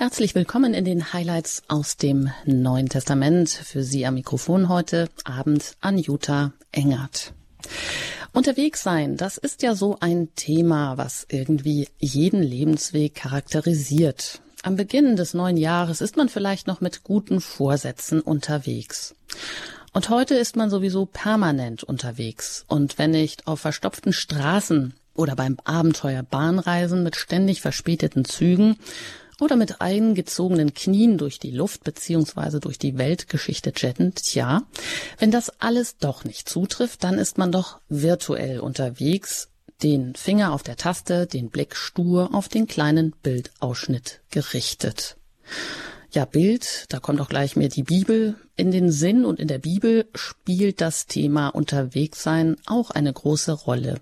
Herzlich 0.00 0.34
willkommen 0.34 0.72
in 0.72 0.86
den 0.86 1.12
Highlights 1.12 1.62
aus 1.68 1.98
dem 1.98 2.30
Neuen 2.46 2.88
Testament. 2.88 3.50
Für 3.50 3.82
Sie 3.82 4.06
am 4.06 4.14
Mikrofon 4.14 4.70
heute 4.70 5.10
Abend 5.24 5.76
an 5.82 5.98
Jutta 5.98 6.54
Engert. 6.72 7.34
Unterwegs 8.32 8.82
sein, 8.82 9.18
das 9.18 9.36
ist 9.36 9.60
ja 9.60 9.74
so 9.74 9.98
ein 10.00 10.34
Thema, 10.36 10.96
was 10.96 11.26
irgendwie 11.28 11.86
jeden 11.98 12.42
Lebensweg 12.42 13.14
charakterisiert. 13.14 14.40
Am 14.62 14.76
Beginn 14.76 15.16
des 15.16 15.34
neuen 15.34 15.58
Jahres 15.58 16.00
ist 16.00 16.16
man 16.16 16.30
vielleicht 16.30 16.66
noch 16.66 16.80
mit 16.80 17.04
guten 17.04 17.42
Vorsätzen 17.42 18.22
unterwegs. 18.22 19.14
Und 19.92 20.08
heute 20.08 20.34
ist 20.34 20.56
man 20.56 20.70
sowieso 20.70 21.04
permanent 21.04 21.84
unterwegs. 21.84 22.64
Und 22.68 22.96
wenn 22.96 23.10
nicht 23.10 23.46
auf 23.46 23.60
verstopften 23.60 24.14
Straßen 24.14 24.94
oder 25.12 25.36
beim 25.36 25.58
Abenteuer 25.64 26.22
Bahnreisen 26.22 27.02
mit 27.02 27.16
ständig 27.16 27.60
verspäteten 27.60 28.24
Zügen 28.24 28.76
oder 29.40 29.56
mit 29.56 29.80
eingezogenen 29.80 30.74
Knien 30.74 31.18
durch 31.18 31.38
die 31.38 31.50
Luft 31.50 31.84
beziehungsweise 31.84 32.60
durch 32.60 32.78
die 32.78 32.98
Weltgeschichte 32.98 33.72
jettend, 33.76 34.22
tja, 34.22 34.62
wenn 35.18 35.30
das 35.30 35.50
alles 35.60 35.96
doch 35.98 36.24
nicht 36.24 36.48
zutrifft, 36.48 37.04
dann 37.04 37.18
ist 37.18 37.38
man 37.38 37.52
doch 37.52 37.80
virtuell 37.88 38.60
unterwegs, 38.60 39.48
den 39.82 40.14
Finger 40.14 40.52
auf 40.52 40.62
der 40.62 40.76
Taste, 40.76 41.26
den 41.26 41.50
Blick 41.50 41.74
stur 41.74 42.34
auf 42.34 42.48
den 42.48 42.66
kleinen 42.66 43.12
Bildausschnitt 43.22 44.20
gerichtet. 44.30 45.16
Ja, 46.12 46.24
Bild, 46.24 46.86
da 46.88 46.98
kommt 46.98 47.20
auch 47.20 47.28
gleich 47.28 47.54
mir 47.54 47.68
die 47.68 47.84
Bibel 47.84 48.34
in 48.56 48.72
den 48.72 48.90
Sinn 48.90 49.24
und 49.24 49.38
in 49.38 49.46
der 49.46 49.58
Bibel 49.58 50.08
spielt 50.14 50.80
das 50.80 51.06
Thema 51.06 51.48
Unterwegssein 51.48 52.56
auch 52.66 52.90
eine 52.90 53.12
große 53.12 53.52
Rolle. 53.52 54.00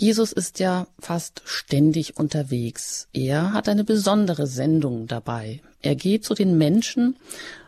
Jesus 0.00 0.32
ist 0.32 0.60
ja 0.60 0.86
fast 0.98 1.42
ständig 1.44 2.16
unterwegs. 2.16 3.06
Er 3.12 3.52
hat 3.52 3.68
eine 3.68 3.84
besondere 3.84 4.46
Sendung 4.46 5.06
dabei. 5.08 5.60
Er 5.82 5.94
geht 5.94 6.24
zu 6.24 6.32
den 6.32 6.56
Menschen, 6.56 7.18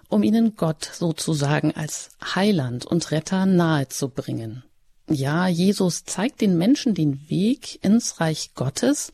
um 0.09 0.23
ihnen 0.23 0.57
Gott 0.57 0.89
sozusagen 0.95 1.73
als 1.73 2.09
Heiland 2.35 2.87
und 2.87 3.11
Retter 3.11 3.45
nahezubringen. 3.45 4.65
Ja, 5.11 5.47
Jesus 5.47 6.05
zeigt 6.05 6.41
den 6.41 6.57
Menschen 6.57 6.95
den 6.95 7.21
Weg 7.29 7.85
ins 7.85 8.19
Reich 8.19 8.55
Gottes, 8.55 9.13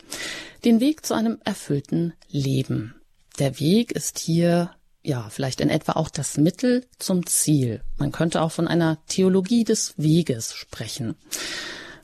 den 0.65 0.79
Weg 0.79 1.05
zu 1.05 1.15
einem 1.15 1.39
erfüllten 1.45 2.13
Leben. 2.29 2.95
Der 3.41 3.59
Weg 3.59 3.91
ist 3.91 4.21
hier 4.21 4.71
ja, 5.03 5.29
vielleicht 5.29 5.61
in 5.61 5.71
etwa 5.71 5.93
auch 5.93 6.11
das 6.11 6.37
Mittel 6.37 6.87
zum 7.01 7.27
Ziel. 7.27 7.83
Man 7.97 8.13
könnte 8.13 8.43
auch 8.43 8.53
von 8.53 8.69
einer 8.69 9.05
Theologie 9.07 9.65
des 9.65 9.95
Weges 9.97 10.55
sprechen. 10.55 11.17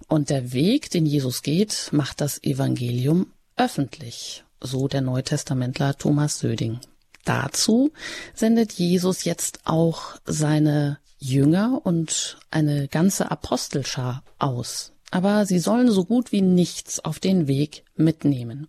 Und 0.09 0.31
der 0.31 0.53
Weg, 0.53 0.91
den 0.91 1.07
Jesus 1.07 1.43
geht, 1.43 1.89
macht 1.93 2.21
das 2.21 2.43
Evangelium 2.43 3.33
öffentlich, 3.57 4.45
so 4.61 4.89
der 4.89 5.01
Neutestamentler 5.01 5.97
Thomas 5.97 6.39
Söding. 6.39 6.81
Dazu 7.25 7.91
sendet 8.35 8.73
Jesus 8.73 9.25
jetzt 9.25 9.61
auch 9.65 10.17
seine 10.27 10.99
Jünger 11.19 11.81
und 11.85 12.39
eine 12.51 12.89
ganze 12.89 13.31
Apostelschar 13.31 14.23
aus. 14.39 14.93
Aber 15.11 15.47
sie 15.47 15.59
sollen 15.59 15.91
so 15.91 16.05
gut 16.05 16.33
wie 16.33 16.43
nichts 16.43 17.01
auf 17.01 17.19
den 17.19 17.47
Weg 17.47 17.85
mitnehmen. 17.97 18.69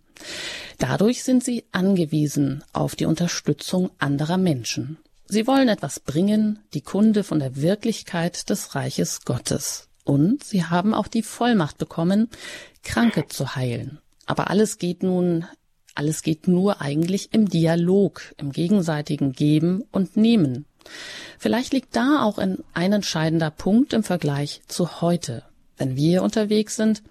Dadurch 0.78 1.22
sind 1.22 1.44
sie 1.44 1.64
angewiesen 1.72 2.62
auf 2.72 2.94
die 2.94 3.06
Unterstützung 3.06 3.90
anderer 3.98 4.38
Menschen. 4.38 4.98
Sie 5.26 5.46
wollen 5.46 5.68
etwas 5.68 5.98
bringen, 5.98 6.60
die 6.72 6.82
Kunde 6.82 7.24
von 7.24 7.40
der 7.40 7.56
Wirklichkeit 7.56 8.48
des 8.48 8.74
Reiches 8.74 9.24
Gottes. 9.24 9.85
Und 10.06 10.44
sie 10.44 10.64
haben 10.64 10.94
auch 10.94 11.08
die 11.08 11.24
Vollmacht 11.24 11.78
bekommen, 11.78 12.30
Kranke 12.84 13.26
zu 13.26 13.56
heilen. 13.56 13.98
Aber 14.24 14.50
alles 14.50 14.78
geht 14.78 15.02
nun, 15.02 15.46
alles 15.96 16.22
geht 16.22 16.46
nur 16.46 16.80
eigentlich 16.80 17.34
im 17.34 17.48
Dialog, 17.48 18.22
im 18.36 18.52
gegenseitigen 18.52 19.32
Geben 19.32 19.82
und 19.90 20.16
Nehmen. 20.16 20.64
Vielleicht 21.40 21.72
liegt 21.72 21.96
da 21.96 22.22
auch 22.22 22.38
ein, 22.38 22.58
ein 22.72 22.92
entscheidender 22.92 23.50
Punkt 23.50 23.92
im 23.92 24.04
Vergleich 24.04 24.62
zu 24.68 25.00
heute. 25.00 25.42
Wenn 25.76 25.96
wir 25.96 26.22
unterwegs 26.22 26.76
sind, 26.76 27.02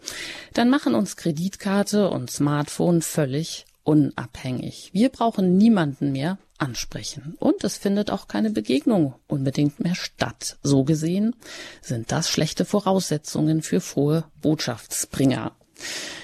dann 0.53 0.69
machen 0.69 0.95
uns 0.95 1.17
Kreditkarte 1.17 2.09
und 2.09 2.31
Smartphone 2.31 3.01
völlig 3.01 3.64
unabhängig. 3.85 4.89
Wir 4.91 5.07
brauchen 5.09 5.57
niemanden 5.57 6.11
mehr 6.11 6.37
ansprechen. 6.57 7.35
Und 7.39 7.63
es 7.63 7.77
findet 7.77 8.11
auch 8.11 8.27
keine 8.27 8.49
Begegnung 8.49 9.15
unbedingt 9.27 9.79
mehr 9.79 9.95
statt. 9.95 10.57
So 10.63 10.83
gesehen 10.83 11.35
sind 11.81 12.11
das 12.11 12.29
schlechte 12.29 12.65
Voraussetzungen 12.65 13.61
für 13.61 13.79
frohe 13.79 14.25
Botschaftsbringer. 14.41 15.53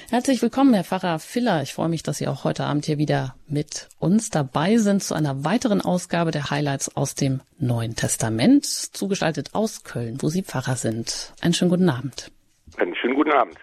Herzlich 0.10 0.42
willkommen, 0.42 0.74
Herr 0.74 0.84
Pfarrer 0.84 1.20
Filler. 1.20 1.62
Ich 1.62 1.74
freue 1.74 1.90
mich, 1.90 2.04
dass 2.04 2.18
Sie 2.18 2.28
auch 2.28 2.44
heute 2.44 2.66
Abend 2.66 2.86
hier 2.86 2.98
wieder 2.98 3.36
mit 3.48 3.88
uns 4.00 4.30
dabei 4.30 4.78
sind 4.78 5.04
zu 5.04 5.14
einer 5.14 5.46
weiteren 5.46 5.82
Ausgabe 5.82 6.32
der 6.32 6.50
Highlights 6.50 6.96
aus 6.96 7.16
dem 7.16 7.42
Neuen 7.60 7.96
Testament, 7.96 8.66
zugeschaltet 8.66 9.54
aus 9.54 9.84
Köln, 9.84 10.18
wo 10.22 10.30
Sie 10.30 10.44
Pfarrer 10.44 10.76
sind. 10.76 11.34
Einen 11.42 11.54
schönen 11.54 11.72
guten 11.72 11.90
Abend. 11.90 12.32
Einen 12.78 12.96
schönen 12.96 13.16
guten 13.16 13.32
Abend. 13.32 13.58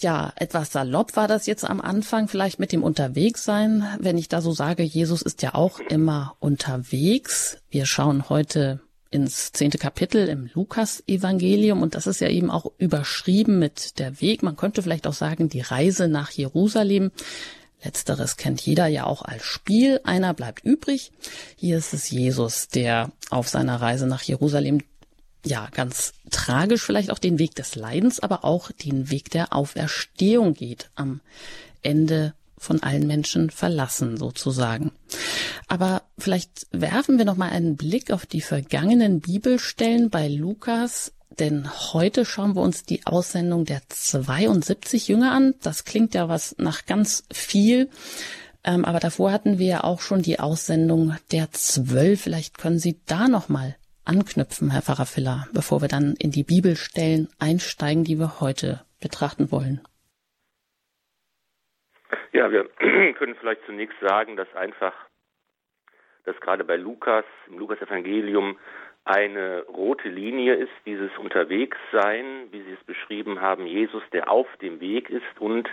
Ja, 0.00 0.32
etwas 0.36 0.70
salopp 0.70 1.16
war 1.16 1.26
das 1.26 1.46
jetzt 1.46 1.64
am 1.64 1.80
Anfang, 1.80 2.28
vielleicht 2.28 2.60
mit 2.60 2.70
dem 2.70 2.84
Unterwegssein. 2.84 3.84
Wenn 3.98 4.16
ich 4.16 4.28
da 4.28 4.40
so 4.40 4.52
sage, 4.52 4.84
Jesus 4.84 5.22
ist 5.22 5.42
ja 5.42 5.56
auch 5.56 5.80
immer 5.80 6.36
unterwegs. 6.38 7.58
Wir 7.68 7.84
schauen 7.84 8.28
heute 8.28 8.80
ins 9.10 9.50
zehnte 9.50 9.76
Kapitel 9.76 10.28
im 10.28 10.50
Lukas-Evangelium 10.54 11.82
und 11.82 11.96
das 11.96 12.06
ist 12.06 12.20
ja 12.20 12.28
eben 12.28 12.48
auch 12.48 12.70
überschrieben 12.78 13.58
mit 13.58 13.98
der 13.98 14.20
Weg. 14.20 14.44
Man 14.44 14.56
könnte 14.56 14.82
vielleicht 14.82 15.08
auch 15.08 15.14
sagen, 15.14 15.48
die 15.48 15.62
Reise 15.62 16.06
nach 16.06 16.30
Jerusalem. 16.30 17.10
Letzteres 17.82 18.36
kennt 18.36 18.60
jeder 18.60 18.86
ja 18.86 19.04
auch 19.04 19.22
als 19.22 19.44
Spiel. 19.44 20.00
Einer 20.04 20.32
bleibt 20.32 20.64
übrig. 20.64 21.10
Hier 21.56 21.78
ist 21.78 21.92
es 21.92 22.08
Jesus, 22.08 22.68
der 22.68 23.10
auf 23.30 23.48
seiner 23.48 23.80
Reise 23.80 24.06
nach 24.06 24.22
Jerusalem 24.22 24.80
ja, 25.44 25.68
ganz 25.72 26.12
tragisch 26.30 26.82
vielleicht 26.82 27.10
auch 27.10 27.18
den 27.18 27.38
Weg 27.38 27.54
des 27.54 27.74
Leidens, 27.74 28.20
aber 28.20 28.44
auch 28.44 28.70
den 28.72 29.10
Weg 29.10 29.30
der 29.30 29.52
Auferstehung 29.52 30.54
geht, 30.54 30.90
am 30.94 31.20
Ende 31.82 32.34
von 32.58 32.82
allen 32.82 33.06
Menschen 33.06 33.50
verlassen 33.50 34.16
sozusagen. 34.16 34.92
Aber 35.68 36.02
vielleicht 36.18 36.66
werfen 36.72 37.18
wir 37.18 37.24
noch 37.24 37.36
mal 37.36 37.50
einen 37.50 37.76
Blick 37.76 38.10
auf 38.10 38.26
die 38.26 38.40
vergangenen 38.40 39.20
Bibelstellen 39.20 40.10
bei 40.10 40.28
Lukas, 40.28 41.12
denn 41.38 41.68
heute 41.92 42.24
schauen 42.24 42.56
wir 42.56 42.62
uns 42.62 42.82
die 42.82 43.06
Aussendung 43.06 43.64
der 43.64 43.80
72 43.88 45.06
Jünger 45.06 45.32
an. 45.32 45.54
Das 45.62 45.84
klingt 45.84 46.14
ja 46.14 46.28
was 46.28 46.56
nach 46.58 46.84
ganz 46.86 47.24
viel. 47.32 47.90
Ähm, 48.64 48.84
aber 48.84 48.98
davor 48.98 49.30
hatten 49.30 49.58
wir 49.58 49.66
ja 49.66 49.84
auch 49.84 50.00
schon 50.00 50.22
die 50.22 50.40
Aussendung 50.40 51.14
der 51.30 51.52
zwölf. 51.52 52.22
Vielleicht 52.22 52.58
können 52.58 52.80
Sie 52.80 52.98
da 53.06 53.28
noch 53.28 53.48
mal 53.48 53.76
anknüpfen, 54.08 54.70
Herr 54.70 54.82
Pfarrer 54.82 55.06
Filler, 55.06 55.46
bevor 55.52 55.82
wir 55.82 55.88
dann 55.88 56.14
in 56.18 56.30
die 56.30 56.44
Bibelstellen 56.44 57.28
einsteigen, 57.38 58.04
die 58.04 58.18
wir 58.18 58.40
heute 58.40 58.80
betrachten 59.00 59.52
wollen? 59.52 59.80
Ja, 62.32 62.50
wir 62.50 62.64
können 63.14 63.36
vielleicht 63.38 63.64
zunächst 63.66 63.98
sagen, 64.00 64.36
dass 64.36 64.52
einfach, 64.54 64.94
dass 66.24 66.38
gerade 66.40 66.64
bei 66.64 66.76
Lukas, 66.76 67.24
im 67.48 67.58
Lukas-Evangelium, 67.58 68.58
eine 69.04 69.62
rote 69.62 70.08
Linie 70.08 70.54
ist, 70.54 70.72
dieses 70.84 71.10
Unterwegssein, 71.16 72.48
wie 72.50 72.62
Sie 72.62 72.72
es 72.72 72.84
beschrieben 72.84 73.40
haben, 73.40 73.66
Jesus, 73.66 74.02
der 74.12 74.30
auf 74.30 74.46
dem 74.60 74.80
Weg 74.80 75.08
ist 75.08 75.40
und 75.40 75.66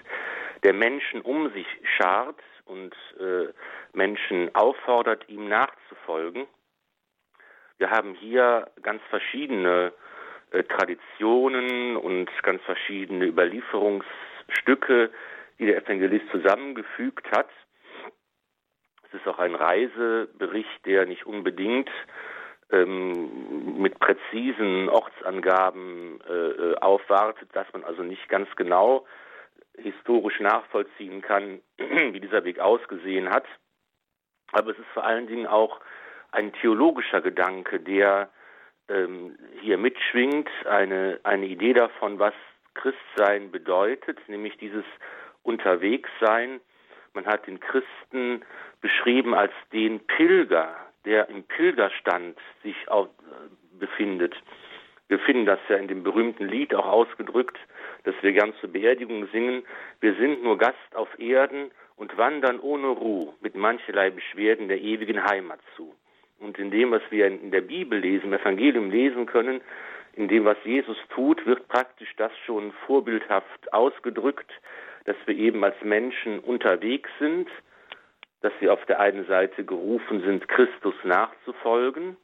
der 0.64 0.74
Menschen 0.74 1.22
um 1.22 1.52
sich 1.52 1.68
schart 1.98 2.40
und 2.64 2.96
äh, 3.20 3.52
Menschen 3.92 4.56
auffordert, 4.56 5.28
ihm 5.28 5.50
nachzufolgen. 5.50 6.48
Wir 7.78 7.92
haben 7.92 8.14
hier 8.16 8.72
ganz 8.82 9.02
verschiedene 9.10 9.92
äh, 10.52 10.64
Traditionen 10.64 11.98
und 11.98 12.30
ganz 12.44 12.62
verschiedene 12.64 13.26
Überlieferungsstücke, 13.26 15.12
die 15.60 15.66
der 15.66 15.78
Evangelist 15.78 16.30
zusammengefügt 16.32 17.30
hat. 17.32 17.50
Es 19.04 19.14
ist 19.14 19.28
auch 19.28 19.40
ein 19.40 19.56
Reisebericht, 19.56 20.86
der 20.86 21.06
nicht 21.06 21.26
unbedingt 21.26 21.90
ähm, 22.72 23.82
mit 23.82 24.00
präzisen 24.00 24.90
Ortsangaben 24.90 26.20
äh, 26.28 26.76
aufwartet, 26.78 27.50
dass 27.54 27.72
man 27.74 27.84
also 27.84 28.04
nicht 28.04 28.28
ganz 28.30 28.50
genau 28.56 29.06
historisch 29.78 30.40
nachvollziehen 30.40 31.22
kann, 31.22 31.62
wie 31.78 32.20
dieser 32.20 32.44
Weg 32.44 32.60
ausgesehen 32.60 33.30
hat. 33.30 33.46
Aber 34.52 34.72
es 34.72 34.80
ist 34.80 34.88
vor 34.94 35.04
allen 35.04 35.28
Dingen 35.28 35.48
auch 35.48 35.80
ein 36.36 36.54
theologischer 36.54 37.22
Gedanke, 37.22 37.80
der 37.80 38.30
ähm, 38.90 39.38
hier 39.62 39.78
mitschwingt, 39.78 40.50
eine, 40.66 41.20
eine 41.24 41.46
Idee 41.46 41.74
davon, 41.74 42.20
was 42.20 42.34
Christsein 42.76 43.52
bedeutet, 43.52 44.20
nämlich 44.28 44.58
dieses 44.58 44.86
Unterwegssein. 45.44 46.60
Man 47.14 47.26
hat 47.26 47.48
den 47.48 47.60
Christen 47.60 48.44
beschrieben 48.82 49.34
als 49.34 49.54
den 49.72 50.02
Pilger, 50.02 50.76
der 51.06 51.30
im 51.30 51.44
Pilgerstand 51.44 52.38
sich 52.64 52.76
auf, 52.90 53.08
äh, 53.08 53.80
befindet. 53.80 54.36
Wir 55.08 55.20
finden 55.20 55.46
das 55.46 55.60
ja 55.70 55.78
in 55.78 55.88
dem 55.88 56.04
berühmten 56.04 56.48
Lied 56.48 56.74
auch 56.74 56.88
ausgedrückt, 56.88 57.58
das 58.04 58.16
wir 58.22 58.34
gern 58.34 58.54
zur 58.60 58.72
Beerdigung 58.72 59.28
singen. 59.32 59.64
Wir 60.02 60.16
sind 60.16 60.44
nur 60.44 60.58
Gast 60.58 60.96
auf 60.96 61.08
Erden 61.20 61.72
und 61.96 62.18
wandern 62.18 62.60
ohne 62.60 62.88
Ruhe 62.88 63.34
mit 63.40 63.56
mancherlei 63.56 64.10
Beschwerden 64.10 64.68
der 64.68 64.82
ewigen 64.82 65.24
Heimat 65.24 65.60
zu. 65.76 65.96
Und 66.40 66.60
in 66.60 66.72
dem, 66.72 66.92
was 66.92 67.02
wir 67.10 67.28
in 67.28 67.52
der 67.52 67.62
Bibel 67.62 68.00
lesen, 68.00 68.28
im 68.28 68.34
Evangelium 68.34 68.92
lesen 68.92 69.26
können, 69.26 69.62
in 70.14 70.28
dem, 70.28 70.46
was 70.46 70.58
Jesus 70.64 70.98
tut, 71.10 71.46
wird 71.46 71.68
praktisch 71.68 72.14
das 72.18 72.32
schon 72.46 72.72
vorbildhaft 72.86 73.74
ausgedrückt, 73.74 74.50
dass 75.06 75.16
wir 75.26 75.36
eben 75.36 75.64
als 75.64 75.76
Menschen 75.82 76.40
unterwegs 76.40 77.10
sind, 77.20 77.50
dass 78.42 78.54
wir 78.60 78.74
auf 78.74 78.86
der 78.86 79.00
einen 79.00 79.26
Seite 79.26 79.64
gerufen 79.64 80.22
sind, 80.22 80.48
Christus 80.48 80.96
nachzufolgen, 81.04 82.18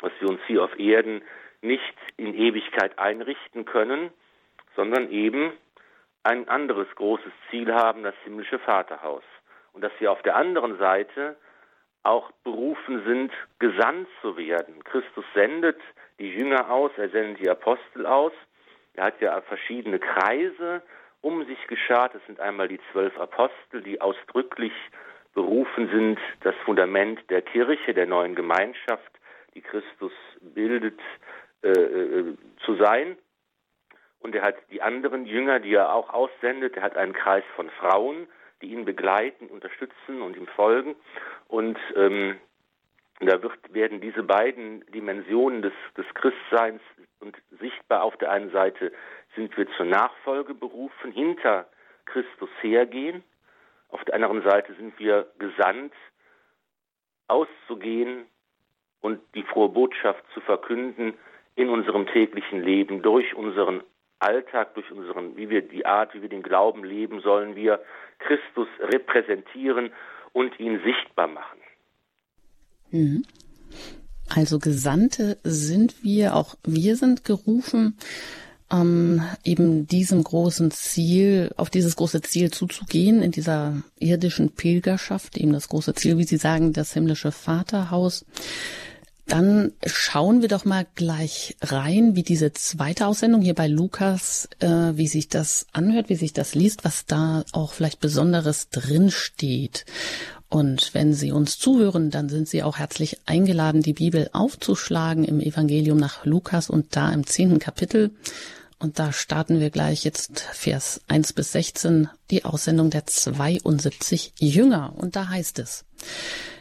dass 0.00 0.12
wir 0.20 0.28
uns 0.28 0.40
hier 0.46 0.62
auf 0.62 0.78
Erden 0.78 1.22
nicht 1.60 1.96
in 2.16 2.34
Ewigkeit 2.34 2.98
einrichten 2.98 3.64
können, 3.64 4.10
sondern 4.76 5.10
eben 5.10 5.52
ein 6.22 6.48
anderes 6.48 6.86
großes 6.94 7.32
Ziel 7.50 7.72
haben, 7.72 8.02
das 8.02 8.14
himmlische 8.24 8.58
Vaterhaus. 8.58 9.24
Und 9.72 9.82
dass 9.82 9.92
wir 9.98 10.12
auf 10.12 10.22
der 10.22 10.36
anderen 10.36 10.78
Seite 10.78 11.36
auch 12.02 12.30
berufen 12.44 13.02
sind, 13.04 13.32
gesandt 13.58 14.08
zu 14.22 14.36
werden. 14.36 14.82
Christus 14.84 15.24
sendet 15.34 15.78
die 16.18 16.30
Jünger 16.32 16.70
aus, 16.70 16.90
er 16.96 17.10
sendet 17.10 17.44
die 17.44 17.50
Apostel 17.50 18.06
aus. 18.06 18.32
Er 18.94 19.04
hat 19.04 19.20
ja 19.20 19.40
verschiedene 19.42 19.98
Kreise 19.98 20.82
um 21.20 21.44
sich 21.46 21.66
geschart. 21.66 22.14
Es 22.14 22.24
sind 22.26 22.40
einmal 22.40 22.68
die 22.68 22.80
zwölf 22.92 23.18
Apostel, 23.18 23.82
die 23.82 24.00
ausdrücklich 24.00 24.72
berufen 25.34 25.88
sind, 25.90 26.18
das 26.40 26.54
Fundament 26.64 27.20
der 27.30 27.42
Kirche, 27.42 27.94
der 27.94 28.06
neuen 28.06 28.34
Gemeinschaft, 28.34 29.12
die 29.54 29.60
Christus 29.60 30.12
bildet, 30.40 30.98
äh, 31.62 31.70
äh, 31.70 32.36
zu 32.64 32.76
sein. 32.76 33.16
Und 34.20 34.34
er 34.34 34.42
hat 34.42 34.56
die 34.70 34.82
anderen 34.82 35.26
Jünger, 35.26 35.60
die 35.60 35.74
er 35.74 35.92
auch 35.92 36.10
aussendet. 36.10 36.76
Er 36.76 36.82
hat 36.82 36.96
einen 36.96 37.12
Kreis 37.12 37.44
von 37.54 37.70
Frauen, 37.70 38.26
die 38.62 38.72
ihn 38.72 38.84
begleiten, 38.84 39.46
unterstützen 39.48 40.22
und 40.22 40.36
ihm 40.36 40.46
folgen. 40.48 40.96
Und 41.46 41.78
ähm, 41.96 42.36
da 43.20 43.42
wird, 43.42 43.72
werden 43.72 44.00
diese 44.00 44.22
beiden 44.22 44.84
Dimensionen 44.92 45.62
des, 45.62 45.72
des 45.96 46.06
Christseins 46.14 46.80
und 47.20 47.36
sichtbar 47.60 48.02
auf 48.02 48.16
der 48.16 48.30
einen 48.30 48.50
Seite 48.50 48.92
sind 49.34 49.56
wir 49.56 49.68
zur 49.76 49.86
Nachfolge 49.86 50.54
berufen, 50.54 51.12
hinter 51.12 51.68
Christus 52.06 52.50
hergehen. 52.60 53.22
Auf 53.88 54.04
der 54.04 54.14
anderen 54.14 54.42
Seite 54.42 54.74
sind 54.74 54.98
wir 54.98 55.30
gesandt, 55.38 55.94
auszugehen 57.26 58.26
und 59.00 59.20
die 59.34 59.42
frohe 59.42 59.68
Botschaft 59.68 60.24
zu 60.32 60.40
verkünden 60.40 61.14
in 61.56 61.68
unserem 61.68 62.06
täglichen 62.06 62.62
Leben, 62.62 63.02
durch 63.02 63.34
unseren 63.34 63.82
Alltag, 64.20 64.74
durch 64.74 64.90
unseren, 64.90 65.36
wie 65.36 65.48
wir 65.48 65.62
die 65.62 65.86
Art, 65.86 66.14
wie 66.14 66.22
wir 66.22 66.28
den 66.28 66.42
Glauben 66.42 66.84
leben, 66.84 67.20
sollen 67.20 67.54
wir 67.54 67.80
Christus 68.18 68.68
repräsentieren 68.80 69.90
und 70.32 70.58
ihn 70.58 70.80
sichtbar 70.84 71.28
machen. 71.28 71.58
Mhm. 72.90 73.24
Also 74.28 74.58
Gesandte 74.58 75.38
sind 75.42 76.02
wir, 76.02 76.34
auch 76.34 76.56
wir 76.64 76.96
sind 76.96 77.24
gerufen, 77.24 77.96
ähm, 78.70 79.22
eben 79.44 79.86
diesem 79.86 80.22
großen 80.22 80.70
Ziel, 80.70 81.50
auf 81.56 81.70
dieses 81.70 81.96
große 81.96 82.20
Ziel 82.20 82.50
zuzugehen, 82.50 83.22
in 83.22 83.30
dieser 83.30 83.82
irdischen 83.98 84.54
Pilgerschaft, 84.54 85.38
eben 85.38 85.52
das 85.52 85.68
große 85.68 85.94
Ziel, 85.94 86.18
wie 86.18 86.24
Sie 86.24 86.36
sagen, 86.36 86.72
das 86.72 86.92
himmlische 86.92 87.32
Vaterhaus. 87.32 88.26
Dann 89.28 89.72
schauen 89.84 90.40
wir 90.40 90.48
doch 90.48 90.64
mal 90.64 90.86
gleich 90.94 91.54
rein, 91.60 92.16
wie 92.16 92.22
diese 92.22 92.54
zweite 92.54 93.06
Aussendung 93.06 93.42
hier 93.42 93.54
bei 93.54 93.68
Lukas, 93.68 94.48
äh, 94.58 94.66
wie 94.66 95.06
sich 95.06 95.28
das 95.28 95.66
anhört, 95.72 96.08
wie 96.08 96.16
sich 96.16 96.32
das 96.32 96.54
liest, 96.54 96.84
was 96.84 97.04
da 97.04 97.44
auch 97.52 97.74
vielleicht 97.74 98.00
Besonderes 98.00 98.70
drin 98.70 99.10
steht. 99.10 99.84
Und 100.48 100.94
wenn 100.94 101.12
Sie 101.12 101.30
uns 101.30 101.58
zuhören, 101.58 102.10
dann 102.10 102.30
sind 102.30 102.48
Sie 102.48 102.62
auch 102.62 102.78
herzlich 102.78 103.18
eingeladen, 103.26 103.82
die 103.82 103.92
Bibel 103.92 104.30
aufzuschlagen 104.32 105.24
im 105.24 105.40
Evangelium 105.40 105.98
nach 105.98 106.24
Lukas 106.24 106.70
und 106.70 106.96
da 106.96 107.12
im 107.12 107.26
zehnten 107.26 107.58
Kapitel. 107.58 108.10
Und 108.78 108.98
da 108.98 109.12
starten 109.12 109.58
wir 109.58 109.70
gleich 109.70 110.04
jetzt 110.04 110.40
Vers 110.40 111.00
1 111.08 111.32
bis 111.32 111.52
16, 111.52 112.08
die 112.30 112.44
Aussendung 112.44 112.90
der 112.90 113.06
72 113.06 114.34
Jünger. 114.38 114.94
Und 114.96 115.16
da 115.16 115.28
heißt 115.28 115.58
es, 115.58 115.84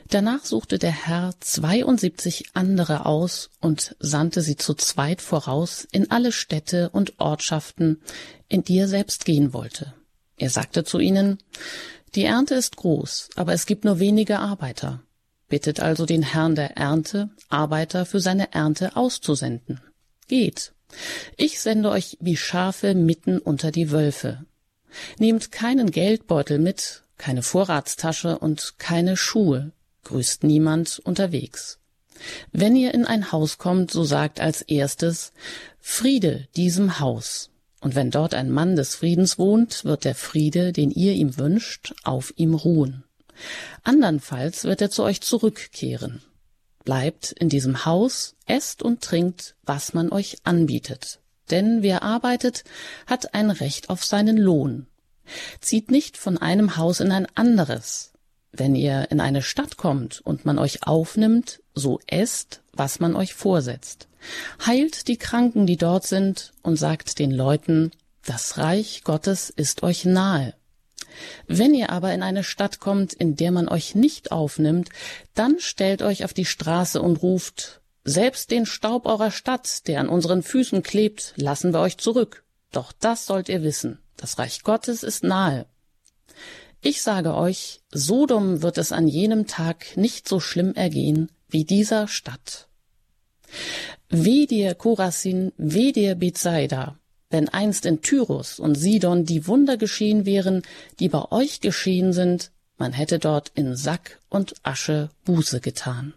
Danach 0.10 0.46
suchte 0.46 0.80
der 0.80 0.92
Herr 0.92 1.34
72 1.42 2.52
andere 2.54 3.06
aus 3.06 3.50
und 3.60 3.96
sandte 4.00 4.42
sie 4.42 4.56
zu 4.56 4.74
zweit 4.74 5.22
voraus 5.22 5.86
in 5.92 6.10
alle 6.12 6.32
Städte 6.32 6.90
und 6.90 7.20
Ortschaften, 7.20 8.02
in 8.48 8.64
die 8.64 8.78
er 8.78 8.88
selbst 8.88 9.26
gehen 9.26 9.54
wollte. 9.54 9.94
Er 10.38 10.50
sagte 10.50 10.86
zu 10.86 11.00
ihnen, 11.00 11.40
die 12.16 12.24
Ernte 12.24 12.56
ist 12.56 12.78
groß, 12.78 13.32
aber 13.36 13.52
es 13.54 13.66
gibt 13.66 13.84
nur 13.84 14.00
wenige 14.00 14.40
Arbeiter. 14.40 15.02
Bittet 15.50 15.82
also 15.82 16.06
den 16.06 16.24
Herrn 16.24 16.56
der 16.56 16.78
Ernte, 16.78 17.30
Arbeiter 17.50 18.06
für 18.06 18.22
seine 18.22 18.54
Ernte 18.54 18.96
auszusenden. 18.96 19.82
Geht. 20.28 20.74
Ich 21.36 21.60
sende 21.60 21.90
euch 21.90 22.18
wie 22.20 22.38
Schafe 22.38 22.96
mitten 22.96 23.40
unter 23.40 23.72
die 23.72 23.92
Wölfe. 23.92 24.46
Nehmt 25.20 25.52
keinen 25.52 25.92
Geldbeutel 25.92 26.60
mit, 26.60 27.04
keine 27.18 27.44
Vorratstasche 27.44 28.40
und 28.40 28.80
keine 28.80 29.18
Schuhe, 29.18 29.72
grüßt 30.04 30.44
niemand 30.44 31.00
unterwegs. 31.00 31.80
Wenn 32.52 32.76
ihr 32.76 32.94
in 32.94 33.06
ein 33.06 33.32
Haus 33.32 33.58
kommt, 33.58 33.92
so 33.92 34.04
sagt 34.04 34.40
als 34.40 34.62
erstes 34.62 35.34
Friede 35.80 36.48
diesem 36.56 37.00
Haus. 37.00 37.52
Und 37.80 37.96
wenn 37.96 38.10
dort 38.10 38.34
ein 38.34 38.50
Mann 38.50 38.76
des 38.76 38.96
Friedens 38.96 39.38
wohnt, 39.38 39.86
wird 39.86 40.04
der 40.04 40.16
Friede, 40.16 40.74
den 40.74 40.90
ihr 40.90 41.14
ihm 41.14 41.38
wünscht, 41.38 41.94
auf 42.04 42.34
ihm 42.36 42.56
ruhen. 42.56 43.04
Andernfalls 43.84 44.64
wird 44.64 44.82
er 44.82 44.90
zu 44.90 45.04
euch 45.04 45.22
zurückkehren. 45.22 46.22
Bleibt 46.88 47.34
in 47.34 47.50
diesem 47.50 47.84
Haus, 47.84 48.38
esst 48.46 48.82
und 48.82 49.02
trinkt, 49.02 49.56
was 49.64 49.94
man 49.94 50.10
euch 50.10 50.38
anbietet. 50.46 51.20
Denn 51.52 51.82
wer 51.82 52.02
arbeitet, 52.02 52.64
hat 53.08 53.34
ein 53.34 53.52
Recht 53.52 53.90
auf 53.90 54.06
seinen 54.06 54.38
Lohn. 54.38 54.88
Zieht 55.60 55.92
nicht 55.92 56.16
von 56.16 56.38
einem 56.38 56.78
Haus 56.78 57.02
in 57.02 57.12
ein 57.12 57.28
anderes. 57.36 58.14
Wenn 58.54 58.74
ihr 58.74 59.12
in 59.12 59.20
eine 59.20 59.42
Stadt 59.42 59.76
kommt 59.76 60.22
und 60.22 60.46
man 60.46 60.58
euch 60.58 60.88
aufnimmt, 60.88 61.62
so 61.74 62.00
esst, 62.08 62.62
was 62.72 63.02
man 63.02 63.18
euch 63.18 63.34
vorsetzt. 63.34 64.08
Heilt 64.66 65.10
die 65.10 65.18
Kranken, 65.18 65.68
die 65.68 65.76
dort 65.76 66.08
sind, 66.08 66.54
und 66.64 66.78
sagt 66.78 67.20
den 67.20 67.32
Leuten, 67.32 67.92
das 68.24 68.58
Reich 68.58 69.02
Gottes 69.04 69.50
ist 69.50 69.84
euch 69.84 70.06
nahe. 70.06 70.54
Wenn 71.48 71.74
ihr 71.74 71.90
aber 71.90 72.14
in 72.14 72.24
eine 72.24 72.44
Stadt 72.44 72.80
kommt, 72.80 73.14
in 73.14 73.36
der 73.36 73.52
man 73.52 73.68
euch 73.68 73.96
nicht 73.96 74.32
aufnimmt, 74.32 74.90
dann 75.34 75.60
stellt 75.60 76.02
euch 76.02 76.24
auf 76.24 76.34
die 76.34 76.46
Straße 76.46 77.02
und 77.02 77.22
ruft, 77.22 77.82
selbst 78.04 78.52
den 78.52 78.66
Staub 78.66 79.06
eurer 79.06 79.32
Stadt, 79.32 79.88
der 79.88 80.00
an 80.00 80.10
unseren 80.10 80.42
Füßen 80.42 80.82
klebt, 80.82 81.34
lassen 81.36 81.74
wir 81.74 81.82
euch 81.82 81.98
zurück. 81.98 82.44
Doch 82.72 82.92
das 82.92 83.26
sollt 83.26 83.50
ihr 83.50 83.64
wissen, 83.64 84.00
das 84.16 84.40
Reich 84.40 84.64
Gottes 84.64 85.04
ist 85.04 85.24
nahe. 85.24 85.66
Ich 86.82 87.02
sage 87.02 87.36
euch, 87.36 87.82
Sodom 87.92 88.62
wird 88.62 88.78
es 88.78 88.92
an 88.92 89.08
jenem 89.08 89.48
Tag 89.48 89.98
nicht 89.98 90.28
so 90.28 90.40
schlimm 90.40 90.74
ergehen 90.74 91.32
wie 91.50 91.66
dieser 91.66 92.08
Stadt. 92.08 92.68
Weh 94.10 94.46
dir, 94.46 94.76
Korasin, 94.76 95.52
weh 95.58 95.92
dir, 95.92 96.16
Bethsaida, 96.16 96.98
wenn 97.30 97.50
einst 97.50 97.86
in 97.86 98.02
Tyrus 98.02 98.60
und 98.60 98.76
Sidon 98.76 99.26
die 99.26 99.48
Wunder 99.48 99.78
geschehen 99.78 100.26
wären, 100.26 100.64
die 101.00 101.10
bei 101.10 101.32
euch 101.32 101.62
geschehen 101.62 102.14
sind, 102.14 102.52
man 102.78 102.94
hätte 102.94 103.20
dort 103.20 103.52
in 103.56 103.76
Sack 103.76 104.22
und 104.30 104.54
Asche 104.64 105.10
Buße 105.26 105.60
getan. 105.60 106.14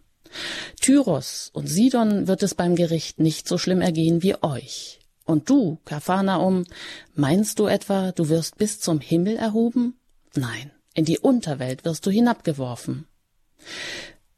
Tyros 0.81 1.51
und 1.53 1.67
Sidon 1.67 2.29
wird 2.29 2.43
es 2.43 2.55
beim 2.55 2.77
Gericht 2.77 3.19
nicht 3.19 3.49
so 3.49 3.59
schlimm 3.59 3.81
ergehen 3.81 4.23
wie 4.23 4.41
euch. 4.43 5.01
Und 5.25 5.49
du, 5.49 5.79
Kapharnaum, 5.85 6.65
meinst 7.15 7.59
du 7.59 7.67
etwa, 7.67 8.13
du 8.13 8.29
wirst 8.29 8.59
bis 8.59 8.81
zum 8.81 9.01
Himmel 9.01 9.37
erhoben? 9.37 9.99
Nein, 10.35 10.71
in 10.95 11.05
die 11.05 11.19
Unterwelt 11.19 11.85
wirst 11.85 12.07
du 12.07 12.11
hinabgeworfen. 12.11 13.07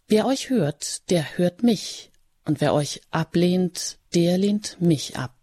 Wer 0.09 0.26
euch 0.26 0.50
hört, 0.50 1.09
der 1.11 1.38
hört 1.38 1.62
mich, 1.62 2.11
und 2.45 2.61
wer 2.61 2.75
euch 2.75 3.00
ablehnt, 3.11 3.99
der 4.14 4.37
lehnt 4.38 4.76
mich 4.81 5.17
ab. 5.17 5.35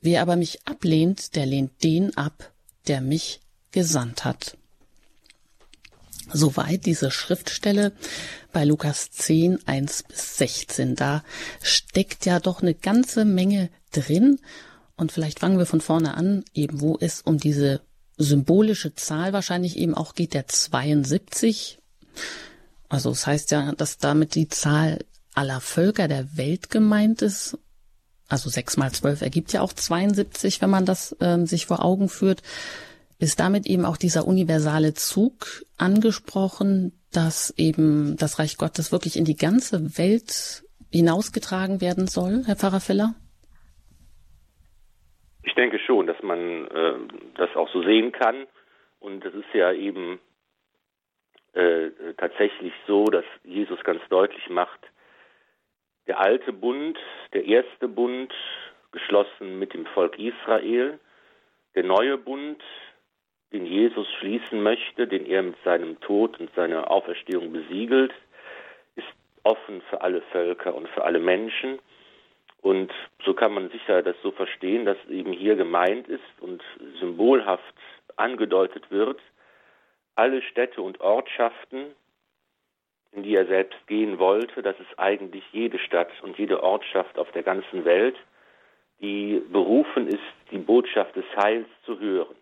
Wer 0.00 0.22
aber 0.22 0.36
mich 0.36 0.66
ablehnt, 0.66 1.34
der 1.36 1.46
lehnt 1.46 1.82
den 1.82 2.16
ab, 2.16 2.52
der 2.86 3.00
mich 3.00 3.40
gesandt 3.72 4.24
hat. 4.24 4.56
Soweit 6.32 6.86
diese 6.86 7.10
Schriftstelle 7.10 7.92
bei 8.52 8.64
Lukas 8.64 9.10
10, 9.10 9.66
1 9.66 10.04
bis 10.04 10.36
16. 10.38 10.96
Da 10.96 11.22
steckt 11.62 12.26
ja 12.26 12.40
doch 12.40 12.62
eine 12.62 12.74
ganze 12.74 13.24
Menge 13.24 13.70
drin. 13.92 14.40
Und 14.96 15.12
vielleicht 15.12 15.40
fangen 15.40 15.58
wir 15.58 15.66
von 15.66 15.80
vorne 15.80 16.14
an, 16.14 16.44
eben 16.54 16.80
wo 16.80 16.96
es 17.00 17.20
um 17.20 17.38
diese 17.38 17.80
symbolische 18.16 18.94
Zahl 18.94 19.32
wahrscheinlich 19.32 19.76
eben 19.76 19.94
auch 19.94 20.14
geht, 20.14 20.34
der 20.34 20.48
72. 20.48 21.78
Also 22.88 23.10
es 23.10 23.18
das 23.18 23.26
heißt 23.26 23.50
ja, 23.50 23.72
dass 23.72 23.98
damit 23.98 24.34
die 24.34 24.48
Zahl 24.48 25.04
aller 25.34 25.60
Völker 25.60 26.08
der 26.08 26.36
Welt 26.36 26.70
gemeint 26.70 27.22
ist. 27.22 27.58
Also 28.28 28.50
sechs 28.50 28.76
mal 28.76 28.90
zwölf 28.90 29.22
ergibt 29.22 29.52
ja 29.52 29.60
auch 29.60 29.72
72, 29.72 30.60
wenn 30.60 30.70
man 30.70 30.84
das 30.84 31.16
ähm, 31.20 31.46
sich 31.46 31.66
vor 31.66 31.84
Augen 31.84 32.08
führt. 32.08 32.42
ist 33.18 33.40
damit 33.40 33.66
eben 33.66 33.84
auch 33.84 33.96
dieser 33.96 34.26
universale 34.26 34.94
Zug 34.94 35.64
angesprochen, 35.78 36.92
dass 37.12 37.54
eben 37.56 38.16
das 38.16 38.38
Reich 38.38 38.56
Gottes 38.56 38.92
wirklich 38.92 39.16
in 39.16 39.24
die 39.24 39.36
ganze 39.36 39.96
Welt 39.96 40.64
hinausgetragen 40.92 41.80
werden 41.80 42.06
soll, 42.06 42.42
Herr 42.46 42.56
Pfarrer 42.56 42.80
Filler? 42.80 43.14
Ich 45.44 45.54
denke 45.54 45.78
schon, 45.78 46.06
dass 46.06 46.20
man 46.22 46.66
äh, 46.66 46.94
das 47.36 47.54
auch 47.54 47.70
so 47.72 47.82
sehen 47.82 48.12
kann. 48.12 48.46
Und 48.98 49.24
es 49.24 49.34
ist 49.34 49.54
ja 49.54 49.72
eben 49.72 50.18
äh, 51.52 51.90
tatsächlich 52.18 52.72
so, 52.86 53.04
dass 53.04 53.24
Jesus 53.44 53.82
ganz 53.84 54.02
deutlich 54.10 54.48
macht, 54.50 54.80
der 56.06 56.20
alte 56.20 56.52
Bund, 56.52 56.98
der 57.32 57.44
erste 57.44 57.88
Bund, 57.88 58.32
geschlossen 58.92 59.58
mit 59.58 59.74
dem 59.74 59.86
Volk 59.86 60.18
Israel, 60.18 60.98
der 61.74 61.84
neue 61.84 62.16
Bund, 62.16 62.62
den 63.52 63.66
Jesus 63.66 64.08
schließen 64.18 64.62
möchte, 64.62 65.06
den 65.06 65.26
er 65.26 65.42
mit 65.42 65.56
seinem 65.64 66.00
Tod 66.00 66.40
und 66.40 66.52
seiner 66.54 66.90
Auferstehung 66.90 67.52
besiegelt, 67.52 68.12
ist 68.96 69.06
offen 69.44 69.82
für 69.90 70.00
alle 70.00 70.22
Völker 70.32 70.74
und 70.74 70.88
für 70.88 71.04
alle 71.04 71.20
Menschen. 71.20 71.78
Und 72.62 72.92
so 73.24 73.34
kann 73.34 73.52
man 73.52 73.70
sicher 73.70 74.02
das 74.02 74.16
so 74.22 74.32
verstehen, 74.32 74.84
dass 74.84 74.96
eben 75.08 75.32
hier 75.32 75.54
gemeint 75.54 76.08
ist 76.08 76.40
und 76.40 76.62
symbolhaft 76.98 77.74
angedeutet 78.16 78.90
wird, 78.90 79.20
alle 80.14 80.42
Städte 80.42 80.82
und 80.82 81.00
Ortschaften, 81.00 81.94
in 83.16 83.22
die 83.22 83.34
er 83.34 83.46
selbst 83.46 83.86
gehen 83.86 84.18
wollte, 84.18 84.62
das 84.62 84.78
ist 84.78 84.98
eigentlich 84.98 85.42
jede 85.50 85.78
Stadt 85.78 86.10
und 86.22 86.38
jede 86.38 86.62
Ortschaft 86.62 87.18
auf 87.18 87.32
der 87.32 87.42
ganzen 87.42 87.84
Welt, 87.86 88.16
die 89.00 89.42
berufen 89.50 90.06
ist, 90.06 90.20
die 90.50 90.58
Botschaft 90.58 91.16
des 91.16 91.24
Heils 91.34 91.66
zu 91.84 91.98
hören 91.98 92.36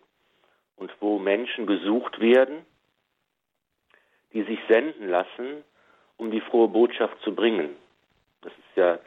und 0.76 0.92
wo 1.00 1.18
Menschen 1.18 1.66
gesucht 1.66 2.20
werden, 2.20 2.66
die 4.32 4.42
sich 4.42 4.58
senden 4.68 5.08
lassen, 5.08 5.62
um 6.16 6.32
die 6.32 6.40
frohe 6.40 6.68
Botschaft 6.68 7.20
zu 7.22 7.34
bringen. 7.34 7.76
Das 8.42 8.52
ist 8.52 8.76
ja 8.76 8.98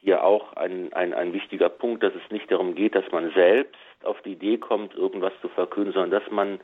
hier 0.00 0.24
auch 0.24 0.54
ein, 0.54 0.92
ein, 0.92 1.14
ein 1.14 1.32
wichtiger 1.32 1.68
Punkt, 1.68 2.02
dass 2.02 2.14
es 2.14 2.30
nicht 2.30 2.50
darum 2.50 2.74
geht, 2.74 2.96
dass 2.96 3.10
man 3.12 3.32
selbst 3.32 3.76
auf 4.02 4.20
die 4.22 4.32
Idee 4.32 4.58
kommt, 4.58 4.94
irgendwas 4.94 5.32
zu 5.40 5.48
verkünden, 5.48 5.92
sondern 5.92 6.20
dass 6.20 6.30
man 6.32 6.60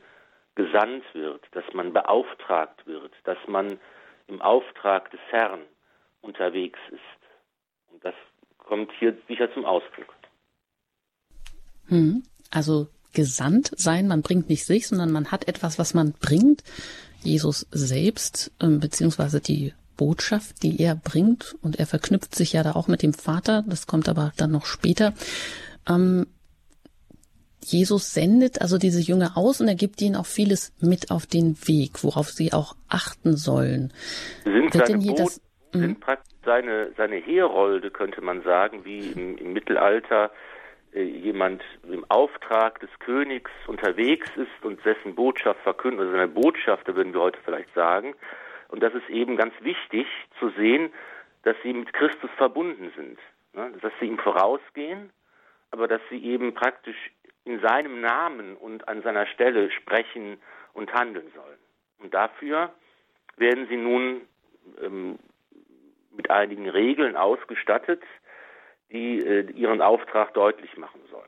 gesandt 0.55 1.03
wird, 1.13 1.43
dass 1.51 1.65
man 1.73 1.93
beauftragt 1.93 2.85
wird, 2.87 3.11
dass 3.25 3.37
man 3.47 3.79
im 4.27 4.41
Auftrag 4.41 5.11
des 5.11 5.19
Herrn 5.29 5.61
unterwegs 6.21 6.79
ist. 6.91 7.91
Und 7.91 8.03
das 8.03 8.15
kommt 8.57 8.91
hier 8.99 9.17
sicher 9.27 9.53
zum 9.53 9.65
Ausdruck. 9.65 10.15
Hm. 11.87 12.23
Also 12.51 12.87
gesandt 13.13 13.71
sein, 13.75 14.07
man 14.07 14.21
bringt 14.21 14.49
nicht 14.49 14.65
sich, 14.65 14.87
sondern 14.87 15.11
man 15.11 15.31
hat 15.31 15.47
etwas, 15.47 15.79
was 15.79 15.93
man 15.93 16.13
bringt. 16.13 16.63
Jesus 17.21 17.67
selbst, 17.71 18.51
ähm, 18.61 18.79
beziehungsweise 18.79 19.39
die 19.41 19.73
Botschaft, 19.97 20.61
die 20.63 20.81
er 20.81 20.95
bringt, 20.95 21.55
und 21.61 21.79
er 21.79 21.87
verknüpft 21.87 22.35
sich 22.35 22.53
ja 22.53 22.63
da 22.63 22.73
auch 22.73 22.87
mit 22.87 23.01
dem 23.01 23.13
Vater, 23.13 23.63
das 23.67 23.87
kommt 23.87 24.09
aber 24.09 24.33
dann 24.37 24.51
noch 24.51 24.65
später. 24.65 25.13
Ähm, 25.87 26.27
Jesus 27.71 28.13
sendet 28.13 28.61
also 28.61 28.77
diese 28.77 29.01
Jünger 29.01 29.31
aus 29.35 29.61
und 29.61 29.67
er 29.67 29.75
gibt 29.75 30.01
ihnen 30.01 30.15
auch 30.15 30.25
vieles 30.25 30.73
mit 30.81 31.11
auf 31.11 31.25
den 31.25 31.55
Weg, 31.67 32.03
worauf 32.03 32.29
sie 32.29 32.53
auch 32.53 32.75
achten 32.89 33.35
sollen. 33.35 33.93
Sind 34.43 34.73
Wird 34.73 34.87
seine, 34.87 34.99
Boot, 34.99 35.19
das, 35.19 35.41
hm? 35.71 35.81
sind 35.81 35.99
praktisch 35.99 36.35
seine, 36.45 36.91
seine 36.95 37.17
Herolde, 37.17 37.91
könnte 37.91 38.21
man 38.21 38.43
sagen, 38.43 38.85
wie 38.85 39.11
im, 39.11 39.37
im 39.37 39.53
Mittelalter 39.53 40.31
äh, 40.93 41.03
jemand 41.03 41.61
im 41.91 42.05
Auftrag 42.09 42.79
des 42.79 42.89
Königs 42.99 43.51
unterwegs 43.67 44.29
ist 44.35 44.63
und 44.65 44.83
dessen 44.85 45.15
Botschaft 45.15 45.59
verkündet, 45.61 46.01
also 46.01 46.11
seine 46.13 46.27
Botschafter 46.27 46.95
würden 46.95 47.13
wir 47.13 47.21
heute 47.21 47.39
vielleicht 47.43 47.73
sagen. 47.73 48.15
Und 48.69 48.81
das 48.81 48.93
ist 48.93 49.09
eben 49.09 49.35
ganz 49.35 49.53
wichtig 49.61 50.07
zu 50.39 50.49
sehen, 50.57 50.91
dass 51.43 51.55
sie 51.63 51.73
mit 51.73 51.93
Christus 51.93 52.29
verbunden 52.37 52.91
sind, 52.95 53.19
ne? 53.53 53.77
dass 53.81 53.91
sie 53.99 54.05
ihm 54.05 54.17
vorausgehen, 54.17 55.11
aber 55.71 55.87
dass 55.87 56.01
sie 56.09 56.23
eben 56.23 56.53
praktisch 56.53 57.11
in 57.45 57.59
seinem 57.61 58.01
Namen 58.01 58.57
und 58.57 58.87
an 58.87 59.01
seiner 59.03 59.27
Stelle 59.27 59.71
sprechen 59.71 60.37
und 60.73 60.91
handeln 60.93 61.31
sollen. 61.33 61.59
Und 61.99 62.13
dafür 62.13 62.71
werden 63.37 63.67
sie 63.69 63.77
nun 63.77 64.21
ähm, 64.81 65.19
mit 66.15 66.29
einigen 66.29 66.69
Regeln 66.69 67.15
ausgestattet, 67.15 68.01
die 68.91 69.19
äh, 69.19 69.49
ihren 69.51 69.81
Auftrag 69.81 70.33
deutlich 70.33 70.75
machen 70.77 71.01
sollen. 71.09 71.23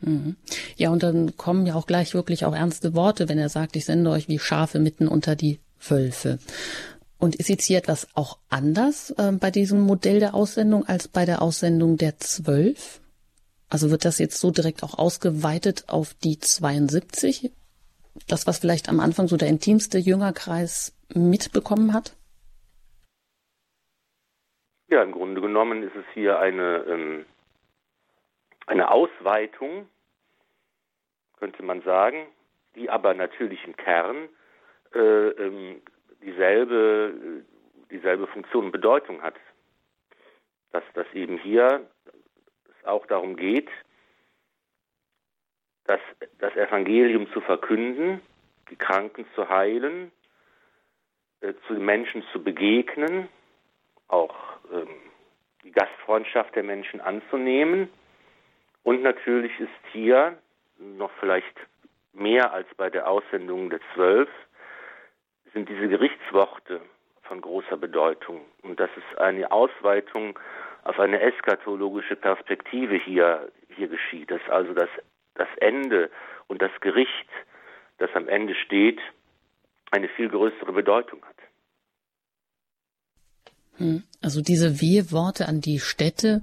Mhm. 0.00 0.36
Ja, 0.76 0.90
und 0.90 1.02
dann 1.02 1.36
kommen 1.36 1.66
ja 1.66 1.74
auch 1.74 1.86
gleich 1.86 2.14
wirklich 2.14 2.44
auch 2.44 2.54
ernste 2.54 2.94
Worte, 2.94 3.28
wenn 3.28 3.38
er 3.38 3.48
sagt, 3.48 3.74
ich 3.76 3.84
sende 3.84 4.10
euch 4.10 4.28
wie 4.28 4.38
Schafe 4.38 4.78
mitten 4.78 5.08
unter 5.08 5.34
die 5.34 5.60
Wölfe. 5.80 6.38
Und 7.18 7.34
ist 7.34 7.48
jetzt 7.48 7.64
hier 7.64 7.78
etwas 7.78 8.06
auch 8.14 8.38
anders 8.48 9.10
äh, 9.18 9.32
bei 9.32 9.50
diesem 9.50 9.80
Modell 9.80 10.20
der 10.20 10.34
Aussendung 10.34 10.86
als 10.86 11.08
bei 11.08 11.24
der 11.24 11.42
Aussendung 11.42 11.96
der 11.96 12.18
Zwölf? 12.18 13.00
Also 13.70 13.90
wird 13.90 14.04
das 14.04 14.18
jetzt 14.18 14.40
so 14.40 14.50
direkt 14.50 14.82
auch 14.82 14.98
ausgeweitet 14.98 15.84
auf 15.88 16.14
die 16.14 16.38
72? 16.38 17.52
Das, 18.26 18.46
was 18.46 18.58
vielleicht 18.58 18.88
am 18.88 19.00
Anfang 19.00 19.28
so 19.28 19.36
der 19.36 19.48
intimste 19.48 19.98
Jüngerkreis 19.98 20.96
mitbekommen 21.14 21.92
hat? 21.92 22.16
Ja, 24.88 25.02
im 25.02 25.12
Grunde 25.12 25.40
genommen 25.40 25.82
ist 25.82 25.94
es 25.94 26.04
hier 26.14 26.38
eine, 26.38 26.84
ähm, 26.88 27.26
eine 28.66 28.90
Ausweitung, 28.90 29.86
könnte 31.38 31.62
man 31.62 31.82
sagen, 31.82 32.26
die 32.74 32.88
aber 32.88 33.12
natürlich 33.12 33.62
im 33.66 33.76
Kern 33.76 34.28
äh, 34.94 34.98
ähm, 34.98 35.82
dieselbe, 36.22 37.44
dieselbe 37.90 38.26
Funktion 38.28 38.66
und 38.66 38.72
Bedeutung 38.72 39.22
hat. 39.22 39.34
Dass 40.72 40.84
das 40.94 41.06
eben 41.12 41.38
hier 41.38 41.86
auch 42.88 43.06
darum 43.06 43.36
geht, 43.36 43.68
das, 45.84 46.00
das 46.38 46.54
Evangelium 46.54 47.30
zu 47.32 47.40
verkünden, 47.40 48.20
die 48.70 48.76
Kranken 48.76 49.26
zu 49.34 49.48
heilen, 49.48 50.12
äh, 51.40 51.54
zu 51.66 51.74
den 51.74 51.84
Menschen 51.84 52.22
zu 52.32 52.42
begegnen, 52.42 53.28
auch 54.08 54.34
ähm, 54.72 54.88
die 55.64 55.72
Gastfreundschaft 55.72 56.54
der 56.54 56.62
Menschen 56.62 57.00
anzunehmen. 57.00 57.90
Und 58.82 59.02
natürlich 59.02 59.58
ist 59.58 59.70
hier 59.92 60.38
noch 60.78 61.10
vielleicht 61.20 61.56
mehr 62.12 62.52
als 62.52 62.66
bei 62.76 62.90
der 62.90 63.08
Aussendung 63.08 63.70
der 63.70 63.80
Zwölf, 63.94 64.28
sind 65.52 65.68
diese 65.68 65.88
Gerichtsworte 65.88 66.80
von 67.22 67.40
großer 67.40 67.76
Bedeutung. 67.76 68.42
Und 68.62 68.78
das 68.78 68.90
ist 68.96 69.18
eine 69.18 69.50
Ausweitung 69.50 70.38
auf 70.88 70.98
eine 70.98 71.20
eskatologische 71.20 72.16
Perspektive 72.16 72.98
hier, 72.98 73.52
hier 73.76 73.88
geschieht, 73.88 74.30
dass 74.30 74.40
also 74.48 74.72
das, 74.72 74.88
das 75.34 75.48
Ende 75.60 76.10
und 76.46 76.62
das 76.62 76.70
Gericht, 76.80 77.28
das 77.98 78.08
am 78.14 78.26
Ende 78.26 78.54
steht, 78.54 78.98
eine 79.90 80.08
viel 80.08 80.30
größere 80.30 80.72
Bedeutung 80.72 81.22
hat. 81.26 81.36
Hm. 83.76 84.02
Also 84.22 84.40
diese 84.40 84.80
Weheworte 84.80 85.46
an 85.46 85.60
die 85.60 85.78
Städte 85.78 86.40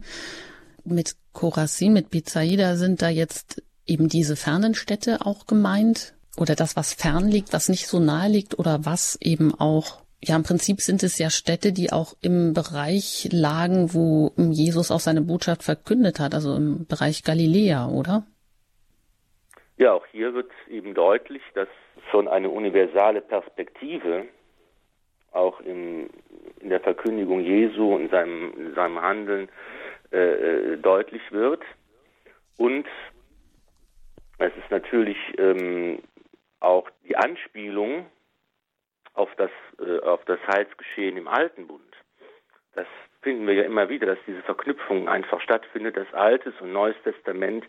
mit 0.84 1.16
Korasin, 1.34 1.94
mit 1.94 2.12
Bizaida 2.12 2.76
sind 2.76 3.02
da 3.02 3.10
jetzt 3.10 3.64
eben 3.88 4.10
diese 4.10 4.36
fernen 4.36 4.76
Städte 4.76 5.26
auch 5.26 5.48
gemeint? 5.48 6.14
Oder 6.38 6.56
das, 6.56 6.76
was 6.76 6.94
fern 6.94 7.30
liegt, 7.30 7.52
was 7.52 7.68
nicht 7.68 7.88
so 7.88 8.00
nahe 8.00 8.30
liegt 8.30 8.60
oder 8.60 8.86
was 8.86 9.18
eben 9.22 9.56
auch 9.56 10.05
ja, 10.28 10.36
im 10.36 10.44
Prinzip 10.44 10.82
sind 10.82 11.04
es 11.04 11.18
ja 11.20 11.30
Städte, 11.30 11.72
die 11.72 11.92
auch 11.92 12.14
im 12.22 12.54
Bereich 12.54 13.30
lagen, 13.32 13.94
wo 13.94 14.32
Jesus 14.38 14.92
auch 14.92 15.00
seine 15.00 15.22
Botschaft 15.22 15.64
verkündet 15.64 16.20
hat, 16.20 16.34
also 16.34 16.56
im 16.56 16.86
Bereich 16.88 17.24
Galiläa, 17.24 17.88
oder? 17.88 18.26
Ja, 19.78 19.94
auch 19.94 20.06
hier 20.12 20.34
wird 20.34 20.52
eben 20.70 20.94
deutlich, 20.94 21.42
dass 21.54 21.68
schon 22.12 22.28
eine 22.28 22.50
universale 22.50 23.22
Perspektive 23.22 24.26
auch 25.32 25.60
in, 25.60 26.10
in 26.62 26.70
der 26.70 26.80
Verkündigung 26.80 27.42
Jesu 27.42 27.94
und 27.94 28.10
seinem, 28.10 28.54
in 28.58 28.74
seinem 28.74 29.02
Handeln 29.02 29.50
äh, 30.12 30.18
äh, 30.18 30.78
deutlich 30.78 31.22
wird. 31.32 31.62
Und 32.58 32.86
es 34.38 34.52
ist 34.56 34.72
natürlich 34.72 35.18
ähm, 35.38 36.00
auch 36.62 36.90
die 37.08 37.18
Anspielung 37.18 38.06
auf 39.16 39.30
das, 39.38 39.52
äh, 39.80 40.00
auf 40.00 40.24
das 40.26 40.40
Heilsgeschehen 40.48 41.18
im 41.18 41.28
Alten 41.28 41.68
Bund. 41.68 41.82
Das 42.74 42.88
finden 43.22 43.48
wir 43.48 43.56
ja 43.56 43.64
immer 43.64 43.90
wieder, 43.90 44.06
dass 44.06 44.20
diese 44.28 44.42
Verknüpfung 44.44 45.10
einfach 45.10 45.42
stattfindet, 45.42 45.98
dass 45.98 46.14
Altes 46.14 46.54
und 46.62 46.72
Neues 46.72 46.96
Testament 47.04 47.66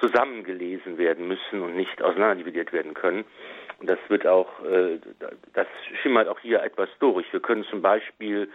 zusammengelesen 0.00 0.98
werden 0.98 1.26
müssen 1.26 1.62
und 1.62 1.74
nicht 1.74 2.02
auseinanderdividiert 2.02 2.72
werden 2.72 2.94
können. 2.94 3.24
Und 3.80 3.88
das 3.88 3.98
wird 4.08 4.26
auch, 4.26 4.62
äh, 4.64 4.98
das 5.54 5.66
schimmert 6.02 6.28
auch 6.28 6.38
hier 6.40 6.62
etwas 6.62 6.88
durch. 6.98 7.30
Wir 7.32 7.40
können 7.40 7.64
zum 7.64 7.82
Beispiel 7.82 8.50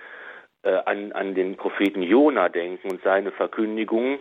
äh, 0.63 0.71
an, 0.85 1.11
an 1.13 1.35
den 1.35 1.57
Propheten 1.57 2.03
Jona 2.03 2.49
denken 2.49 2.91
und 2.91 3.01
seine 3.03 3.31
Verkündigung, 3.31 4.19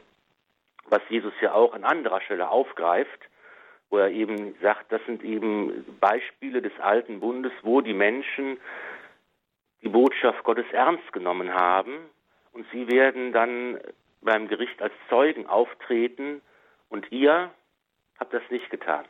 was 0.88 1.02
Jesus 1.08 1.32
ja 1.40 1.52
auch 1.52 1.74
an 1.74 1.84
anderer 1.84 2.20
Stelle 2.22 2.48
aufgreift, 2.48 3.20
wo 3.90 3.98
er 3.98 4.10
eben 4.10 4.54
sagt, 4.62 4.92
das 4.92 5.04
sind 5.06 5.24
eben 5.24 5.84
Beispiele 6.00 6.62
des 6.62 6.72
alten 6.80 7.20
Bundes, 7.20 7.52
wo 7.62 7.80
die 7.80 7.92
Menschen 7.92 8.58
die 9.82 9.88
Botschaft 9.88 10.44
Gottes 10.44 10.66
ernst 10.72 11.12
genommen 11.12 11.52
haben 11.52 11.98
und 12.52 12.64
sie 12.72 12.88
werden 12.88 13.32
dann 13.32 13.80
beim 14.22 14.46
Gericht 14.48 14.80
als 14.80 14.94
Zeugen 15.08 15.46
auftreten 15.46 16.40
und 16.88 17.10
ihr 17.10 17.50
habt 18.18 18.32
das 18.32 18.42
nicht 18.50 18.70
getan. 18.70 19.04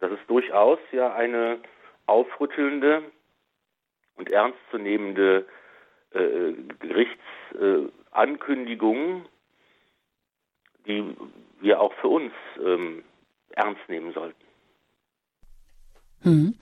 Das 0.00 0.10
ist 0.12 0.28
durchaus 0.28 0.78
ja 0.90 1.12
eine 1.14 1.58
aufrüttelnde 2.06 3.02
und 4.16 4.32
ernstzunehmende 4.32 5.46
äh, 6.12 6.54
Gerichtsankündigung, 6.80 9.22
äh, 9.22 9.28
die 10.86 11.16
wir 11.60 11.80
auch 11.80 11.92
für 11.94 12.08
uns 12.08 12.32
ähm, 12.64 13.04
ernst 13.54 13.82
nehmen 13.88 14.12
sollten. 14.12 14.44
Hm. 16.22 16.54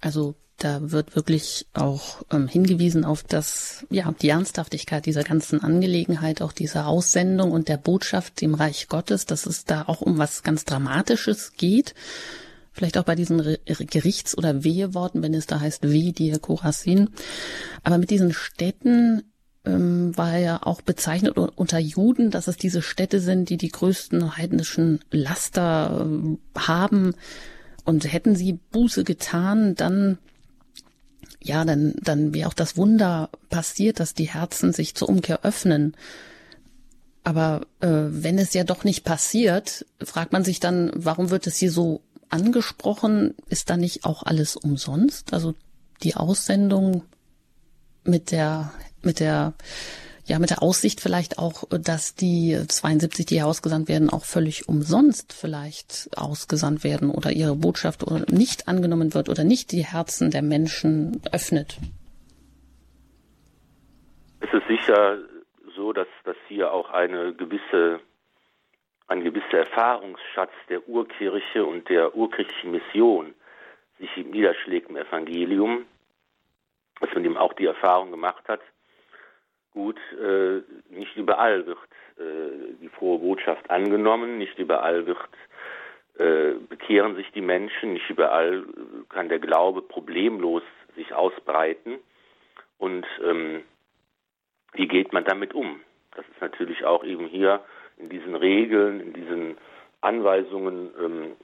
Also 0.00 0.36
da 0.58 0.90
wird 0.90 1.14
wirklich 1.14 1.66
auch 1.72 2.22
ähm, 2.32 2.48
hingewiesen 2.48 3.04
auf 3.04 3.22
das, 3.22 3.86
ja, 3.90 4.12
die 4.20 4.28
Ernsthaftigkeit 4.28 5.06
dieser 5.06 5.22
ganzen 5.22 5.62
Angelegenheit, 5.62 6.42
auch 6.42 6.52
dieser 6.52 6.88
Aussendung 6.88 7.52
und 7.52 7.68
der 7.68 7.76
Botschaft 7.76 8.42
im 8.42 8.54
Reich 8.54 8.88
Gottes, 8.88 9.24
dass 9.24 9.46
es 9.46 9.64
da 9.64 9.84
auch 9.86 10.00
um 10.00 10.18
was 10.18 10.42
ganz 10.42 10.64
Dramatisches 10.64 11.52
geht. 11.56 11.94
Vielleicht 12.72 12.98
auch 12.98 13.04
bei 13.04 13.14
diesen 13.14 13.40
Re 13.40 13.58
Gerichts- 13.66 14.36
oder 14.36 14.64
Weheworten, 14.64 15.22
wenn 15.22 15.34
es 15.34 15.46
da 15.46 15.60
heißt, 15.60 15.90
wie 15.90 16.12
dir 16.12 16.38
Korasin. 16.38 17.10
Aber 17.84 17.98
mit 17.98 18.10
diesen 18.10 18.32
Städten 18.32 19.32
ähm, 19.64 20.16
war 20.16 20.36
ja 20.38 20.62
auch 20.62 20.80
bezeichnet 20.80 21.36
unter 21.36 21.78
Juden, 21.78 22.30
dass 22.30 22.48
es 22.48 22.56
diese 22.56 22.82
Städte 22.82 23.20
sind, 23.20 23.50
die 23.50 23.56
die 23.56 23.70
größten 23.70 24.36
heidnischen 24.36 25.00
Laster 25.10 26.06
äh, 26.06 26.58
haben. 26.58 27.14
Und 27.84 28.12
hätten 28.12 28.36
sie 28.36 28.58
Buße 28.70 29.02
getan, 29.04 29.74
dann 29.74 30.18
ja, 31.40 31.64
dann, 31.64 31.94
dann 32.02 32.34
wäre 32.34 32.48
auch 32.48 32.54
das 32.54 32.76
Wunder 32.76 33.30
passiert, 33.48 34.00
dass 34.00 34.14
die 34.14 34.28
Herzen 34.28 34.72
sich 34.72 34.94
zur 34.94 35.08
Umkehr 35.08 35.44
öffnen. 35.44 35.96
Aber 37.24 37.66
äh, 37.80 37.88
wenn 37.88 38.38
es 38.38 38.54
ja 38.54 38.64
doch 38.64 38.84
nicht 38.84 39.04
passiert, 39.04 39.86
fragt 40.02 40.32
man 40.32 40.44
sich 40.44 40.60
dann, 40.60 40.90
warum 40.94 41.30
wird 41.30 41.46
es 41.46 41.56
hier 41.56 41.70
so 41.70 42.00
angesprochen? 42.28 43.34
Ist 43.48 43.70
da 43.70 43.76
nicht 43.76 44.04
auch 44.04 44.22
alles 44.22 44.56
umsonst? 44.56 45.32
Also 45.32 45.54
die 46.02 46.16
Aussendung 46.16 47.04
mit 48.04 48.30
der, 48.30 48.72
mit 49.08 49.20
der 49.20 49.54
ja, 50.28 50.38
mit 50.38 50.50
der 50.50 50.62
Aussicht 50.62 51.00
vielleicht 51.00 51.38
auch, 51.38 51.64
dass 51.70 52.14
die 52.14 52.54
72, 52.68 53.24
die 53.24 53.40
ausgesandt 53.40 53.88
werden, 53.88 54.10
auch 54.10 54.26
völlig 54.26 54.68
umsonst 54.68 55.32
vielleicht 55.32 56.10
ausgesandt 56.16 56.84
werden 56.84 57.10
oder 57.10 57.30
ihre 57.32 57.56
Botschaft 57.56 58.04
nicht 58.30 58.68
angenommen 58.68 59.14
wird 59.14 59.30
oder 59.30 59.42
nicht 59.42 59.72
die 59.72 59.84
Herzen 59.84 60.30
der 60.30 60.42
Menschen 60.42 61.22
öffnet. 61.32 61.78
Es 64.40 64.52
ist 64.52 64.68
sicher 64.68 65.16
so, 65.74 65.94
dass, 65.94 66.08
dass 66.24 66.36
hier 66.46 66.72
auch 66.74 66.90
eine 66.90 67.32
gewisse, 67.32 68.00
ein 69.06 69.24
gewisser 69.24 69.60
Erfahrungsschatz 69.60 70.52
der 70.68 70.86
Urkirche 70.86 71.64
und 71.64 71.88
der 71.88 72.14
urkirchlichen 72.14 72.72
Mission 72.72 73.34
sich 73.98 74.10
niederschlägt 74.26 74.90
im 74.90 74.96
Evangelium, 74.96 75.86
dass 77.00 77.14
man 77.14 77.24
eben 77.24 77.38
auch 77.38 77.54
die 77.54 77.64
Erfahrung 77.64 78.10
gemacht 78.10 78.46
hat, 78.46 78.60
Gut, 79.72 79.98
äh, 80.20 80.62
nicht 80.90 81.16
überall 81.16 81.66
wird 81.66 81.78
äh, 82.18 82.74
die 82.80 82.88
frohe 82.88 83.18
Botschaft 83.18 83.70
angenommen, 83.70 84.38
nicht 84.38 84.58
überall 84.58 85.06
wird 85.06 85.18
äh, 86.18 86.54
bekehren 86.68 87.14
sich 87.14 87.30
die 87.32 87.40
Menschen, 87.40 87.92
nicht 87.92 88.10
überall 88.10 88.64
kann 89.08 89.28
der 89.28 89.38
Glaube 89.38 89.82
problemlos 89.82 90.62
sich 90.96 91.12
ausbreiten. 91.12 91.98
Und 92.78 93.06
ähm, 93.22 93.62
wie 94.72 94.88
geht 94.88 95.12
man 95.12 95.24
damit 95.24 95.54
um? 95.54 95.80
Das 96.16 96.26
ist 96.28 96.40
natürlich 96.40 96.84
auch 96.84 97.04
eben 97.04 97.26
hier 97.28 97.60
in 97.98 98.08
diesen 98.08 98.34
Regeln, 98.34 99.00
in 99.00 99.12
diesen 99.12 99.56
Anweisungen 100.00 100.90
ähm, 101.00 101.36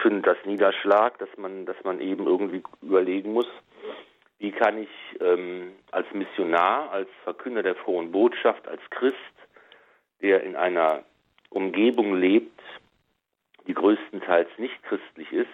findet 0.00 0.26
das 0.26 0.38
Niederschlag, 0.44 1.18
dass 1.18 1.28
man, 1.36 1.66
dass 1.66 1.82
man 1.84 2.00
eben 2.00 2.26
irgendwie 2.26 2.62
überlegen 2.82 3.32
muss, 3.32 3.48
wie 4.42 4.50
kann 4.50 4.76
ich 4.76 4.90
ähm, 5.20 5.72
als 5.92 6.06
Missionar, 6.12 6.90
als 6.90 7.08
Verkünder 7.22 7.62
der 7.62 7.76
frohen 7.76 8.10
Botschaft, 8.10 8.66
als 8.66 8.82
Christ, 8.90 9.16
der 10.20 10.42
in 10.42 10.56
einer 10.56 11.04
Umgebung 11.50 12.16
lebt, 12.16 12.60
die 13.68 13.74
größtenteils 13.74 14.48
nicht 14.58 14.82
christlich 14.82 15.32
ist, 15.32 15.48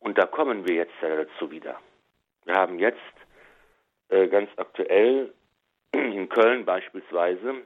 und 0.00 0.18
da 0.18 0.26
kommen 0.26 0.68
wir 0.68 0.74
jetzt 0.74 0.92
dazu 1.00 1.50
wieder. 1.50 1.80
Wir 2.44 2.54
haben 2.54 2.78
jetzt 2.78 2.98
äh, 4.10 4.28
ganz 4.28 4.50
aktuell 4.56 5.32
in 5.92 6.28
Köln 6.28 6.66
beispielsweise 6.66 7.62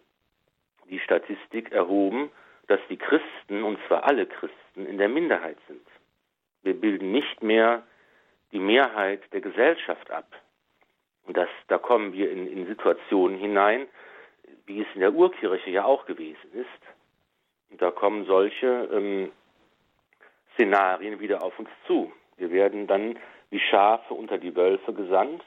die 0.88 1.00
Statistik 1.00 1.72
erhoben, 1.72 2.30
dass 2.68 2.80
die 2.88 2.96
Christen, 2.96 3.64
und 3.64 3.80
zwar 3.88 4.04
alle 4.04 4.26
Christen, 4.26 4.86
in 4.86 4.98
der 4.98 5.08
Minderheit 5.08 5.58
sind. 5.66 5.86
Wir 6.62 6.80
bilden 6.80 7.10
nicht 7.10 7.42
mehr 7.42 7.82
die 8.52 8.60
Mehrheit 8.60 9.20
der 9.32 9.40
Gesellschaft 9.40 10.10
ab. 10.10 10.26
Und 11.24 11.36
das, 11.36 11.48
da 11.68 11.78
kommen 11.78 12.12
wir 12.12 12.30
in, 12.30 12.46
in 12.46 12.66
Situationen 12.66 13.38
hinein, 13.38 13.86
wie 14.66 14.82
es 14.82 14.88
in 14.94 15.00
der 15.00 15.14
Urkirche 15.14 15.70
ja 15.70 15.84
auch 15.84 16.06
gewesen 16.06 16.52
ist. 16.52 16.68
Und 17.70 17.80
da 17.80 17.90
kommen 17.90 18.26
solche 18.26 18.88
ähm, 18.92 19.32
Szenarien 20.54 21.20
wieder 21.20 21.42
auf 21.42 21.58
uns 21.58 21.70
zu. 21.86 22.12
Wir 22.36 22.50
werden 22.50 22.86
dann 22.86 23.18
wie 23.50 23.60
Schafe 23.60 24.14
unter 24.14 24.38
die 24.38 24.54
Wölfe 24.56 24.92
gesandt, 24.92 25.44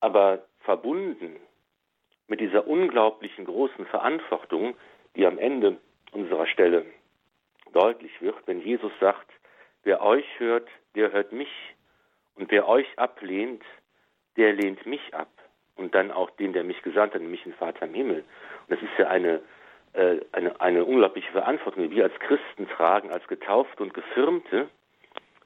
aber 0.00 0.44
verbunden 0.60 1.36
mit 2.28 2.40
dieser 2.40 2.66
unglaublichen 2.66 3.44
großen 3.44 3.86
Verantwortung, 3.86 4.76
die 5.14 5.26
am 5.26 5.38
Ende 5.38 5.78
unserer 6.12 6.46
Stelle 6.46 6.84
deutlich 7.72 8.20
wird, 8.20 8.36
wenn 8.46 8.60
Jesus 8.60 8.92
sagt, 9.00 9.30
wer 9.82 10.02
euch 10.02 10.26
hört, 10.38 10.68
der 10.94 11.12
hört 11.12 11.32
mich. 11.32 11.50
Und 12.36 12.50
wer 12.50 12.68
euch 12.68 12.86
ablehnt, 12.98 13.62
der 14.36 14.52
lehnt 14.52 14.86
mich 14.86 15.14
ab. 15.14 15.28
Und 15.76 15.94
dann 15.94 16.10
auch 16.10 16.30
den, 16.30 16.52
der 16.52 16.64
mich 16.64 16.80
gesandt 16.82 17.14
hat, 17.14 17.20
nämlich 17.20 17.42
den 17.42 17.54
Vater 17.54 17.84
im 17.86 17.94
Himmel. 17.94 18.24
Und 18.66 18.70
das 18.70 18.80
ist 18.80 18.98
ja 18.98 19.08
eine, 19.08 19.42
äh, 19.92 20.20
eine, 20.32 20.58
eine 20.60 20.84
unglaubliche 20.84 21.30
Verantwortung, 21.32 21.82
die 21.88 21.96
wir 21.96 22.04
als 22.04 22.18
Christen 22.20 22.68
tragen, 22.68 23.10
als 23.10 23.26
Getaufte 23.28 23.82
und 23.82 23.92
Gefirmte, 23.92 24.68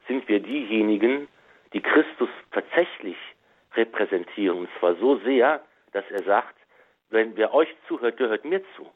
sind 0.06 0.28
wir 0.28 0.40
diejenigen, 0.40 1.28
die 1.72 1.80
Christus 1.80 2.28
tatsächlich 2.52 3.16
repräsentieren. 3.74 4.58
Und 4.58 4.68
zwar 4.78 4.94
so 4.96 5.18
sehr, 5.18 5.64
dass 5.92 6.04
er 6.10 6.22
sagt, 6.22 6.56
wenn 7.10 7.36
wer 7.36 7.52
euch 7.52 7.68
zuhört, 7.88 8.20
der 8.20 8.28
hört 8.28 8.44
mir 8.44 8.62
zu. 8.76 8.88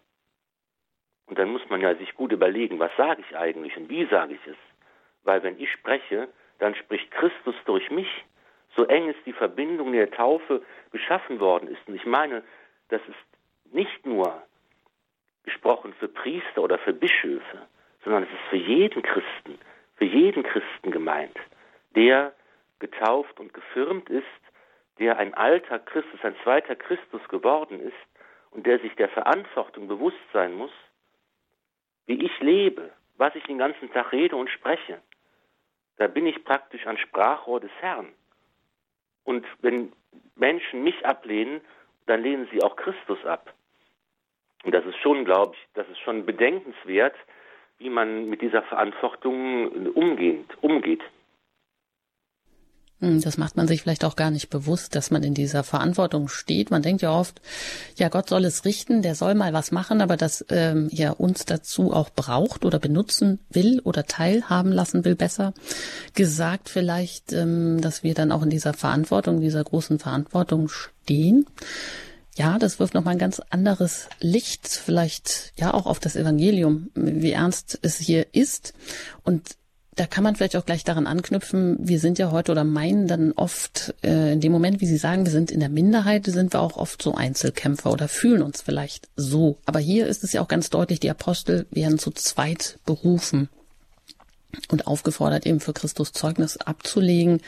Und 1.27 1.39
dann 1.39 1.51
muss 1.51 1.69
man 1.69 1.81
ja 1.81 1.95
sich 1.95 2.15
gut 2.15 2.33
überlegen, 2.33 2.79
was 2.79 2.95
sage 2.97 3.23
ich 3.27 3.37
eigentlich 3.37 3.77
und 3.77 3.89
wie 3.89 4.07
sage 4.07 4.35
ich 4.35 4.47
es. 4.47 4.57
Weil 5.23 5.43
wenn 5.43 5.59
ich 5.59 5.71
spreche, 5.73 6.29
dann 6.59 6.75
spricht 6.75 7.11
Christus 7.11 7.55
durch 7.65 7.91
mich. 7.91 8.09
So 8.77 8.85
eng 8.87 9.09
ist 9.09 9.25
die 9.27 9.33
Verbindung 9.33 9.93
der 9.93 10.11
Taufe 10.11 10.63
geschaffen 10.93 11.41
worden 11.41 11.69
ist. 11.69 11.87
Und 11.87 11.95
ich 11.95 12.07
meine, 12.07 12.43
das 12.89 13.01
ist 13.09 13.75
nicht 13.75 14.05
nur 14.07 14.43
gesprochen 15.45 15.95
für 15.99 16.09
Priester 16.09 16.63
oder 16.63 16.79
für 16.79 16.93
Bischöfe, 16.93 17.67
sondern 18.05 18.25
es 18.25 18.31
ist 18.31 18.49
für 18.51 18.57
jeden 18.57 19.03
Christen, 19.03 19.59
für 19.97 20.05
jeden 20.05 20.43
Christen 20.43 20.91
gemeint, 20.91 21.37
der 21.95 22.33
getauft 22.79 23.39
und 23.39 23.55
gefirmt 23.55 24.11
ist, 24.11 24.25
der 24.99 25.19
ein 25.19 25.35
alter 25.35 25.79
Christus, 25.79 26.21
ein 26.23 26.37
zweiter 26.43 26.77
Christus 26.77 27.23
geworden 27.29 27.81
ist 27.81 27.95
und 28.51 28.67
der 28.67 28.79
sich 28.79 28.95
der 28.97 29.09
Verantwortung 29.09 29.89
bewusst 29.89 30.17
sein 30.33 30.55
muss, 30.55 30.73
wie 32.07 32.25
ich 32.25 32.41
lebe, 32.41 32.91
was 33.17 33.35
ich 33.35 33.45
den 33.45 33.59
ganzen 33.59 33.93
Tag 33.93 34.13
rede 34.13 34.37
und 34.37 34.51
spreche. 34.51 35.01
Da 35.97 36.07
bin 36.07 36.27
ich 36.27 36.45
praktisch 36.45 36.87
ein 36.87 36.99
Sprachrohr 36.99 37.61
des 37.61 37.71
Herrn. 37.81 38.09
Und 39.25 39.47
wenn 39.61 39.93
Menschen 40.37 40.83
mich 40.83 41.05
ablehnen, 41.07 41.61
dann 42.07 42.23
lehnen 42.23 42.49
sie 42.53 42.63
auch 42.63 42.77
Christus 42.77 43.25
ab. 43.25 43.55
Und 44.65 44.73
das 44.73 44.85
ist 44.85 44.99
schon, 44.99 45.25
glaube 45.25 45.55
ich, 45.55 45.69
das 45.75 45.89
ist 45.89 46.01
schon 46.01 46.27
bedenkenswert, 46.27 47.15
wie 47.79 47.91
man 47.91 48.29
mit 48.29 48.41
dieser 48.41 48.63
Verantwortung 48.63 49.89
umgeht. 49.95 50.47
umgeht. 50.63 51.03
Hm, 53.05 53.21
das 53.21 53.37
macht 53.37 53.57
man 53.57 53.69
sich 53.69 53.83
vielleicht 53.83 54.05
auch 54.05 54.17
gar 54.17 54.31
nicht 54.31 54.49
bewusst, 54.49 54.95
dass 54.95 55.11
man 55.11 55.23
in 55.23 55.35
dieser 55.35 55.63
Verantwortung 55.63 56.29
steht. 56.29 56.71
Man 56.71 56.81
denkt 56.81 57.03
ja 57.03 57.11
oft, 57.13 57.43
ja, 57.97 58.09
Gott 58.09 58.31
soll 58.31 58.47
es 58.47 58.65
richten, 58.65 59.03
der 59.03 59.15
soll 59.15 59.35
mal 59.35 59.53
was 59.53 59.73
machen, 59.73 60.01
aber 60.01 60.17
dass 60.17 60.45
ähm, 60.49 60.89
ja 60.91 61.11
uns 61.11 61.45
dazu 61.45 61.93
auch 61.93 62.09
braucht 62.09 62.65
oder 62.65 62.79
benutzen 62.79 63.41
will 63.51 63.81
oder 63.81 64.07
teilhaben 64.07 64.73
lassen 64.73 65.05
will, 65.05 65.17
besser 65.17 65.53
gesagt 66.15 66.71
vielleicht, 66.71 67.35
ähm, 67.35 67.83
dass 67.83 68.03
wir 68.03 68.15
dann 68.15 68.33
auch 68.33 68.43
in 68.43 68.51
dieser 68.51 68.73
Verantwortung, 68.73 69.41
dieser 69.41 69.63
großen 69.63 69.99
Verantwortung 69.99 70.69
stehen. 70.69 71.45
ja, 72.37 72.59
das 72.59 72.81
wirft 72.81 72.95
nochmal 72.95 73.15
ein 73.15 73.19
ganz 73.19 73.41
anderes 73.51 74.09
Licht, 74.21 74.67
vielleicht 74.67 75.53
ja 75.57 75.75
auch 75.75 75.85
auf 75.85 76.01
das 76.01 76.17
Evangelium, 76.17 76.89
wie 76.95 77.33
ernst 77.33 77.79
es 77.83 77.99
hier 77.99 78.27
ist. 78.33 78.73
Und 79.25 79.57
da 79.97 80.07
kann 80.07 80.25
man 80.25 80.35
vielleicht 80.35 80.57
auch 80.57 80.67
gleich 80.67 80.83
daran 80.83 81.07
anknüpfen, 81.07 81.77
wir 81.81 82.01
sind 82.01 82.19
ja 82.19 82.31
heute 82.31 82.53
oder 82.53 82.65
meinen 82.65 83.07
dann 83.07 83.33
oft, 83.33 83.95
äh, 84.03 84.33
in 84.33 84.41
dem 84.41 84.51
Moment, 84.51 84.81
wie 84.81 84.87
Sie 84.87 84.97
sagen, 84.97 85.25
wir 85.25 85.33
sind 85.33 85.51
in 85.51 85.61
der 85.61 85.69
Minderheit, 85.69 86.27
sind 86.27 86.53
wir 86.53 86.61
auch 86.61 86.77
oft 86.77 87.01
so 87.01 87.15
Einzelkämpfer 87.15 87.93
oder 87.93 88.09
fühlen 88.09 88.43
uns 88.43 88.61
vielleicht 88.61 89.09
so. 89.15 89.59
Aber 89.67 89.79
hier 89.79 90.07
ist 90.07 90.25
es 90.25 90.33
ja 90.33 90.41
auch 90.41 90.49
ganz 90.49 90.71
deutlich, 90.71 91.01
die 91.01 91.11
Apostel 91.11 91.67
werden 91.71 91.99
zu 91.99 92.11
zweit 92.11 92.79
berufen 92.85 93.49
und 94.69 94.87
aufgefordert, 94.87 95.47
eben 95.47 95.61
für 95.61 95.73
Christus 95.73 96.13
Zeugnis 96.13 96.57
abzulegen. 96.57 97.41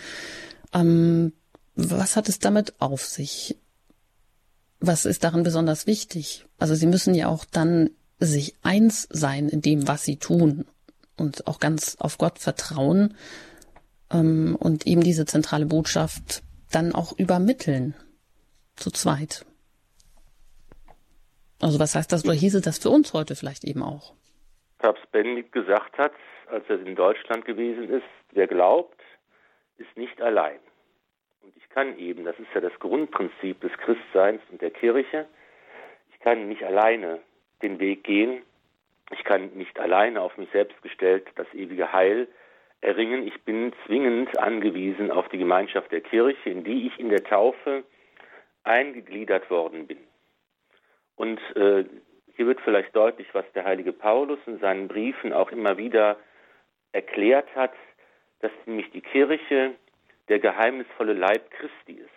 Ähm, 0.73 1.33
was 1.75 2.17
hat 2.17 2.29
es 2.29 2.39
damit 2.39 2.75
auf 2.81 3.05
sich? 3.05 3.57
Was 4.79 5.05
ist 5.05 5.25
daran 5.25 5.43
besonders 5.43 5.87
wichtig? 5.87 6.47
Also 6.59 6.75
sie 6.75 6.87
müssen 6.87 7.15
ja 7.15 7.29
auch 7.29 7.45
dann 7.45 7.91
sich 8.19 8.55
eins 8.63 9.09
sein 9.11 9.49
in 9.49 9.63
dem, 9.63 9.89
was 9.89 10.05
sie 10.05 10.17
tun 10.17 10.65
und 11.17 11.47
auch 11.47 11.61
ganz 11.61 11.97
auf 12.01 12.19
Gott 12.19 12.39
vertrauen 12.39 13.17
ähm, 14.13 14.57
und 14.59 14.87
eben 14.87 15.03
diese 15.03 15.27
zentrale 15.27 15.67
Botschaft 15.67 16.43
dann 16.71 16.95
auch 16.95 17.19
übermitteln. 17.19 17.95
Zu 18.77 18.91
zweit. 18.91 19.47
Also 21.63 21.81
was 21.81 21.95
heißt 21.95 22.13
das 22.13 22.25
oder 22.25 22.35
hieße 22.35 22.61
das 22.61 22.79
für 22.79 22.91
uns 22.91 23.15
heute 23.15 23.35
vielleicht 23.35 23.65
eben 23.65 23.83
auch? 23.83 24.13
Papst 24.79 25.11
Benedikt 25.11 25.53
gesagt 25.53 25.97
hat, 25.97 26.13
als 26.51 26.65
er 26.69 26.81
in 26.81 26.95
Deutschland 26.95 27.47
gewesen 27.47 27.89
ist, 27.89 28.05
wer 28.33 28.47
glaubt, 28.47 29.01
ist 29.79 29.97
nicht 29.97 30.21
allein. 30.21 30.59
Und 31.43 31.57
ich 31.57 31.69
kann 31.71 31.99
eben, 31.99 32.25
das 32.25 32.39
ist 32.39 32.49
ja 32.55 32.61
das 32.61 32.79
Grundprinzip 32.79 33.61
des 33.61 33.73
Christseins 33.79 34.43
und 34.51 34.61
der 34.61 34.71
Kirche, 34.71 35.27
ich 36.13 36.21
kann 36.21 36.49
nicht 36.49 36.63
alleine 36.63 37.21
den 37.63 37.79
Weg 37.79 38.05
gehen, 38.05 38.43
ich 39.11 39.25
kann 39.25 39.51
nicht 39.55 39.79
alleine 39.79 40.21
auf 40.21 40.37
mich 40.37 40.51
selbst 40.51 40.81
gestellt 40.83 41.29
das 41.37 41.47
ewige 41.55 41.93
Heil 41.93 42.29
erringen. 42.81 43.27
Ich 43.27 43.43
bin 43.43 43.73
zwingend 43.87 44.39
angewiesen 44.39 45.11
auf 45.11 45.29
die 45.29 45.39
Gemeinschaft 45.39 45.93
der 45.93 46.01
Kirche, 46.01 46.51
in 46.51 46.65
die 46.65 46.87
ich 46.87 46.99
in 46.99 47.09
der 47.09 47.25
Taufe 47.25 47.85
eingegliedert 48.65 49.49
worden 49.51 49.87
bin. 49.87 49.99
Und 51.15 51.41
äh, 51.57 51.85
hier 52.35 52.47
wird 52.47 52.61
vielleicht 52.61 52.95
deutlich, 52.95 53.29
was 53.33 53.45
der 53.55 53.65
heilige 53.65 53.93
Paulus 53.93 54.39
in 54.47 54.59
seinen 54.59 54.89
Briefen 54.89 55.33
auch 55.33 55.51
immer 55.51 55.79
wieder 55.79 56.19
erklärt 56.93 57.49
hat, 57.55 57.73
dass 58.41 58.51
nämlich 58.67 58.91
die 58.91 59.01
Kirche 59.01 59.75
der 60.29 60.39
geheimnisvolle 60.41 61.15
Leib 61.15 61.51
Christi 61.53 62.01
ist. 62.01 62.11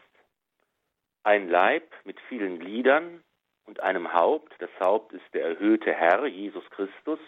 Ein 1.24 1.50
Leib 1.50 1.84
mit 2.04 2.20
vielen 2.28 2.60
Gliedern, 2.60 3.24
und 3.70 3.82
einem 3.82 4.12
Haupt. 4.14 4.52
Das 4.58 4.72
Haupt 4.80 5.14
ist 5.14 5.24
der 5.34 5.46
erhöhte 5.46 5.94
Herr, 5.94 6.26
Jesus 6.26 6.68
Christus. 6.72 7.20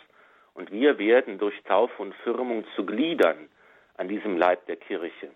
Und 0.55 0.71
wir 0.71 0.97
werden 0.97 1.37
durch 1.37 1.61
Taufe 1.63 2.01
und 2.01 2.15
Firmung 2.15 2.65
zu 2.75 2.83
Gliedern 2.83 3.47
an 3.95 4.07
diesem 4.07 4.37
Leib 4.37 4.65
der 4.65 4.77
Kirche, 4.77 5.29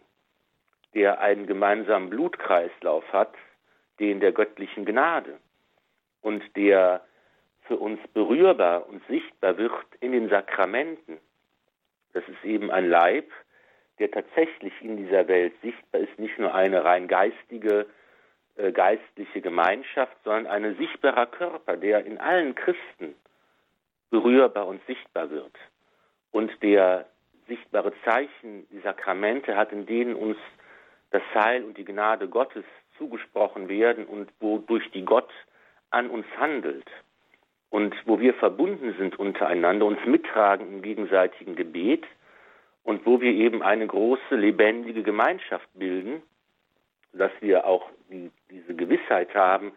der 0.96 1.22
einen 1.22 1.46
gemeinsamen 1.46 2.10
Blutkreislauf 2.10 3.06
hat, 3.14 3.36
den 4.00 4.20
der 4.20 4.32
göttlichen 4.32 4.84
Gnade 4.84 5.38
und 6.22 6.44
der 6.56 7.06
für 7.68 7.78
uns 7.78 8.00
berührbar 8.14 8.90
und 8.90 9.06
sichtbar 9.08 9.58
wird 9.58 9.86
in 10.00 10.12
den 10.12 10.28
Sakramenten. 10.30 11.20
Das 12.14 12.24
ist 12.28 12.44
eben 12.44 12.72
ein 12.72 12.90
Leib, 12.90 13.30
der 14.00 14.10
tatsächlich 14.10 14.74
in 14.82 14.98
dieser 14.98 15.28
Welt 15.28 15.54
sichtbar 15.62 16.02
ist, 16.02 16.18
nicht 16.18 16.40
nur 16.40 16.54
eine 16.54 16.84
rein 16.84 17.08
geistige 17.08 17.86
äh, 18.58 18.72
geistliche 18.72 19.42
Gemeinschaft, 19.42 20.16
sondern 20.24 20.48
ein 20.48 20.78
sichtbarer 20.78 21.26
Körper, 21.26 21.78
der 21.78 22.06
in 22.06 22.18
allen 22.18 22.56
Christen 22.56 23.16
berührbar 24.10 24.68
und 24.68 24.86
sichtbar 24.88 25.30
wird. 25.30 25.56
Und 26.32 26.52
der 26.62 27.06
sichtbare 27.48 27.94
Zeichen, 28.04 28.68
die 28.72 28.80
Sakramente 28.80 29.56
hat, 29.56 29.72
in 29.72 29.86
denen 29.86 30.16
uns 30.16 30.38
das 31.12 31.22
Heil 31.34 31.64
und 31.64 31.78
die 31.78 31.86
Gnade 31.86 32.28
Gottes 32.28 32.66
zugesprochen 32.98 33.68
werden 33.68 34.06
und 34.06 34.32
wodurch 34.40 34.90
die 34.92 35.04
Gott 35.04 35.30
an 35.90 36.10
uns 36.10 36.26
handelt. 36.38 36.88
Und 37.70 37.94
wo 38.06 38.20
wir 38.20 38.34
verbunden 38.36 38.96
sind 38.98 39.20
untereinander, 39.20 39.86
uns 39.86 40.00
mittragen 40.06 40.68
im 40.68 40.82
gegenseitigen 40.82 41.56
Gebet 41.56 42.06
und 42.84 43.06
wo 43.06 43.20
wir 43.20 43.32
eben 43.32 43.62
eine 43.62 43.88
große 43.88 44.36
lebendige 44.36 45.04
Gemeinschaft 45.04 45.68
bilden, 45.74 46.22
dass 47.14 47.32
wir 47.42 47.66
auch 47.66 47.90
die, 48.10 48.32
diese 48.50 48.76
Gewissheit 48.76 49.34
haben, 49.36 49.74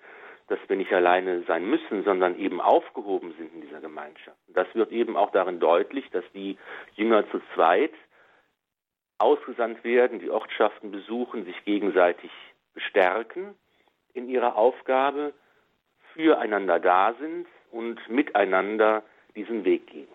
dass 0.49 0.59
wir 0.67 0.77
nicht 0.77 0.93
alleine 0.93 1.43
sein 1.43 1.69
müssen, 1.69 2.05
sondern 2.05 2.39
eben 2.39 2.61
aufgehoben 2.61 3.35
sind 3.37 3.55
in 3.55 3.61
dieser 3.61 3.81
Gemeinschaft. 3.81 4.39
Das 4.49 4.67
wird 4.75 4.93
eben 4.93 5.17
auch 5.17 5.31
darin 5.31 5.61
deutlich, 5.61 6.09
dass 6.11 6.25
die 6.33 6.57
Jünger 6.97 7.31
zu 7.31 7.41
zweit 7.55 7.93
ausgesandt 9.19 9.85
werden, 9.85 10.21
die 10.21 10.31
Ortschaften 10.31 10.91
besuchen, 10.91 11.45
sich 11.45 11.65
gegenseitig 11.65 12.31
bestärken 12.73 13.55
in 14.15 14.29
ihrer 14.29 14.57
Aufgabe, 14.57 15.35
füreinander 16.15 16.81
da 16.81 17.15
sind 17.21 17.47
und 17.71 18.01
miteinander 18.09 19.03
diesen 19.37 19.65
Weg 19.65 19.87
gehen. 19.89 20.09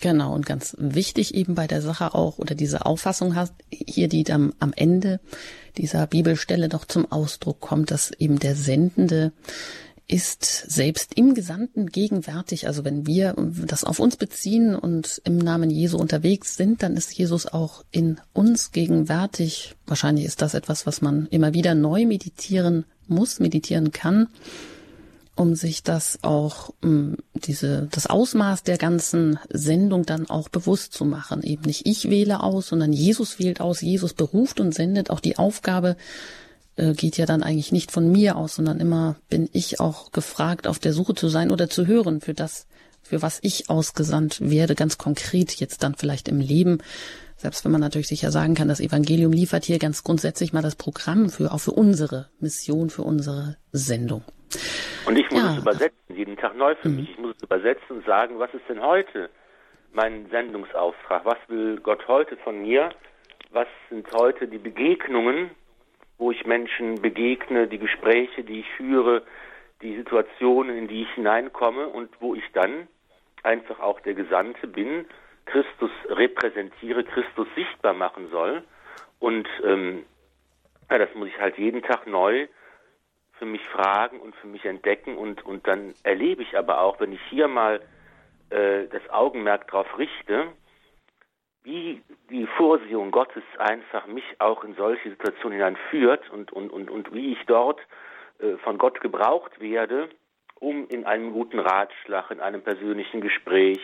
Genau, 0.00 0.34
und 0.34 0.46
ganz 0.46 0.76
wichtig 0.78 1.34
eben 1.34 1.54
bei 1.54 1.66
der 1.66 1.82
Sache 1.82 2.14
auch, 2.14 2.38
oder 2.38 2.54
diese 2.54 2.86
Auffassung 2.86 3.34
hast, 3.34 3.54
hier, 3.70 4.08
die 4.08 4.22
dann 4.22 4.52
am 4.60 4.72
Ende 4.74 5.20
dieser 5.76 6.06
Bibelstelle 6.06 6.68
doch 6.68 6.84
zum 6.84 7.10
Ausdruck 7.10 7.60
kommt, 7.60 7.90
dass 7.90 8.12
eben 8.12 8.38
der 8.38 8.54
Sendende 8.54 9.32
ist 10.10 10.42
selbst 10.70 11.14
im 11.16 11.34
Gesandten 11.34 11.86
gegenwärtig. 11.88 12.66
Also 12.66 12.84
wenn 12.84 13.06
wir 13.06 13.34
das 13.66 13.84
auf 13.84 13.98
uns 13.98 14.16
beziehen 14.16 14.74
und 14.74 15.20
im 15.24 15.36
Namen 15.36 15.68
Jesu 15.68 15.98
unterwegs 15.98 16.56
sind, 16.56 16.82
dann 16.82 16.96
ist 16.96 17.12
Jesus 17.12 17.46
auch 17.46 17.84
in 17.90 18.18
uns 18.32 18.72
gegenwärtig. 18.72 19.74
Wahrscheinlich 19.86 20.24
ist 20.24 20.40
das 20.40 20.54
etwas, 20.54 20.86
was 20.86 21.02
man 21.02 21.26
immer 21.26 21.52
wieder 21.52 21.74
neu 21.74 22.06
meditieren 22.06 22.86
muss, 23.06 23.38
meditieren 23.38 23.92
kann 23.92 24.28
um 25.38 25.54
sich 25.54 25.84
das 25.84 26.18
auch, 26.22 26.74
um 26.82 27.16
diese, 27.32 27.88
das 27.92 28.08
Ausmaß 28.08 28.64
der 28.64 28.76
ganzen 28.76 29.38
Sendung 29.50 30.04
dann 30.04 30.28
auch 30.28 30.48
bewusst 30.48 30.92
zu 30.92 31.04
machen. 31.04 31.44
Eben 31.44 31.62
nicht 31.62 31.86
ich 31.86 32.10
wähle 32.10 32.42
aus, 32.42 32.68
sondern 32.68 32.92
Jesus 32.92 33.38
wählt 33.38 33.60
aus, 33.60 33.80
Jesus 33.80 34.14
beruft 34.14 34.58
und 34.58 34.74
sendet. 34.74 35.10
Auch 35.10 35.20
die 35.20 35.38
Aufgabe 35.38 35.96
äh, 36.74 36.92
geht 36.92 37.18
ja 37.18 37.26
dann 37.26 37.44
eigentlich 37.44 37.70
nicht 37.70 37.92
von 37.92 38.10
mir 38.10 38.36
aus, 38.36 38.56
sondern 38.56 38.80
immer 38.80 39.14
bin 39.28 39.48
ich 39.52 39.78
auch 39.78 40.10
gefragt, 40.10 40.66
auf 40.66 40.80
der 40.80 40.92
Suche 40.92 41.14
zu 41.14 41.28
sein 41.28 41.52
oder 41.52 41.70
zu 41.70 41.86
hören 41.86 42.20
für 42.20 42.34
das, 42.34 42.66
für 43.00 43.22
was 43.22 43.38
ich 43.42 43.70
ausgesandt 43.70 44.40
werde, 44.40 44.74
ganz 44.74 44.98
konkret 44.98 45.52
jetzt 45.60 45.84
dann 45.84 45.94
vielleicht 45.94 46.26
im 46.26 46.40
Leben. 46.40 46.78
Selbst 47.38 47.64
wenn 47.64 47.70
man 47.70 47.80
natürlich 47.80 48.08
sicher 48.08 48.32
sagen 48.32 48.56
kann, 48.56 48.66
das 48.66 48.80
Evangelium 48.80 49.30
liefert 49.30 49.64
hier 49.64 49.78
ganz 49.78 50.02
grundsätzlich 50.02 50.52
mal 50.52 50.60
das 50.60 50.74
Programm 50.74 51.28
für, 51.30 51.52
auch 51.52 51.60
für 51.60 51.70
unsere 51.70 52.26
Mission, 52.40 52.90
für 52.90 53.02
unsere 53.02 53.56
Sendung. 53.70 54.24
Und 55.06 55.16
ich 55.16 55.30
muss 55.30 55.40
ja. 55.40 55.52
es 55.52 55.58
übersetzen, 55.58 56.16
jeden 56.16 56.36
Tag 56.36 56.56
neu 56.56 56.74
für 56.74 56.88
mhm. 56.88 56.96
mich. 56.96 57.10
Ich 57.10 57.18
muss 57.18 57.36
es 57.36 57.44
übersetzen 57.44 57.98
und 57.98 58.04
sagen, 58.04 58.40
was 58.40 58.52
ist 58.54 58.64
denn 58.68 58.82
heute 58.82 59.30
mein 59.92 60.28
Sendungsauftrag? 60.30 61.24
Was 61.24 61.38
will 61.46 61.78
Gott 61.80 62.08
heute 62.08 62.36
von 62.38 62.60
mir? 62.60 62.90
Was 63.50 63.68
sind 63.88 64.10
heute 64.12 64.48
die 64.48 64.58
Begegnungen, 64.58 65.50
wo 66.18 66.32
ich 66.32 66.44
Menschen 66.44 67.00
begegne, 67.00 67.68
die 67.68 67.78
Gespräche, 67.78 68.42
die 68.42 68.60
ich 68.60 68.70
führe, 68.76 69.22
die 69.80 69.94
Situationen, 69.94 70.76
in 70.76 70.88
die 70.88 71.02
ich 71.02 71.10
hineinkomme 71.14 71.86
und 71.86 72.10
wo 72.18 72.34
ich 72.34 72.44
dann 72.52 72.88
einfach 73.44 73.78
auch 73.78 74.00
der 74.00 74.14
Gesandte 74.14 74.66
bin, 74.66 75.06
Christus 75.50 75.90
repräsentiere, 76.08 77.04
Christus 77.04 77.48
sichtbar 77.54 77.94
machen 77.94 78.30
soll. 78.30 78.62
Und 79.18 79.48
ähm, 79.64 80.04
ja, 80.90 80.98
das 80.98 81.14
muss 81.14 81.28
ich 81.28 81.38
halt 81.38 81.58
jeden 81.58 81.82
Tag 81.82 82.06
neu 82.06 82.48
für 83.38 83.46
mich 83.46 83.64
fragen 83.68 84.20
und 84.20 84.34
für 84.36 84.46
mich 84.48 84.64
entdecken 84.64 85.16
und, 85.16 85.44
und 85.44 85.66
dann 85.66 85.94
erlebe 86.02 86.42
ich 86.42 86.58
aber 86.58 86.80
auch, 86.80 86.98
wenn 87.00 87.12
ich 87.12 87.20
hier 87.30 87.46
mal 87.46 87.80
äh, 88.50 88.86
das 88.88 89.08
Augenmerk 89.10 89.70
darauf 89.70 89.98
richte, 89.98 90.48
wie 91.62 92.02
die 92.30 92.46
Vorsehung 92.56 93.10
Gottes 93.10 93.42
einfach 93.58 94.06
mich 94.06 94.24
auch 94.38 94.64
in 94.64 94.74
solche 94.74 95.10
Situationen 95.10 95.58
hineinführt 95.58 96.30
und, 96.30 96.52
und, 96.52 96.70
und, 96.70 96.90
und 96.90 97.12
wie 97.12 97.32
ich 97.32 97.44
dort 97.46 97.80
äh, 98.40 98.56
von 98.64 98.78
Gott 98.78 99.00
gebraucht 99.00 99.60
werde, 99.60 100.08
um 100.56 100.88
in 100.88 101.04
einem 101.04 101.32
guten 101.32 101.60
Ratschlag, 101.60 102.30
in 102.30 102.40
einem 102.40 102.62
persönlichen 102.62 103.20
Gespräch, 103.20 103.80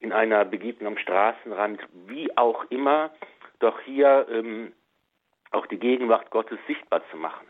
in 0.00 0.12
einer 0.12 0.44
Begegnung 0.44 0.94
am 0.94 0.98
Straßenrand, 0.98 1.80
wie 2.06 2.36
auch 2.36 2.64
immer, 2.70 3.10
doch 3.58 3.78
hier 3.80 4.26
ähm, 4.30 4.72
auch 5.50 5.66
die 5.66 5.78
Gegenwart 5.78 6.30
Gottes 6.30 6.58
sichtbar 6.66 7.02
zu 7.10 7.16
machen. 7.16 7.46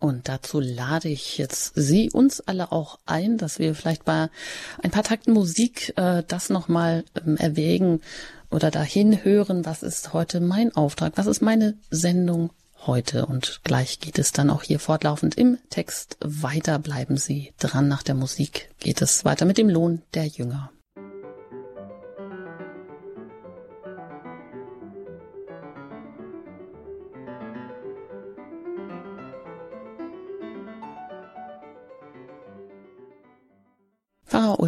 Und 0.00 0.30
dazu 0.30 0.60
lade 0.60 1.08
ich 1.08 1.36
jetzt 1.36 1.74
Sie 1.74 2.10
uns 2.10 2.40
alle 2.40 2.72
auch 2.72 2.98
ein, 3.04 3.36
dass 3.36 3.58
wir 3.58 3.74
vielleicht 3.74 4.06
bei 4.06 4.28
ein 4.82 4.90
paar 4.90 5.02
Takten 5.02 5.32
Musik 5.32 5.92
äh, 5.96 6.22
das 6.26 6.48
nochmal 6.48 7.04
ähm, 7.24 7.36
erwägen 7.36 8.00
oder 8.50 8.70
dahin 8.70 9.24
hören, 9.24 9.66
was 9.66 9.82
ist 9.82 10.14
heute 10.14 10.40
mein 10.40 10.74
Auftrag, 10.74 11.12
was 11.16 11.26
ist 11.26 11.42
meine 11.42 11.78
Sendung 11.90 12.50
heute. 12.86 13.26
Und 13.26 13.60
gleich 13.64 14.00
geht 14.00 14.18
es 14.18 14.32
dann 14.32 14.50
auch 14.50 14.62
hier 14.62 14.80
fortlaufend 14.80 15.36
im 15.36 15.58
Text 15.70 16.16
weiter. 16.20 16.78
Bleiben 16.78 17.16
Sie 17.16 17.52
dran. 17.58 17.88
Nach 17.88 18.02
der 18.02 18.14
Musik 18.14 18.70
geht 18.80 19.02
es 19.02 19.24
weiter 19.24 19.44
mit 19.44 19.58
dem 19.58 19.68
Lohn 19.68 20.02
der 20.14 20.26
Jünger. 20.26 20.70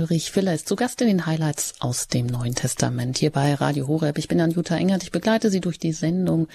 Ulrich 0.03 0.33
Filler 0.33 0.53
ist 0.53 0.67
zu 0.67 0.75
Gast 0.75 1.01
in 1.01 1.07
den 1.07 1.27
Highlights 1.27 1.75
aus 1.79 2.09
dem 2.09 2.27
Neuen 2.27 2.57
Testament 2.57 3.19
hier 3.19 3.31
bei 3.31 3.55
Radio 3.55 3.87
Horeb. 3.87 4.19
Ich 4.19 4.27
bin 4.27 4.41
Anjuta 4.41 4.77
Engert. 4.77 5.05
Ich 5.05 5.13
begleite 5.13 5.49
Sie 5.49 5.61
durch 5.61 5.79
die 5.79 5.93
Sendung 5.93 6.49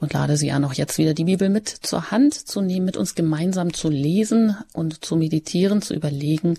und 0.00 0.12
lade 0.12 0.36
Sie 0.36 0.50
an, 0.50 0.66
auch 0.66 0.74
jetzt 0.74 0.98
wieder 0.98 1.14
die 1.14 1.24
Bibel 1.24 1.48
mit 1.48 1.70
zur 1.70 2.10
Hand 2.10 2.34
zu 2.34 2.60
nehmen, 2.60 2.84
mit 2.84 2.98
uns 2.98 3.14
gemeinsam 3.14 3.72
zu 3.72 3.88
lesen 3.88 4.54
und 4.74 5.02
zu 5.02 5.16
meditieren, 5.16 5.80
zu 5.80 5.94
überlegen. 5.94 6.58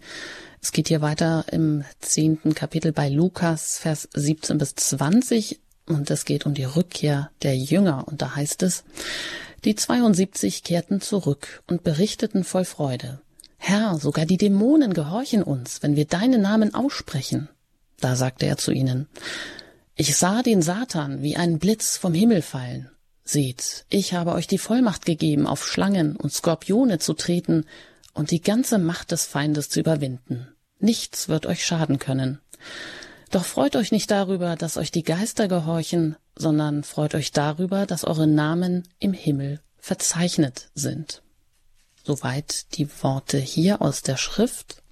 Es 0.64 0.72
geht 0.72 0.88
hier 0.88 1.02
weiter 1.02 1.46
im 1.52 1.84
zehnten 2.00 2.56
Kapitel 2.56 2.92
bei 2.92 3.08
Lukas, 3.08 3.78
Vers 3.78 4.10
17 4.12 4.58
bis 4.58 4.74
20 4.74 5.60
und 5.86 6.10
es 6.10 6.26
geht 6.26 6.48
um 6.48 6.56
die 6.56 6.64
Rückkehr 6.64 7.30
der 7.44 7.56
Jünger 7.56 8.08
und 8.08 8.24
da 8.24 8.36
heißt 8.36 8.64
es, 8.64 8.84
die 9.64 9.76
72 9.76 10.64
kehrten 10.64 11.02
zurück 11.02 11.62
und 11.68 11.84
berichteten 11.84 12.44
voll 12.44 12.66
Freude. 12.66 13.22
Herr, 13.64 14.00
sogar 14.00 14.26
die 14.26 14.38
Dämonen 14.38 14.92
gehorchen 14.92 15.44
uns, 15.44 15.84
wenn 15.84 15.96
wir 15.96 16.06
deinen 16.06 16.42
Namen 16.42 16.74
aussprechen. 16.74 17.48
Da 18.00 18.16
sagte 18.16 18.48
er 18.48 18.58
zu 18.58 18.72
ihnen, 18.72 19.08
Ich 19.96 20.18
sah 20.18 20.42
den 20.42 20.64
Satan 20.64 21.22
wie 21.22 21.38
einen 21.38 21.60
Blitz 21.60 21.96
vom 21.96 22.16
Himmel 22.16 22.42
fallen. 22.42 22.90
Seht, 23.24 23.86
ich 23.88 24.16
habe 24.16 24.34
euch 24.34 24.48
die 24.48 24.58
Vollmacht 24.58 25.06
gegeben, 25.06 25.46
auf 25.46 25.68
Schlangen 25.68 26.16
und 26.16 26.34
Skorpione 26.34 26.98
zu 26.98 27.14
treten 27.14 27.66
und 28.16 28.32
die 28.32 28.42
ganze 28.42 28.80
Macht 28.80 29.12
des 29.12 29.26
Feindes 29.26 29.70
zu 29.70 29.80
überwinden. 29.80 30.48
Nichts 30.80 31.30
wird 31.30 31.46
euch 31.46 31.64
schaden 31.64 32.00
können. 32.00 32.40
Doch 33.30 33.46
freut 33.46 33.76
euch 33.76 33.92
nicht 33.92 34.10
darüber, 34.10 34.56
dass 34.56 34.76
euch 34.76 34.90
die 34.90 35.04
Geister 35.04 35.48
gehorchen, 35.48 36.16
sondern 36.36 36.84
freut 36.84 37.14
euch 37.14 37.32
darüber, 37.32 37.86
dass 37.86 38.06
eure 38.06 38.26
Namen 38.26 38.88
im 38.98 39.14
Himmel 39.14 39.60
verzeichnet 39.78 40.72
sind. 40.74 41.22
Soweit 42.12 42.76
die 42.76 42.90
Worte 43.04 43.38
hier 43.38 43.82
aus 43.82 44.02
der 44.02 44.18
Schrift. 44.18 44.84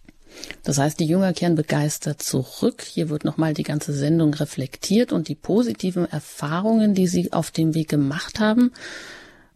Das 0.63 0.77
heißt, 0.77 1.01
die 1.01 1.05
Jünger 1.05 1.33
kehren 1.33 1.55
begeistert 1.55 2.21
zurück. 2.21 2.81
Hier 2.81 3.09
wird 3.09 3.25
nochmal 3.25 3.53
die 3.53 3.63
ganze 3.63 3.91
Sendung 3.91 4.33
reflektiert 4.33 5.11
und 5.11 5.27
die 5.27 5.35
positiven 5.35 6.05
Erfahrungen, 6.05 6.93
die 6.93 7.07
sie 7.07 7.33
auf 7.33 7.51
dem 7.51 7.75
Weg 7.75 7.89
gemacht 7.89 8.39
haben. 8.39 8.71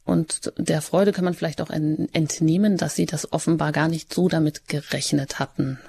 Und 0.04 0.52
der 0.58 0.82
Freude 0.82 1.14
kann 1.14 1.24
man 1.24 1.36
vielleicht 1.36 1.62
auch 1.62 1.70
entnehmen, 1.70 2.76
dass 2.76 2.96
sie 2.96 3.06
das 3.06 3.32
offenbar 3.32 3.72
gar 3.72 3.88
nicht 3.88 4.14
so 4.14 4.28
damit 4.28 4.68
gerechnet 4.68 5.40
hatten. 5.40 5.80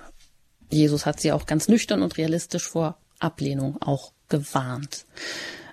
Jesus 0.71 1.07
hat 1.07 1.19
sie 1.19 1.33
auch 1.33 1.45
ganz 1.45 1.67
nüchtern 1.67 2.03
und 2.03 2.19
realistisch 2.19 2.69
vor 2.69 2.99
Ablehnung 3.19 3.83
auch 3.83 4.13
gewarnt. 4.29 5.07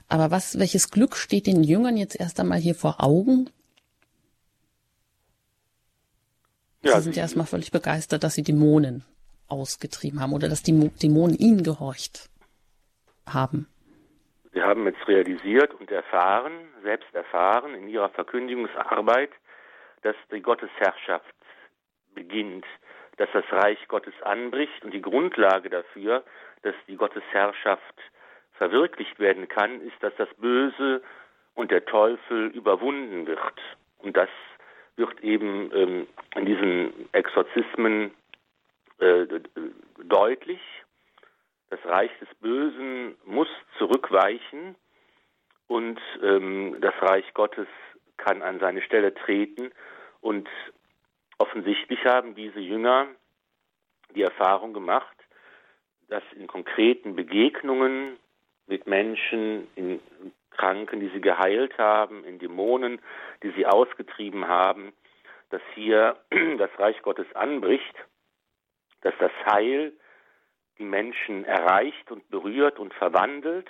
Aber 0.08 0.32
was, 0.32 0.58
welches 0.58 0.90
Glück 0.90 1.16
steht 1.16 1.46
den 1.46 1.64
Jüngern 1.64 1.96
jetzt 1.96 2.20
erst 2.20 2.40
einmal 2.40 2.58
hier 2.58 2.74
vor 2.74 3.04
Augen? 3.04 3.52
Ja, 6.84 6.98
Sie 6.98 7.04
sind 7.04 7.16
ja 7.16 7.24
erstmal 7.24 7.46
völlig 7.46 7.72
begeistert, 7.72 8.24
dass 8.24 8.34
Sie 8.34 8.44
Dämonen 8.44 9.04
ausgetrieben 9.48 10.20
haben 10.20 10.34
oder 10.34 10.50
dass 10.50 10.64
die 10.64 10.90
Dämonen 11.02 11.36
Ihnen 11.36 11.64
gehorcht 11.64 12.30
haben. 13.28 13.68
Sie 14.54 14.62
haben 14.62 14.86
jetzt 14.86 15.08
realisiert 15.08 15.74
und 15.76 15.92
erfahren, 15.92 16.52
selbst 16.84 17.14
erfahren 17.14 17.74
in 17.76 17.88
ihrer 17.88 18.10
Verkündigungsarbeit, 18.10 19.32
dass 20.02 20.16
die 20.32 20.42
Gottesherrschaft 20.42 21.34
beginnt, 22.14 22.66
dass 23.18 23.30
das 23.34 23.46
Reich 23.52 23.88
Gottes 23.88 24.14
anbricht 24.24 24.84
und 24.84 24.94
die 24.94 25.02
Grundlage 25.02 25.70
dafür, 25.70 26.24
dass 26.64 26.76
die 26.88 26.96
Gottesherrschaft 26.96 28.02
verwirklicht 28.54 29.20
werden 29.20 29.48
kann, 29.48 29.82
ist, 29.82 30.02
dass 30.02 30.14
das 30.18 30.30
Böse 30.38 31.02
und 31.54 31.72
der 31.72 31.86
Teufel 31.86 32.48
überwunden 32.48 33.28
wird. 33.28 33.62
Und 34.00 34.18
das 34.18 34.30
wird 35.02 35.24
eben 35.24 35.72
ähm, 35.74 36.08
in 36.36 36.46
diesen 36.46 36.94
Exorzismen 37.12 38.12
äh, 39.00 39.26
deutlich. 40.04 40.62
Das 41.70 41.84
Reich 41.86 42.12
des 42.20 42.30
Bösen 42.40 43.16
muss 43.26 43.48
zurückweichen 43.78 44.76
und 45.68 46.00
ähm, 46.22 46.78
das 46.82 46.94
Reich 47.02 47.26
Gottes 47.34 47.68
kann 48.18 48.42
an 48.42 48.60
seine 48.60 48.82
Stelle 48.82 49.14
treten. 49.14 49.72
Und 50.20 50.48
offensichtlich 51.40 52.06
haben 52.06 52.36
diese 52.36 52.60
Jünger 52.60 53.08
die 54.14 54.22
Erfahrung 54.22 54.74
gemacht, 54.74 55.18
dass 56.10 56.24
in 56.36 56.46
konkreten 56.46 57.16
Begegnungen 57.16 58.18
mit 58.68 58.86
Menschen, 58.86 59.68
in 59.76 60.00
Kranken, 60.52 61.00
die 61.00 61.10
sie 61.10 61.22
geheilt 61.22 61.78
haben, 61.78 62.24
in 62.24 62.40
Dämonen, 62.40 63.02
die 63.44 63.52
sie 63.52 63.66
ausgetrieben 63.66 64.48
haben, 64.48 64.94
dass 65.50 65.62
hier 65.76 66.18
das 66.58 66.70
Reich 66.78 67.02
Gottes 67.02 67.28
anbricht, 67.36 67.96
dass 69.02 69.14
das 69.20 69.32
Heil 69.46 69.94
die 70.78 70.84
Menschen 70.84 71.46
erreicht 71.46 72.12
und 72.12 72.30
berührt 72.30 72.80
und 72.80 72.94
verwandelt 72.94 73.70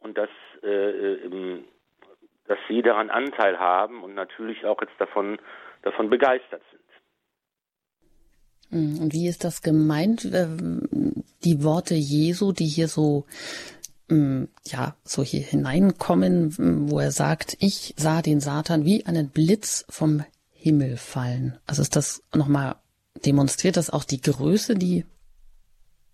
und 0.00 0.18
dass, 0.18 0.30
äh, 0.62 1.60
dass 2.46 2.58
sie 2.68 2.82
daran 2.82 3.10
Anteil 3.10 3.58
haben 3.58 4.02
und 4.02 4.14
natürlich 4.14 4.64
auch 4.64 4.80
jetzt 4.80 4.98
davon, 4.98 5.38
davon 5.82 6.10
begeistert 6.10 6.62
sind. 6.70 6.84
Hm, 8.70 9.02
und 9.02 9.12
wie 9.12 9.28
ist 9.28 9.44
das 9.44 9.62
gemeint? 9.62 10.24
Die 10.24 11.62
Worte 11.62 11.94
Jesu, 11.94 12.52
die 12.52 12.66
hier 12.66 12.88
so 12.88 13.26
ja, 14.10 14.96
so 15.04 15.22
hier 15.22 15.42
hineinkommen, 15.42 16.54
mm, 16.56 16.90
wo 16.90 16.98
er 16.98 17.12
sagt, 17.12 17.56
ich 17.60 17.94
sah 17.96 18.22
den 18.22 18.40
Satan 18.40 18.84
wie 18.84 19.06
einen 19.06 19.30
Blitz 19.30 19.84
vom 19.88 20.22
Himmel 20.50 20.96
fallen. 20.96 21.58
Also 21.66 21.82
ist 21.82 21.96
das 21.96 22.22
nochmal, 22.34 22.76
demonstriert 23.24 23.76
das 23.76 23.90
auch 23.90 24.04
die 24.04 24.20
Größe, 24.20 24.74
die, 24.74 25.04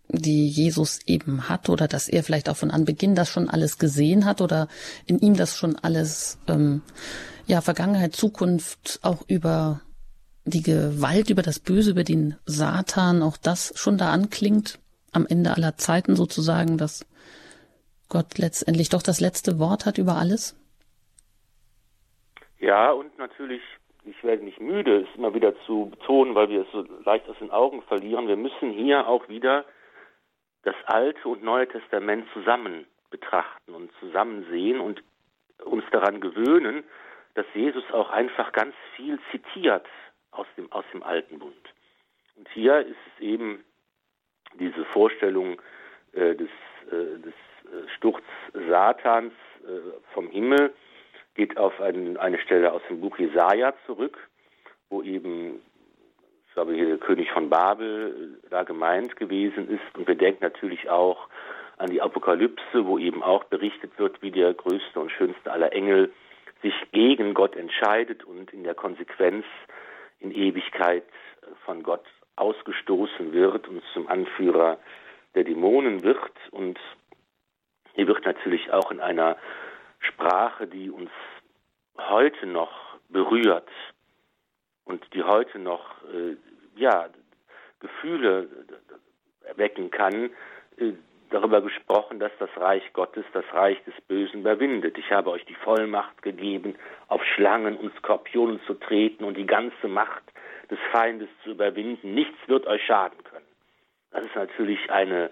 die 0.09 0.49
Jesus 0.49 1.01
eben 1.07 1.49
hat 1.49 1.69
oder 1.69 1.89
dass 1.89 2.09
er 2.09 2.23
vielleicht 2.23 2.49
auch 2.49 2.57
von 2.57 2.71
Anbeginn 2.71 3.15
das 3.15 3.29
schon 3.29 3.49
alles 3.49 3.79
gesehen 3.79 4.25
hat 4.25 4.41
oder 4.41 4.69
in 5.07 5.19
ihm 5.19 5.37
das 5.37 5.57
schon 5.57 5.77
alles, 5.77 6.39
ähm, 6.47 6.83
ja, 7.47 7.61
Vergangenheit, 7.61 8.15
Zukunft 8.15 9.01
auch 9.03 9.25
über 9.27 9.81
die 10.45 10.63
Gewalt, 10.63 11.31
über 11.31 11.43
das 11.43 11.59
Böse, 11.59 11.91
über 11.91 12.05
den 12.05 12.37
Satan, 12.47 13.23
auch 13.23 13.37
das 13.37 13.73
schon 13.77 13.99
da 13.99 14.11
anklingt, 14.11 14.79
am 15.13 15.27
Ende 15.27 15.57
aller 15.57 15.77
Zeiten 15.77 16.17
sozusagen, 16.17 16.79
dass 16.79 17.05
Gott 18.11 18.39
letztendlich 18.39 18.91
doch 18.91 19.03
das 19.03 19.21
letzte 19.21 19.59
Wort 19.59 19.87
hat 19.87 19.97
über 19.97 20.17
alles? 20.17 20.57
Ja, 22.59 22.91
und 22.91 23.17
natürlich, 23.19 23.63
ich 24.05 24.23
werde 24.23 24.45
nicht 24.45 24.61
müde, 24.61 25.07
es 25.09 25.17
immer 25.17 25.33
wieder 25.33 25.55
zu 25.65 25.87
betonen, 25.91 26.35
weil 26.35 26.51
wir 26.51 26.63
es 26.63 26.73
so 26.73 26.85
leicht 27.05 27.29
aus 27.29 27.39
den 27.39 27.51
Augen 27.51 27.83
verlieren. 27.83 28.29
Wir 28.29 28.37
müssen 28.37 28.73
hier 28.73 29.07
auch 29.07 29.29
wieder 29.29 29.65
das 30.63 30.75
Alte 30.85 31.27
und 31.29 31.43
Neue 31.43 31.69
Testament 31.69 32.27
zusammen 32.35 32.87
betrachten 33.11 33.75
und 33.75 33.91
zusammen 33.99 34.47
sehen 34.51 34.81
und 34.81 35.03
uns 35.65 35.85
daran 35.91 36.21
gewöhnen, 36.21 36.85
dass 37.35 37.47
Jesus 37.55 37.85
auch 37.93 38.11
einfach 38.11 38.53
ganz 38.53 38.75
viel 38.97 39.19
zitiert 39.31 39.87
aus 40.31 40.47
dem, 40.57 40.71
aus 40.73 40.85
dem 40.93 41.03
Alten 41.03 41.39
Bund. 41.39 41.75
Und 42.37 42.49
hier 42.51 42.81
ist 42.81 42.99
es 43.07 43.23
eben 43.23 43.65
diese 44.55 44.85
Vorstellung 44.87 45.61
äh, 46.13 46.35
des, 46.35 46.51
äh, 46.91 47.19
des 47.21 47.35
Sturz 47.97 48.25
Satans 48.69 49.33
äh, 49.65 49.69
vom 50.13 50.29
Himmel 50.31 50.73
geht 51.35 51.57
auf 51.57 51.81
ein, 51.81 52.17
eine 52.17 52.39
Stelle 52.39 52.73
aus 52.73 52.83
dem 52.89 53.01
Buch 53.01 53.19
Jesaja 53.19 53.75
zurück, 53.87 54.19
wo 54.89 55.03
eben, 55.03 55.61
ich 56.49 56.55
glaube, 56.55 56.75
hier 56.75 56.87
der 56.87 56.99
König 56.99 57.31
von 57.31 57.49
Babel 57.49 58.39
äh, 58.45 58.49
da 58.51 58.65
gemeint 58.65 59.17
gewesen 59.17 59.69
ist. 59.69 59.99
Und 59.99 60.09
wir 60.09 60.17
denken 60.17 60.43
natürlich 60.43 60.91
auch 60.91 61.29
an 61.79 61.91
die 61.91 62.03
Apokalypse, 62.03 62.85
wo 62.87 62.99
eben 62.99 63.23
auch 63.23 63.45
berichtet 63.45 63.99
wird, 63.99 64.21
wie 64.23 64.31
der 64.31 64.53
größte 64.53 65.01
und 65.01 65.11
schönste 65.11 65.51
aller 65.51 65.73
Engel 65.73 66.13
sich 66.63 66.75
gegen 66.93 67.33
Gott 67.33 67.57
entscheidet 67.57 68.25
und 68.25 68.53
in 68.53 68.65
der 68.65 68.75
Konsequenz 68.75 69.47
in 70.19 70.31
Ewigkeit 70.31 71.05
von 71.65 71.83
Gott 71.83 72.05
ausgestoßen 72.37 73.33
wird 73.33 73.67
und 73.69 73.83
zum 73.95 74.09
Anführer 74.09 74.79
der 75.35 75.45
Dämonen 75.45 76.03
wird. 76.03 76.33
Und 76.51 76.79
die 77.97 78.07
wird 78.07 78.25
natürlich 78.25 78.73
auch 78.73 78.91
in 78.91 79.01
einer 79.01 79.37
Sprache, 80.01 80.67
die 80.67 80.91
uns 80.91 81.11
heute 81.99 82.47
noch 82.47 82.99
berührt 83.09 83.69
und 84.85 85.05
die 85.15 85.23
heute 85.23 85.59
noch 85.59 86.03
äh, 86.05 86.37
ja, 86.77 87.09
Gefühle 87.81 88.49
erwecken 89.45 89.91
kann, 89.91 90.31
äh, 90.79 90.93
darüber 91.31 91.61
gesprochen, 91.61 92.19
dass 92.19 92.33
das 92.39 92.51
Reich 92.57 92.83
Gottes 92.93 93.25
das 93.33 93.45
Reich 93.53 93.83
des 93.85 93.95
Bösen 94.09 94.41
überwindet. 94.41 94.99
Ich 94.99 95.11
habe 95.13 95.31
euch 95.31 95.45
die 95.45 95.55
Vollmacht 95.55 96.23
gegeben, 96.23 96.75
auf 97.09 97.23
Schlangen 97.25 97.77
und 97.77 97.95
Skorpionen 97.99 98.61
zu 98.67 98.75
treten 98.75 99.25
und 99.25 99.37
die 99.37 99.47
ganze 99.47 99.89
Macht 99.89 100.25
des 100.71 100.79
Feindes 100.93 101.29
zu 101.45 101.51
überwinden. 101.51 102.15
Nichts 102.15 102.37
wird 102.47 102.67
euch 102.67 102.85
schaden 102.85 103.23
können. 103.25 103.47
Das 104.11 104.25
ist 104.25 104.35
natürlich 104.35 104.91
eine 104.91 105.31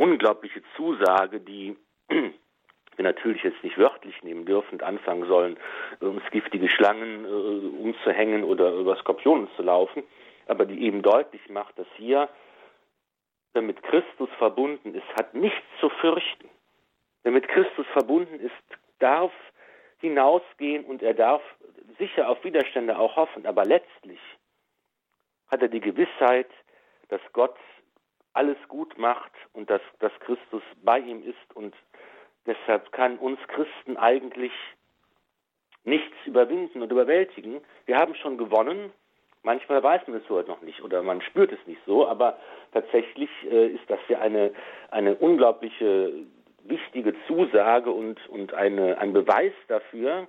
unglaubliche 0.00 0.62
Zusage, 0.76 1.40
die 1.40 1.76
wir 2.08 3.04
natürlich 3.04 3.42
jetzt 3.42 3.62
nicht 3.62 3.78
wörtlich 3.78 4.22
nehmen 4.22 4.46
dürfen 4.46 4.74
und 4.74 4.82
anfangen 4.82 5.26
sollen, 5.26 5.56
uns 6.00 6.22
giftige 6.30 6.68
Schlangen 6.68 7.24
äh, 7.24 7.82
umzuhängen 7.82 8.44
oder 8.44 8.72
über 8.72 8.96
Skorpionen 8.96 9.48
zu 9.56 9.62
laufen, 9.62 10.02
aber 10.46 10.64
die 10.64 10.82
eben 10.82 11.02
deutlich 11.02 11.48
macht, 11.50 11.78
dass 11.78 11.86
hier, 11.96 12.28
wer 13.52 13.62
mit 13.62 13.82
Christus 13.82 14.30
verbunden 14.38 14.94
ist, 14.94 15.06
hat 15.16 15.34
nichts 15.34 15.66
zu 15.80 15.90
fürchten. 15.90 16.48
Wer 17.22 17.32
mit 17.32 17.46
Christus 17.48 17.86
verbunden 17.92 18.40
ist, 18.40 18.78
darf 18.98 19.32
hinausgehen 19.98 20.84
und 20.86 21.02
er 21.02 21.14
darf 21.14 21.42
sicher 21.98 22.28
auf 22.28 22.42
Widerstände 22.42 22.98
auch 22.98 23.16
hoffen, 23.16 23.44
aber 23.44 23.64
letztlich 23.66 24.20
hat 25.50 25.60
er 25.60 25.68
die 25.68 25.80
Gewissheit, 25.80 26.48
dass 27.08 27.20
Gott 27.32 27.56
alles 28.32 28.56
gut 28.68 28.96
macht 28.98 29.32
und 29.52 29.70
dass, 29.70 29.82
dass 29.98 30.12
Christus 30.20 30.62
bei 30.82 30.98
ihm 30.98 31.22
ist 31.22 31.56
und 31.56 31.74
deshalb 32.46 32.92
kann 32.92 33.18
uns 33.18 33.38
Christen 33.48 33.96
eigentlich 33.96 34.52
nichts 35.84 36.14
überwinden 36.26 36.82
und 36.82 36.92
überwältigen. 36.92 37.60
Wir 37.86 37.96
haben 37.96 38.14
schon 38.14 38.38
gewonnen. 38.38 38.92
Manchmal 39.42 39.82
weiß 39.82 40.06
man 40.06 40.18
es 40.18 40.26
so 40.28 40.40
noch 40.42 40.60
nicht 40.60 40.82
oder 40.82 41.02
man 41.02 41.22
spürt 41.22 41.50
es 41.50 41.66
nicht 41.66 41.80
so, 41.86 42.06
aber 42.06 42.38
tatsächlich 42.72 43.30
äh, 43.50 43.68
ist 43.68 43.88
das 43.88 44.00
ja 44.08 44.20
eine, 44.20 44.52
eine 44.90 45.14
unglaubliche 45.16 46.12
wichtige 46.64 47.14
Zusage 47.26 47.90
und, 47.90 48.28
und 48.28 48.52
eine, 48.52 48.98
ein 48.98 49.14
Beweis 49.14 49.52
dafür, 49.68 50.28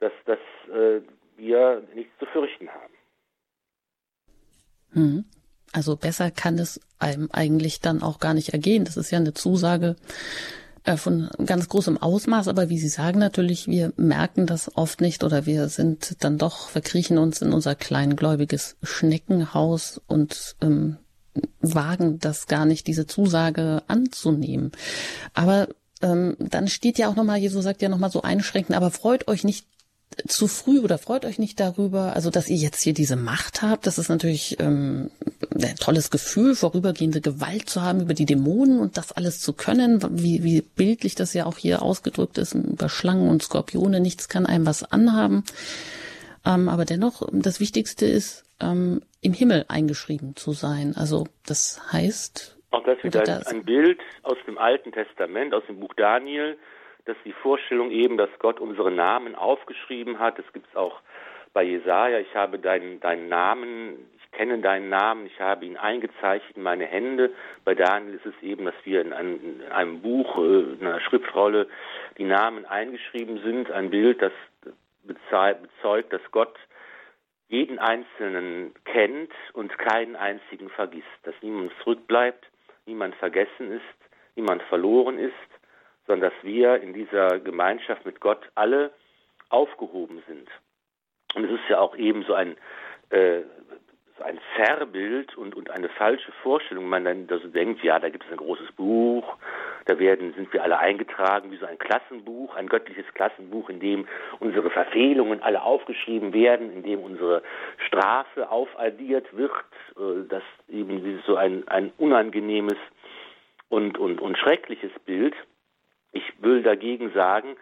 dass, 0.00 0.12
dass 0.24 0.38
äh, 0.72 1.02
wir 1.36 1.82
nichts 1.94 2.18
zu 2.18 2.26
fürchten 2.26 2.70
haben. 2.70 2.94
Hm. 4.92 5.24
Also 5.72 5.96
besser 5.96 6.30
kann 6.30 6.58
es 6.58 6.80
einem 6.98 7.28
eigentlich 7.32 7.80
dann 7.80 8.02
auch 8.02 8.18
gar 8.18 8.34
nicht 8.34 8.50
ergehen. 8.50 8.84
Das 8.84 8.96
ist 8.96 9.10
ja 9.10 9.18
eine 9.18 9.34
Zusage 9.34 9.96
äh, 10.84 10.96
von 10.96 11.28
ganz 11.44 11.68
großem 11.68 11.98
Ausmaß, 11.98 12.48
aber 12.48 12.68
wie 12.68 12.78
Sie 12.78 12.88
sagen 12.88 13.18
natürlich, 13.18 13.68
wir 13.68 13.92
merken 13.96 14.46
das 14.46 14.76
oft 14.76 15.00
nicht 15.00 15.22
oder 15.22 15.46
wir 15.46 15.68
sind 15.68 16.16
dann 16.20 16.38
doch, 16.38 16.68
verkriechen 16.70 17.18
uns 17.18 17.42
in 17.42 17.52
unser 17.52 17.74
kleingläubiges 17.74 18.76
Schneckenhaus 18.82 20.00
und 20.06 20.56
ähm, 20.60 20.96
wagen 21.60 22.18
das 22.18 22.46
gar 22.46 22.64
nicht, 22.64 22.86
diese 22.86 23.06
Zusage 23.06 23.82
anzunehmen. 23.86 24.72
Aber 25.34 25.68
ähm, 26.02 26.36
dann 26.38 26.66
steht 26.66 26.98
ja 26.98 27.08
auch 27.08 27.16
nochmal, 27.16 27.38
Jesus 27.38 27.62
sagt 27.62 27.82
ja 27.82 27.88
nochmal 27.88 28.10
so 28.10 28.22
einschränken, 28.22 28.74
aber 28.74 28.90
freut 28.90 29.28
euch 29.28 29.44
nicht 29.44 29.66
zu 30.26 30.48
früh 30.48 30.80
oder 30.80 30.98
freut 30.98 31.24
euch 31.24 31.38
nicht 31.38 31.60
darüber, 31.60 32.14
also 32.14 32.30
dass 32.30 32.48
ihr 32.48 32.56
jetzt 32.56 32.82
hier 32.82 32.92
diese 32.92 33.16
Macht 33.16 33.62
habt. 33.62 33.86
Das 33.86 33.98
ist 33.98 34.08
natürlich 34.08 34.58
ähm, 34.60 35.10
ein 35.54 35.76
tolles 35.76 36.10
Gefühl, 36.10 36.54
vorübergehende 36.54 37.20
Gewalt 37.20 37.68
zu 37.68 37.82
haben 37.82 38.00
über 38.00 38.14
die 38.14 38.26
Dämonen 38.26 38.80
und 38.80 38.96
das 38.96 39.12
alles 39.12 39.40
zu 39.40 39.52
können, 39.52 40.02
wie, 40.10 40.42
wie 40.42 40.62
bildlich 40.62 41.14
das 41.14 41.32
ja 41.32 41.46
auch 41.46 41.58
hier 41.58 41.82
ausgedrückt 41.82 42.38
ist, 42.38 42.54
über 42.54 42.88
Schlangen 42.88 43.28
und 43.28 43.42
Skorpione, 43.42 44.00
nichts 44.00 44.28
kann 44.28 44.46
einem 44.46 44.66
was 44.66 44.82
anhaben. 44.82 45.44
Ähm, 46.44 46.68
aber 46.68 46.84
dennoch, 46.84 47.28
das 47.32 47.60
Wichtigste 47.60 48.06
ist, 48.06 48.44
ähm, 48.60 49.02
im 49.20 49.32
Himmel 49.32 49.64
eingeschrieben 49.68 50.34
zu 50.36 50.52
sein. 50.52 50.94
Also 50.96 51.26
das 51.46 51.92
heißt. 51.92 52.56
Auch 52.70 52.84
das 52.84 53.02
wieder 53.02 53.22
das 53.22 53.46
ein 53.46 53.64
Bild 53.64 54.00
aus 54.22 54.38
dem 54.46 54.58
Alten 54.58 54.92
Testament, 54.92 55.54
aus 55.54 55.62
dem 55.68 55.80
Buch 55.80 55.92
Daniel, 55.96 56.56
dass 57.10 57.16
die 57.24 57.32
Vorstellung 57.32 57.90
eben, 57.90 58.16
dass 58.16 58.30
Gott 58.38 58.60
unsere 58.60 58.92
Namen 58.92 59.34
aufgeschrieben 59.34 60.20
hat. 60.20 60.38
Das 60.38 60.52
gibt 60.52 60.68
es 60.68 60.76
auch 60.76 61.00
bei 61.52 61.64
Jesaja. 61.64 62.20
Ich 62.20 62.34
habe 62.36 62.60
deinen, 62.60 63.00
deinen 63.00 63.28
Namen, 63.28 64.08
ich 64.16 64.30
kenne 64.30 64.58
deinen 64.60 64.88
Namen, 64.88 65.26
ich 65.26 65.40
habe 65.40 65.64
ihn 65.64 65.76
eingezeichnet 65.76 66.56
in 66.56 66.62
meine 66.62 66.86
Hände. 66.86 67.32
Bei 67.64 67.74
Daniel 67.74 68.14
ist 68.14 68.26
es 68.26 68.42
eben, 68.42 68.64
dass 68.64 68.74
wir 68.84 69.00
in 69.00 69.12
einem, 69.12 69.60
in 69.60 69.72
einem 69.72 70.00
Buch, 70.00 70.38
äh, 70.38 70.60
in 70.80 70.86
einer 70.86 71.00
Schriftrolle 71.00 71.66
die 72.16 72.24
Namen 72.24 72.64
eingeschrieben 72.64 73.40
sind. 73.42 73.72
Ein 73.72 73.90
Bild, 73.90 74.22
das 74.22 74.32
bezeugt, 75.02 76.12
dass 76.12 76.22
Gott 76.30 76.56
jeden 77.48 77.80
Einzelnen 77.80 78.72
kennt 78.84 79.32
und 79.54 79.76
keinen 79.78 80.14
einzigen 80.14 80.70
vergisst, 80.70 81.08
dass 81.24 81.34
niemand 81.42 81.72
zurückbleibt, 81.82 82.46
niemand 82.86 83.16
vergessen 83.16 83.72
ist, 83.72 84.10
niemand 84.36 84.62
verloren 84.62 85.18
ist 85.18 85.34
sondern 86.10 86.32
dass 86.32 86.42
wir 86.44 86.82
in 86.82 86.92
dieser 86.92 87.38
Gemeinschaft 87.38 88.04
mit 88.04 88.18
Gott 88.18 88.40
alle 88.56 88.90
aufgehoben 89.48 90.20
sind. 90.26 90.48
Und 91.36 91.44
es 91.44 91.52
ist 91.52 91.68
ja 91.68 91.78
auch 91.78 91.94
eben 91.96 92.24
so 92.24 92.34
ein, 92.34 92.56
äh, 93.10 93.42
so 94.18 94.24
ein 94.24 94.40
Zerrbild 94.56 95.36
und, 95.36 95.54
und 95.54 95.70
eine 95.70 95.88
falsche 95.88 96.32
Vorstellung, 96.42 96.90
wenn 96.90 97.04
man 97.04 97.28
dann 97.28 97.40
so 97.40 97.46
denkt, 97.46 97.84
ja, 97.84 98.00
da 98.00 98.08
gibt 98.08 98.24
es 98.24 98.30
ein 98.32 98.38
großes 98.38 98.72
Buch, 98.72 99.36
da 99.84 100.00
werden, 100.00 100.34
sind 100.34 100.52
wir 100.52 100.64
alle 100.64 100.80
eingetragen 100.80 101.52
wie 101.52 101.58
so 101.58 101.66
ein 101.66 101.78
Klassenbuch, 101.78 102.56
ein 102.56 102.68
göttliches 102.68 103.06
Klassenbuch, 103.14 103.68
in 103.70 103.78
dem 103.78 104.08
unsere 104.40 104.68
Verfehlungen 104.68 105.40
alle 105.44 105.62
aufgeschrieben 105.62 106.32
werden, 106.32 106.72
in 106.72 106.82
dem 106.82 107.04
unsere 107.04 107.44
Strafe 107.86 108.50
aufaddiert 108.50 109.32
wird, 109.36 109.52
äh, 109.96 110.26
dass 110.28 110.42
eben 110.68 111.22
so 111.24 111.36
ein, 111.36 111.68
ein 111.68 111.92
unangenehmes 111.98 112.78
und, 113.68 113.96
und, 113.96 114.20
und 114.20 114.36
schreckliches 114.38 114.90
Bild. 115.06 115.36
Ich 116.12 116.42
will 116.42 116.62
dagegen 116.62 117.12
sagen, 117.12 117.56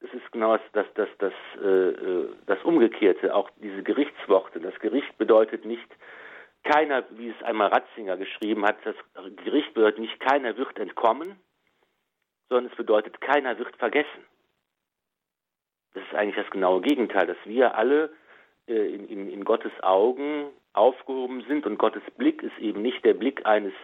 es 0.00 0.12
ist 0.12 0.32
genau 0.32 0.56
das, 0.72 0.86
das, 0.94 1.08
das, 1.18 1.32
äh, 1.62 1.66
äh, 1.66 2.28
das 2.46 2.62
Umgekehrte, 2.64 3.34
auch 3.34 3.50
diese 3.62 3.82
Gerichtsworte. 3.82 4.60
Das 4.60 4.78
Gericht 4.80 5.16
bedeutet 5.18 5.64
nicht, 5.64 5.88
keiner, 6.64 7.04
wie 7.10 7.28
es 7.28 7.42
einmal 7.42 7.68
Ratzinger 7.68 8.16
geschrieben 8.16 8.64
hat, 8.64 8.76
das 8.84 8.96
Gericht 9.44 9.74
bedeutet 9.74 9.98
nicht, 9.98 10.20
keiner 10.20 10.56
wird 10.56 10.78
entkommen, 10.78 11.36
sondern 12.48 12.70
es 12.70 12.76
bedeutet, 12.76 13.20
keiner 13.20 13.58
wird 13.58 13.76
vergessen. 13.76 14.24
Das 15.94 16.04
ist 16.04 16.14
eigentlich 16.14 16.36
das 16.36 16.50
genaue 16.50 16.80
Gegenteil, 16.80 17.26
dass 17.26 17.36
wir 17.44 17.76
alle 17.76 18.10
äh, 18.66 18.94
in, 18.94 19.08
in, 19.08 19.30
in 19.30 19.44
Gottes 19.44 19.72
Augen 19.82 20.50
aufgehoben 20.72 21.44
sind 21.48 21.66
und 21.66 21.78
Gottes 21.78 22.02
Blick 22.16 22.42
ist 22.42 22.58
eben 22.58 22.80
nicht 22.80 23.04
der 23.04 23.14
Blick 23.14 23.44
eines 23.44 23.74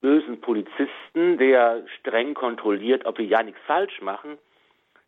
bösen 0.00 0.40
Polizisten, 0.40 1.38
der 1.38 1.86
streng 1.98 2.34
kontrolliert, 2.34 3.06
ob 3.06 3.18
wir 3.18 3.24
ja 3.26 3.42
nichts 3.42 3.60
falsch 3.66 4.00
machen. 4.00 4.38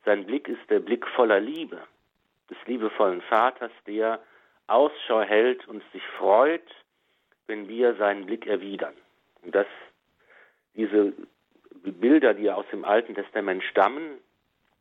Sein 0.05 0.25
Blick 0.25 0.49
ist 0.49 0.71
der 0.71 0.81
Blick 0.81 1.07
voller 1.09 1.41
Liebe, 1.41 1.79
des 2.51 2.57
liebevollen 2.67 3.21
Vaters, 3.23 3.73
der 3.87 4.21
Ausschau 4.67 5.23
hält 5.23 5.67
und 5.69 5.83
sich 5.93 6.03
freut, 6.19 6.69
wenn 7.47 7.69
wir 7.69 7.95
seinen 7.97 8.27
Blick 8.27 8.47
erwidern. 8.47 8.95
Und 9.43 9.55
dass 9.55 9.67
diese 10.75 11.13
Bilder, 11.83 12.35
die 12.35 12.51
aus 12.51 12.67
dem 12.71 12.85
Alten 12.85 13.15
Testament 13.15 13.63
stammen, 13.65 14.19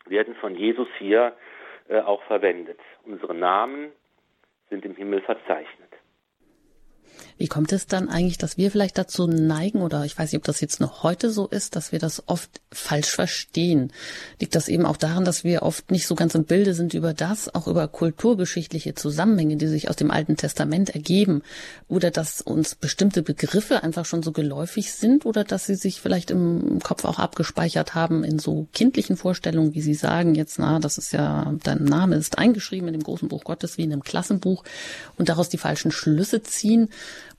werden 0.05 0.35
von 0.35 0.55
Jesus 0.55 0.87
hier 0.97 1.35
äh, 1.89 1.99
auch 1.99 2.23
verwendet. 2.23 2.79
Unsere 3.03 3.33
Namen 3.33 3.91
sind 4.69 4.85
im 4.85 4.95
Himmel 4.95 5.21
verzeichnet. 5.21 5.91
Wie 7.37 7.47
kommt 7.47 7.71
es 7.71 7.87
dann 7.87 8.09
eigentlich, 8.09 8.37
dass 8.37 8.57
wir 8.57 8.71
vielleicht 8.71 8.97
dazu 8.97 9.27
neigen, 9.27 9.81
oder 9.81 10.05
ich 10.05 10.17
weiß 10.17 10.31
nicht, 10.31 10.39
ob 10.39 10.45
das 10.45 10.61
jetzt 10.61 10.79
noch 10.79 11.03
heute 11.03 11.29
so 11.29 11.47
ist, 11.47 11.75
dass 11.75 11.91
wir 11.91 11.99
das 11.99 12.23
oft 12.27 12.61
falsch 12.71 13.09
verstehen? 13.09 13.91
Liegt 14.39 14.55
das 14.55 14.67
eben 14.67 14.85
auch 14.85 14.97
daran, 14.97 15.25
dass 15.25 15.43
wir 15.43 15.63
oft 15.63 15.91
nicht 15.91 16.07
so 16.07 16.15
ganz 16.15 16.35
im 16.35 16.45
Bilde 16.45 16.73
sind 16.73 16.93
über 16.93 17.13
das, 17.13 17.53
auch 17.53 17.67
über 17.67 17.87
kulturgeschichtliche 17.87 18.95
Zusammenhänge, 18.95 19.57
die 19.57 19.67
sich 19.67 19.89
aus 19.89 19.95
dem 19.95 20.11
Alten 20.11 20.35
Testament 20.37 20.89
ergeben? 20.89 21.43
Oder 21.87 22.11
dass 22.11 22.41
uns 22.41 22.75
bestimmte 22.75 23.21
Begriffe 23.21 23.83
einfach 23.83 24.05
schon 24.05 24.23
so 24.23 24.31
geläufig 24.31 24.91
sind 24.93 25.25
oder 25.25 25.43
dass 25.43 25.65
sie 25.65 25.75
sich 25.75 26.01
vielleicht 26.01 26.31
im 26.31 26.79
Kopf 26.81 27.05
auch 27.05 27.19
abgespeichert 27.19 27.95
haben 27.95 28.23
in 28.23 28.39
so 28.39 28.67
kindlichen 28.73 29.17
Vorstellungen, 29.17 29.73
wie 29.73 29.81
Sie 29.81 29.93
sagen 29.93 30.35
jetzt, 30.35 30.59
na, 30.59 30.79
das 30.79 30.97
ist 30.97 31.13
ja, 31.13 31.53
dein 31.63 31.83
Name 31.83 32.15
ist 32.15 32.37
eingeschrieben 32.37 32.87
in 32.87 32.93
dem 32.93 33.03
großen 33.03 33.27
Buch 33.27 33.43
Gottes 33.43 33.77
wie 33.77 33.83
in 33.83 33.93
einem 33.93 34.03
Klassenbuch 34.03 34.63
und 35.17 35.29
daraus 35.29 35.49
die 35.49 35.57
falschen 35.57 35.91
Schlüsse 35.91 36.41
ziehen? 36.41 36.89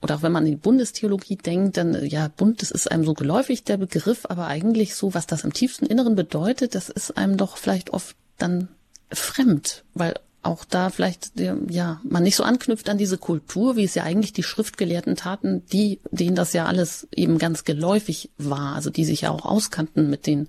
Oder 0.01 0.15
auch 0.15 0.21
wenn 0.21 0.31
man 0.31 0.45
in 0.45 0.51
die 0.53 0.57
Bundestheologie 0.57 1.35
denkt, 1.35 1.77
dann, 1.77 2.05
ja, 2.05 2.29
Bund, 2.29 2.61
das 2.61 2.71
ist 2.71 2.89
einem 2.89 3.03
so 3.03 3.13
geläufig, 3.13 3.63
der 3.65 3.77
Begriff, 3.77 4.25
aber 4.29 4.47
eigentlich 4.47 4.95
so, 4.95 5.13
was 5.13 5.27
das 5.27 5.43
im 5.43 5.53
tiefsten 5.53 5.85
Inneren 5.85 6.15
bedeutet, 6.15 6.73
das 6.73 6.89
ist 6.89 7.17
einem 7.17 7.37
doch 7.37 7.57
vielleicht 7.57 7.89
oft 7.91 8.15
dann 8.37 8.69
fremd, 9.11 9.83
weil 9.93 10.13
auch 10.41 10.63
da 10.63 10.89
vielleicht 10.89 11.37
ja 11.37 11.99
man 12.03 12.23
nicht 12.23 12.37
so 12.37 12.43
anknüpft 12.43 12.89
an 12.89 12.97
diese 12.97 13.17
Kultur, 13.17 13.75
wie 13.75 13.83
es 13.83 13.95
ja 13.95 14.03
eigentlich 14.03 14.31
die 14.31 14.43
Schriftgelehrten 14.43 15.15
taten, 15.17 15.65
die 15.65 15.99
denen 16.11 16.35
das 16.35 16.53
ja 16.53 16.65
alles 16.65 17.09
eben 17.13 17.37
ganz 17.39 17.65
geläufig 17.65 18.29
war, 18.37 18.75
also 18.75 18.89
die 18.89 19.03
sich 19.03 19.21
ja 19.21 19.31
auch 19.31 19.45
auskannten 19.45 20.09
mit 20.09 20.27
den 20.27 20.47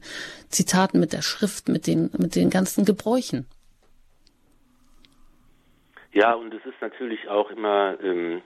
Zitaten, 0.48 1.00
mit 1.00 1.12
der 1.12 1.22
Schrift, 1.22 1.68
mit 1.68 1.88
den 1.88 2.10
mit 2.16 2.36
den 2.36 2.50
ganzen 2.50 2.84
Gebräuchen. 2.84 3.46
Ja, 6.12 6.34
und 6.34 6.52
es 6.54 6.64
ist 6.64 6.80
natürlich 6.80 7.28
auch 7.28 7.50
immer 7.50 7.98
ähm, 8.02 8.42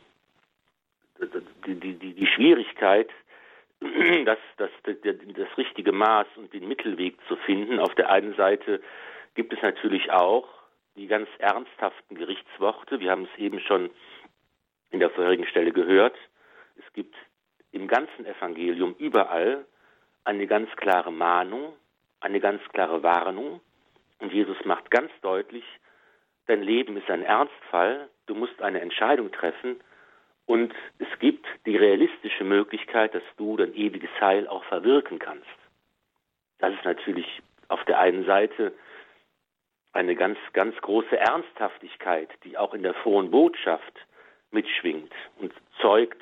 die, 1.66 1.74
die, 1.74 2.14
die, 2.14 2.26
Schwierigkeit, 2.26 3.10
das, 4.24 4.38
das, 4.56 4.70
das 4.84 5.58
richtige 5.58 5.92
Maß 5.92 6.26
und 6.36 6.52
den 6.52 6.68
Mittelweg 6.68 7.16
zu 7.28 7.36
finden. 7.36 7.78
Auf 7.78 7.94
der 7.94 8.10
einen 8.10 8.34
Seite 8.34 8.80
gibt 9.34 9.52
es 9.52 9.62
natürlich 9.62 10.10
auch 10.10 10.48
die 10.96 11.06
ganz 11.06 11.28
ernsthaften 11.38 12.16
Gerichtsworte. 12.16 13.00
Wir 13.00 13.10
haben 13.10 13.28
es 13.32 13.38
eben 13.38 13.60
schon 13.60 13.90
in 14.90 15.00
der 15.00 15.10
vorherigen 15.10 15.46
Stelle 15.46 15.72
gehört. 15.72 16.16
Es 16.76 16.92
gibt 16.92 17.14
im 17.72 17.88
ganzen 17.88 18.26
Evangelium 18.26 18.94
überall 18.98 19.64
eine 20.24 20.46
ganz 20.46 20.70
klare 20.76 21.12
Mahnung, 21.12 21.74
eine 22.20 22.40
ganz 22.40 22.62
klare 22.68 23.02
Warnung. 23.02 23.60
Und 24.20 24.32
Jesus 24.32 24.56
macht 24.64 24.90
ganz 24.90 25.10
deutlich, 25.20 25.64
dein 26.46 26.62
Leben 26.62 26.96
ist 26.96 27.10
ein 27.10 27.22
Ernstfall, 27.22 28.08
du 28.26 28.34
musst 28.34 28.62
eine 28.62 28.80
Entscheidung 28.80 29.32
treffen 29.32 29.80
und 30.46 30.74
es 30.98 31.18
gibt 31.20 31.46
die 31.66 31.76
realistische 31.76 32.44
Möglichkeit, 32.44 33.14
dass 33.14 33.22
du 33.36 33.56
dein 33.56 33.74
ewiges 33.74 34.10
Heil 34.20 34.46
auch 34.46 34.64
verwirken 34.64 35.18
kannst. 35.18 35.46
Das 36.58 36.72
ist 36.74 36.84
natürlich 36.84 37.42
auf 37.68 37.82
der 37.84 37.98
einen 37.98 38.24
Seite 38.26 38.72
eine 39.92 40.16
ganz, 40.16 40.38
ganz 40.52 40.76
große 40.80 41.16
Ernsthaftigkeit, 41.16 42.28
die 42.42 42.58
auch 42.58 42.74
in 42.74 42.82
der 42.82 42.94
frohen 42.94 43.30
Botschaft 43.30 43.94
mitschwingt 44.50 45.12
und 45.38 45.52
zeugt 45.80 46.20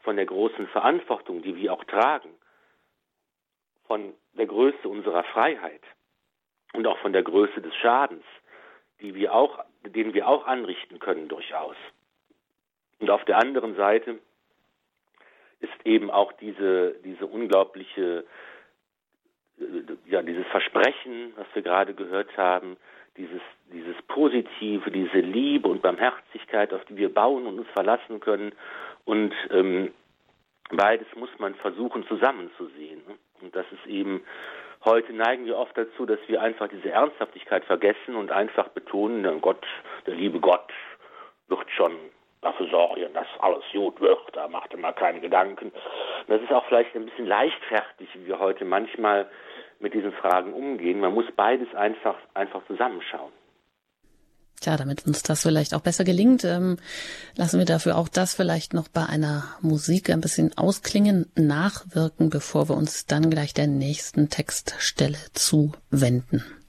von 0.00 0.16
der 0.16 0.26
großen 0.26 0.66
Verantwortung, 0.68 1.42
die 1.42 1.56
wir 1.56 1.72
auch 1.72 1.84
tragen, 1.84 2.30
von 3.86 4.14
der 4.32 4.46
Größe 4.46 4.88
unserer 4.88 5.24
Freiheit 5.24 5.82
und 6.72 6.86
auch 6.86 6.98
von 6.98 7.12
der 7.12 7.22
Größe 7.22 7.60
des 7.60 7.74
Schadens, 7.76 8.24
die 9.00 9.14
wir 9.14 9.34
auch, 9.34 9.64
den 9.84 10.14
wir 10.14 10.26
auch 10.26 10.46
anrichten 10.46 10.98
können 10.98 11.28
durchaus. 11.28 11.76
Und 13.02 13.10
auf 13.10 13.24
der 13.24 13.38
anderen 13.38 13.74
Seite 13.74 14.20
ist 15.58 15.72
eben 15.84 16.08
auch 16.08 16.30
diese, 16.34 16.94
diese 17.04 17.26
unglaubliche, 17.26 18.24
ja, 20.06 20.22
dieses 20.22 20.46
Versprechen, 20.46 21.32
was 21.34 21.48
wir 21.52 21.62
gerade 21.62 21.94
gehört 21.94 22.36
haben, 22.36 22.76
dieses, 23.16 23.40
dieses 23.72 24.00
Positive, 24.06 24.88
diese 24.92 25.18
Liebe 25.18 25.66
und 25.66 25.82
Barmherzigkeit, 25.82 26.72
auf 26.72 26.84
die 26.84 26.96
wir 26.96 27.12
bauen 27.12 27.46
und 27.48 27.58
uns 27.58 27.68
verlassen 27.70 28.20
können. 28.20 28.52
Und 29.04 29.34
ähm, 29.50 29.92
beides 30.70 31.08
muss 31.16 31.30
man 31.38 31.56
versuchen 31.56 32.06
zusammenzusehen. 32.06 33.02
Und 33.40 33.56
das 33.56 33.66
ist 33.72 33.84
eben, 33.86 34.22
heute 34.84 35.12
neigen 35.12 35.46
wir 35.46 35.56
oft 35.58 35.76
dazu, 35.76 36.06
dass 36.06 36.20
wir 36.28 36.40
einfach 36.40 36.68
diese 36.68 36.90
Ernsthaftigkeit 36.90 37.64
vergessen 37.64 38.14
und 38.14 38.30
einfach 38.30 38.68
betonen, 38.68 39.40
Gott, 39.40 39.66
der 40.06 40.14
liebe 40.14 40.38
Gott 40.38 40.72
wird 41.48 41.68
schon 41.72 41.96
dafür 42.42 42.68
sorgen, 42.68 43.14
dass 43.14 43.26
alles 43.40 43.64
gut 43.72 44.00
wird, 44.00 44.18
da 44.32 44.48
macht 44.48 44.76
mal 44.76 44.92
keine 44.92 45.20
Gedanken. 45.20 45.72
Das 46.26 46.42
ist 46.42 46.52
auch 46.52 46.64
vielleicht 46.66 46.94
ein 46.94 47.06
bisschen 47.06 47.26
leichtfertig, 47.26 48.08
wie 48.14 48.26
wir 48.26 48.38
heute 48.38 48.64
manchmal 48.64 49.28
mit 49.78 49.94
diesen 49.94 50.12
Fragen 50.12 50.52
umgehen. 50.52 51.00
Man 51.00 51.14
muss 51.14 51.26
beides 51.34 51.72
einfach, 51.74 52.16
einfach 52.34 52.66
zusammenschauen. 52.66 53.32
Tja, 54.60 54.76
damit 54.76 55.06
uns 55.06 55.24
das 55.24 55.42
vielleicht 55.42 55.74
auch 55.74 55.80
besser 55.80 56.04
gelingt, 56.04 56.44
ähm, 56.44 56.78
lassen 57.36 57.58
wir 57.58 57.66
dafür 57.66 57.96
auch 57.96 58.08
das 58.08 58.34
vielleicht 58.34 58.74
noch 58.74 58.86
bei 58.86 59.04
einer 59.04 59.42
Musik 59.60 60.08
ein 60.08 60.20
bisschen 60.20 60.56
ausklingen, 60.56 61.26
nachwirken, 61.34 62.30
bevor 62.30 62.68
wir 62.68 62.76
uns 62.76 63.06
dann 63.06 63.28
gleich 63.28 63.54
der 63.54 63.66
nächsten 63.66 64.28
Textstelle 64.28 65.18
zuwenden. 65.32 66.61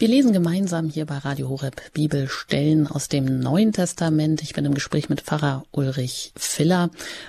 Wir 0.00 0.08
lesen 0.08 0.32
gemeinsam 0.32 0.88
hier 0.88 1.04
bei 1.04 1.18
Radio 1.18 1.50
Horeb 1.50 1.92
Bibelstellen 1.92 2.86
aus 2.86 3.08
dem 3.08 3.38
Neuen 3.38 3.72
Testament. 3.72 4.40
Ich 4.40 4.54
bin 4.54 4.64
im 4.64 4.72
Gespräch 4.72 5.10
mit 5.10 5.20
Pfarrer 5.20 5.64
Ulrich 5.72 6.32
Filler. 6.36 6.88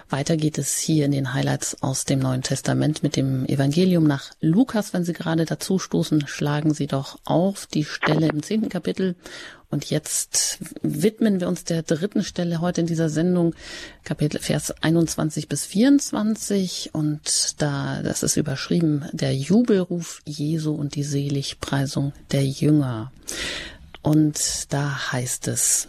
Weiter 0.09 0.37
geht 0.37 0.57
es 0.57 0.77
hier 0.77 1.03
in 1.03 1.11
den 1.11 1.33
Highlights 1.33 1.83
aus 1.83 2.05
dem 2.05 2.19
Neuen 2.19 2.43
Testament 2.43 3.03
mit 3.03 3.17
dem 3.17 3.45
Evangelium 3.45 4.05
nach 4.05 4.31
Lukas. 4.39 4.93
Wenn 4.93 5.03
Sie 5.03 5.11
gerade 5.11 5.43
dazu 5.43 5.79
stoßen, 5.79 6.27
schlagen 6.27 6.73
Sie 6.73 6.87
doch 6.87 7.19
auf 7.25 7.65
die 7.65 7.83
Stelle 7.83 8.29
im 8.29 8.41
zehnten 8.41 8.69
Kapitel 8.69 9.17
und 9.71 9.89
jetzt 9.89 10.59
widmen 10.81 11.39
wir 11.39 11.47
uns 11.47 11.63
der 11.63 11.81
dritten 11.81 12.23
Stelle 12.23 12.61
heute 12.61 12.81
in 12.81 12.87
dieser 12.87 13.09
Sendung, 13.09 13.55
Kapitel 14.03 14.39
Vers 14.39 14.71
21 14.81 15.47
bis 15.47 15.65
24. 15.65 16.91
Und 16.93 17.61
da, 17.61 18.01
das 18.03 18.21
ist 18.21 18.37
überschrieben, 18.37 19.05
der 19.13 19.35
Jubelruf 19.35 20.21
Jesu 20.25 20.73
und 20.73 20.95
die 20.95 21.03
Seligpreisung 21.03 22.13
der 22.31 22.45
Jünger. 22.45 23.11
Und 24.01 24.71
da 24.73 25.11
heißt 25.11 25.47
es, 25.47 25.87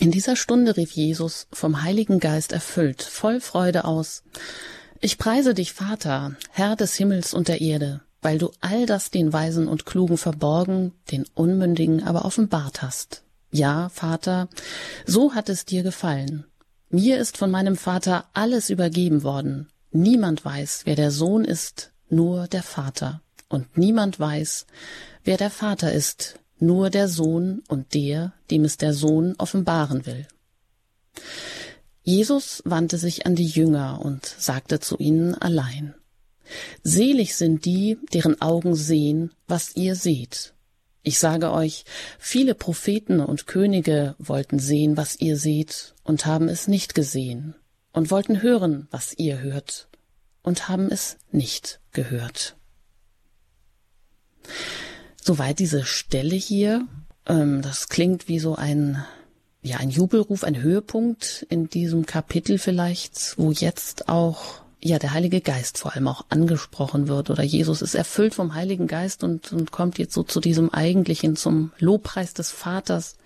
in 0.00 0.10
dieser 0.10 0.34
Stunde 0.34 0.76
rief 0.76 0.92
Jesus, 0.92 1.46
vom 1.52 1.82
Heiligen 1.82 2.18
Geist 2.18 2.52
erfüllt, 2.52 3.02
voll 3.02 3.40
Freude 3.40 3.84
aus, 3.84 4.24
Ich 5.04 5.18
preise 5.18 5.52
dich, 5.52 5.74
Vater, 5.74 6.34
Herr 6.50 6.76
des 6.76 6.94
Himmels 6.94 7.34
und 7.34 7.48
der 7.48 7.60
Erde, 7.60 8.00
weil 8.24 8.38
du 8.38 8.50
all 8.60 8.86
das 8.86 9.10
den 9.10 9.32
Weisen 9.32 9.68
und 9.68 9.84
Klugen 9.84 10.16
verborgen, 10.16 10.92
den 11.10 11.26
Unmündigen 11.34 12.02
aber 12.02 12.24
offenbart 12.24 12.82
hast. 12.82 13.22
Ja, 13.50 13.90
Vater, 13.90 14.48
so 15.06 15.34
hat 15.34 15.48
es 15.48 15.64
dir 15.64 15.82
gefallen. 15.82 16.44
Mir 16.88 17.18
ist 17.18 17.36
von 17.36 17.50
meinem 17.50 17.76
Vater 17.76 18.24
alles 18.32 18.70
übergeben 18.70 19.22
worden. 19.22 19.68
Niemand 19.90 20.44
weiß, 20.44 20.82
wer 20.84 20.96
der 20.96 21.10
Sohn 21.10 21.44
ist, 21.44 21.92
nur 22.08 22.48
der 22.48 22.62
Vater. 22.62 23.20
Und 23.48 23.76
niemand 23.76 24.18
weiß, 24.18 24.66
wer 25.22 25.36
der 25.36 25.50
Vater 25.50 25.92
ist, 25.92 26.40
nur 26.58 26.90
der 26.90 27.08
Sohn 27.08 27.62
und 27.68 27.94
der, 27.94 28.32
dem 28.50 28.64
es 28.64 28.76
der 28.76 28.94
Sohn 28.94 29.34
offenbaren 29.38 30.06
will. 30.06 30.26
Jesus 32.02 32.62
wandte 32.64 32.98
sich 32.98 33.26
an 33.26 33.34
die 33.34 33.46
Jünger 33.46 34.00
und 34.02 34.26
sagte 34.26 34.80
zu 34.80 34.98
ihnen 34.98 35.34
allein, 35.34 35.94
Selig 36.82 37.36
sind 37.36 37.64
die, 37.64 37.98
deren 38.12 38.40
Augen 38.40 38.74
sehen, 38.74 39.32
was 39.46 39.76
ihr 39.76 39.94
seht. 39.94 40.54
Ich 41.02 41.18
sage 41.18 41.52
euch, 41.52 41.84
viele 42.18 42.54
Propheten 42.54 43.20
und 43.20 43.46
Könige 43.46 44.14
wollten 44.18 44.58
sehen, 44.58 44.96
was 44.96 45.16
ihr 45.16 45.36
seht, 45.36 45.94
und 46.02 46.24
haben 46.24 46.48
es 46.48 46.66
nicht 46.66 46.94
gesehen, 46.94 47.54
und 47.92 48.10
wollten 48.10 48.40
hören, 48.40 48.88
was 48.90 49.12
ihr 49.18 49.40
hört, 49.40 49.88
und 50.42 50.68
haben 50.68 50.90
es 50.90 51.18
nicht 51.30 51.80
gehört. 51.92 52.56
Soweit 55.22 55.58
diese 55.58 55.84
Stelle 55.84 56.36
hier. 56.36 56.86
Ähm, 57.26 57.62
das 57.62 57.88
klingt 57.88 58.28
wie 58.28 58.38
so 58.38 58.54
ein, 58.56 59.04
ja, 59.62 59.78
ein 59.78 59.90
Jubelruf, 59.90 60.44
ein 60.44 60.60
Höhepunkt 60.60 61.46
in 61.48 61.68
diesem 61.68 62.06
Kapitel 62.06 62.58
vielleicht, 62.58 63.38
wo 63.38 63.50
jetzt 63.50 64.08
auch 64.08 64.63
ja 64.84 64.98
der 64.98 65.14
Heilige 65.14 65.40
Geist 65.40 65.78
vor 65.78 65.94
allem 65.94 66.08
auch 66.08 66.26
angesprochen 66.28 67.08
wird 67.08 67.30
oder 67.30 67.42
Jesus 67.42 67.80
ist 67.80 67.94
erfüllt 67.94 68.34
vom 68.34 68.54
Heiligen 68.54 68.86
Geist 68.86 69.24
und, 69.24 69.50
und 69.52 69.72
kommt 69.72 69.98
jetzt 69.98 70.12
so 70.12 70.22
zu 70.22 70.40
diesem 70.40 70.72
eigentlichen, 70.72 71.36
zum 71.36 71.72
Lobpreis 71.78 72.34
des 72.34 72.52
Vaters. 72.52 73.18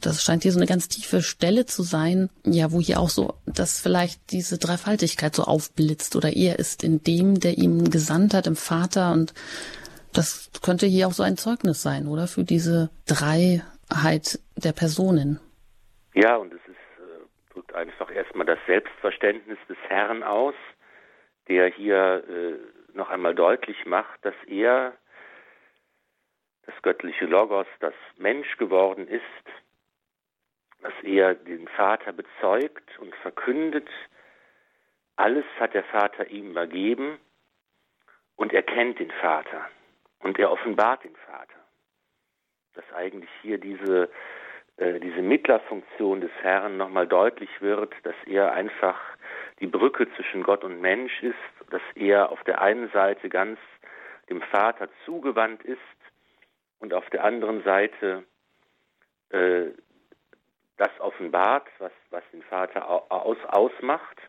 Das 0.00 0.22
scheint 0.22 0.42
hier 0.42 0.52
so 0.52 0.58
eine 0.58 0.66
ganz 0.66 0.88
tiefe 0.88 1.22
Stelle 1.22 1.64
zu 1.64 1.84
sein, 1.84 2.28
ja, 2.44 2.72
wo 2.72 2.80
hier 2.80 2.98
auch 2.98 3.08
so, 3.08 3.34
dass 3.46 3.80
vielleicht 3.80 4.32
diese 4.32 4.58
Dreifaltigkeit 4.58 5.34
so 5.34 5.44
aufblitzt 5.44 6.16
oder 6.16 6.34
er 6.34 6.58
ist 6.58 6.82
in 6.82 7.02
dem, 7.02 7.38
der 7.38 7.56
ihm 7.56 7.88
gesandt 7.88 8.34
hat, 8.34 8.48
im 8.48 8.56
Vater 8.56 9.12
und 9.12 9.32
das 10.12 10.50
könnte 10.60 10.86
hier 10.86 11.06
auch 11.06 11.12
so 11.12 11.22
ein 11.22 11.36
Zeugnis 11.36 11.82
sein, 11.82 12.08
oder? 12.08 12.26
Für 12.26 12.42
diese 12.42 12.90
Dreiheit 13.06 14.40
der 14.56 14.72
Personen. 14.72 15.38
Ja, 16.14 16.36
und 16.36 16.52
es 16.52 16.60
ist, 16.66 16.70
äh, 16.70 17.52
drückt 17.54 17.74
einfach 17.74 18.10
erstmal 18.10 18.46
das 18.46 18.58
Selbstverständnis 18.66 19.58
des 19.68 19.76
Herrn 19.88 20.24
aus, 20.24 20.54
der 21.48 21.68
hier 21.68 22.24
äh, 22.28 22.96
noch 22.96 23.10
einmal 23.10 23.34
deutlich 23.34 23.84
macht, 23.86 24.24
dass 24.24 24.34
er, 24.46 24.96
das 26.62 26.74
göttliche 26.82 27.26
Logos, 27.26 27.66
das 27.80 27.94
Mensch 28.16 28.56
geworden 28.56 29.06
ist, 29.06 29.22
dass 30.80 30.94
er 31.02 31.34
den 31.34 31.68
Vater 31.68 32.12
bezeugt 32.12 32.98
und 32.98 33.14
verkündet, 33.16 33.88
alles 35.16 35.44
hat 35.58 35.74
der 35.74 35.84
Vater 35.84 36.28
ihm 36.28 36.50
übergeben 36.50 37.18
und 38.36 38.52
er 38.52 38.62
kennt 38.62 38.98
den 38.98 39.10
Vater 39.10 39.68
und 40.20 40.38
er 40.38 40.50
offenbart 40.50 41.04
den 41.04 41.16
Vater. 41.16 41.58
Dass 42.74 42.84
eigentlich 42.94 43.30
hier 43.40 43.58
diese, 43.58 44.10
äh, 44.76 45.00
diese 45.00 45.22
Mittlerfunktion 45.22 46.20
des 46.20 46.30
Herrn 46.42 46.76
nochmal 46.76 47.06
deutlich 47.06 47.50
wird, 47.60 47.94
dass 48.02 48.16
er 48.26 48.52
einfach 48.52 49.00
die 49.60 49.66
Brücke 49.66 50.08
zwischen 50.14 50.42
Gott 50.42 50.64
und 50.64 50.80
Mensch 50.80 51.22
ist, 51.22 51.34
dass 51.70 51.82
er 51.94 52.30
auf 52.30 52.42
der 52.44 52.60
einen 52.60 52.90
Seite 52.90 53.28
ganz 53.28 53.58
dem 54.28 54.42
Vater 54.42 54.88
zugewandt 55.04 55.62
ist 55.62 55.78
und 56.78 56.92
auf 56.92 57.08
der 57.10 57.24
anderen 57.24 57.62
Seite 57.62 58.24
äh, 59.30 59.66
das 60.76 60.90
offenbart, 61.00 61.66
was, 61.78 61.92
was 62.10 62.22
den 62.32 62.42
Vater 62.42 62.88
aus, 62.88 63.38
ausmacht. 63.48 64.20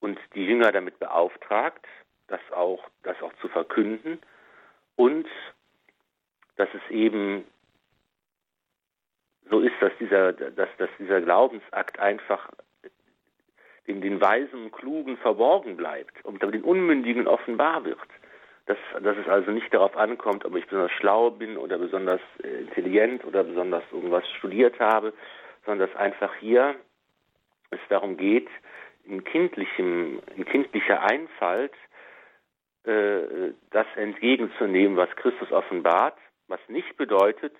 und 0.00 0.18
die 0.34 0.44
Jünger 0.44 0.72
damit 0.72 0.98
beauftragt, 0.98 1.86
das 2.26 2.40
auch, 2.52 2.88
das 3.02 3.20
auch 3.22 3.32
zu 3.40 3.48
verkünden 3.48 4.18
und 4.96 5.26
dass 6.56 6.68
es 6.74 6.90
eben 6.90 7.44
so 9.50 9.60
ist, 9.60 9.74
dass 9.80 9.92
dieser, 9.98 10.32
dass, 10.32 10.68
dass 10.78 10.90
dieser 10.98 11.20
Glaubensakt 11.20 11.98
einfach 11.98 12.50
den, 13.86 14.00
den 14.00 14.20
Weisen 14.20 14.64
und 14.64 14.72
Klugen 14.72 15.16
verborgen 15.18 15.76
bleibt 15.76 16.24
und 16.24 16.42
den 16.42 16.62
Unmündigen 16.62 17.26
offenbar 17.26 17.84
wird. 17.84 17.98
Dass, 18.66 18.78
dass 19.02 19.16
es 19.18 19.28
also 19.28 19.50
nicht 19.50 19.72
darauf 19.74 19.94
ankommt, 19.96 20.46
ob 20.46 20.56
ich 20.56 20.64
besonders 20.64 20.92
schlau 20.92 21.30
bin 21.30 21.58
oder 21.58 21.76
besonders 21.76 22.20
äh, 22.42 22.62
intelligent 22.62 23.24
oder 23.24 23.44
besonders 23.44 23.82
irgendwas 23.92 24.24
studiert 24.38 24.80
habe, 24.80 25.12
sondern 25.66 25.88
dass 25.88 25.96
einfach 25.98 26.34
hier 26.36 26.74
es 27.70 27.80
darum 27.90 28.16
geht, 28.16 28.48
in 29.04 29.22
kindlichem, 29.24 30.20
in 30.34 30.44
kindlicher 30.46 31.02
Einfalt 31.02 31.74
äh, 32.84 33.52
das 33.70 33.86
entgegenzunehmen, 33.96 34.96
was 34.96 35.10
Christus 35.16 35.52
offenbart, 35.52 36.16
was 36.48 36.60
nicht 36.68 36.96
bedeutet, 36.96 37.54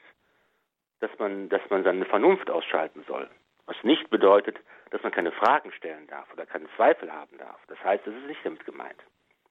dass 1.00 1.10
man, 1.18 1.50
dass 1.50 1.62
man 1.68 1.84
seine 1.84 2.06
Vernunft 2.06 2.48
ausschalten 2.48 3.04
soll. 3.06 3.28
Was 3.66 3.76
nicht 3.82 4.08
bedeutet, 4.10 4.56
dass 4.94 5.02
man 5.02 5.10
keine 5.10 5.32
Fragen 5.32 5.72
stellen 5.72 6.06
darf 6.06 6.32
oder 6.32 6.46
keine 6.46 6.66
Zweifel 6.76 7.10
haben 7.10 7.36
darf. 7.36 7.58
Das 7.66 7.82
heißt, 7.82 8.06
das 8.06 8.14
ist 8.14 8.28
nicht 8.28 8.38
damit 8.44 8.64
gemeint. 8.64 9.00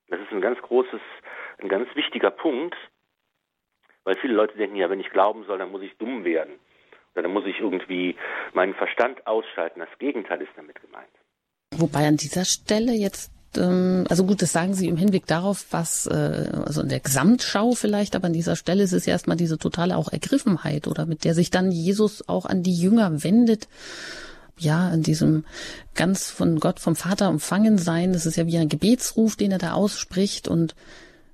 Das 0.08 0.22
ist 0.22 0.32
ein 0.32 0.40
ganz 0.40 0.58
großes, 0.62 1.02
ein 1.58 1.68
ganz 1.68 1.94
wichtiger 1.96 2.32
Punkt, 2.32 2.78
weil 4.06 4.16
viele 4.16 4.36
Leute 4.36 4.56
denken, 4.56 4.78
ja, 4.78 4.90
wenn 4.90 5.02
ich 5.02 5.10
glauben 5.10 5.44
soll, 5.44 5.58
dann 5.58 5.70
muss 5.70 5.82
ich 5.82 5.98
dumm 5.98 6.24
werden. 6.24 6.54
Oder 7.14 7.24
dann 7.24 7.34
muss 7.34 7.46
ich 7.46 7.60
irgendwie 7.60 8.16
meinen 8.54 8.74
Verstand 8.74 9.28
ausschalten. 9.28 9.82
Das 9.82 10.00
Gegenteil 10.00 10.42
ist 10.42 10.52
damit 10.56 10.82
gemeint. 10.82 11.12
Wobei 11.72 12.08
an 12.08 12.16
dieser 12.16 12.46
Stelle 12.46 12.94
jetzt 12.94 13.30
ähm, 13.58 14.06
also 14.10 14.26
gut, 14.26 14.42
das 14.42 14.54
sagen 14.54 14.74
Sie 14.74 14.88
im 14.88 14.96
Hinblick 14.96 15.28
darauf, 15.28 15.66
was, 15.72 16.08
äh, 16.08 16.52
also 16.66 16.82
in 16.82 16.90
der 16.90 17.02
Gesamtschau 17.02 17.74
vielleicht, 17.74 18.16
aber 18.16 18.28
an 18.28 18.34
dieser 18.34 18.56
Stelle 18.56 18.84
ist 18.84 18.94
es 18.94 19.06
ja 19.06 19.12
erstmal 19.12 19.38
diese 19.38 19.58
totale 19.58 19.98
auch 19.98 20.12
Ergriffenheit 20.12 20.88
oder 20.88 21.06
mit 21.06 21.26
der 21.26 21.36
sich 21.36 21.52
dann 21.52 21.70
Jesus 21.70 22.28
auch 22.30 22.46
an 22.46 22.64
die 22.64 22.74
Jünger 22.74 23.24
wendet. 23.24 23.68
Ja, 24.58 24.94
in 24.94 25.04
diesem 25.04 25.46
ganz 25.96 26.30
von 26.30 26.60
Gott, 26.60 26.80
vom 26.80 26.96
Vater 26.96 27.28
empfangen 27.28 27.78
sein. 27.78 28.14
Das 28.14 28.26
ist 28.26 28.36
ja 28.36 28.46
wie 28.46 28.58
ein 28.58 28.70
Gebetsruf, 28.70 29.36
den 29.36 29.52
er 29.52 29.58
da 29.58 29.74
ausspricht 29.74 30.48
und 30.48 30.76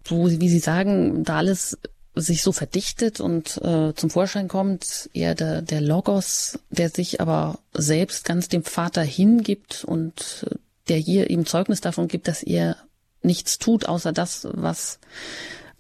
wo, 0.05 0.29
wie 0.29 0.49
Sie 0.49 0.59
sagen, 0.59 1.23
da 1.23 1.37
alles 1.37 1.77
sich 2.15 2.41
so 2.41 2.51
verdichtet 2.51 3.19
und 3.19 3.57
äh, 3.57 3.93
zum 3.93 4.09
Vorschein 4.09 4.47
kommt, 4.47 5.09
eher 5.13 5.35
der, 5.35 5.61
der 5.61 5.81
Logos, 5.81 6.59
der 6.69 6.89
sich 6.89 7.21
aber 7.21 7.59
selbst 7.73 8.25
ganz 8.25 8.49
dem 8.49 8.63
Vater 8.63 9.03
hingibt 9.03 9.83
und 9.85 10.45
äh, 10.49 10.55
der 10.87 10.97
hier 10.97 11.29
eben 11.29 11.45
Zeugnis 11.45 11.81
davon 11.81 12.07
gibt, 12.07 12.27
dass 12.27 12.43
er 12.43 12.77
nichts 13.21 13.59
tut, 13.59 13.87
außer 13.87 14.11
das, 14.11 14.47
was 14.51 14.99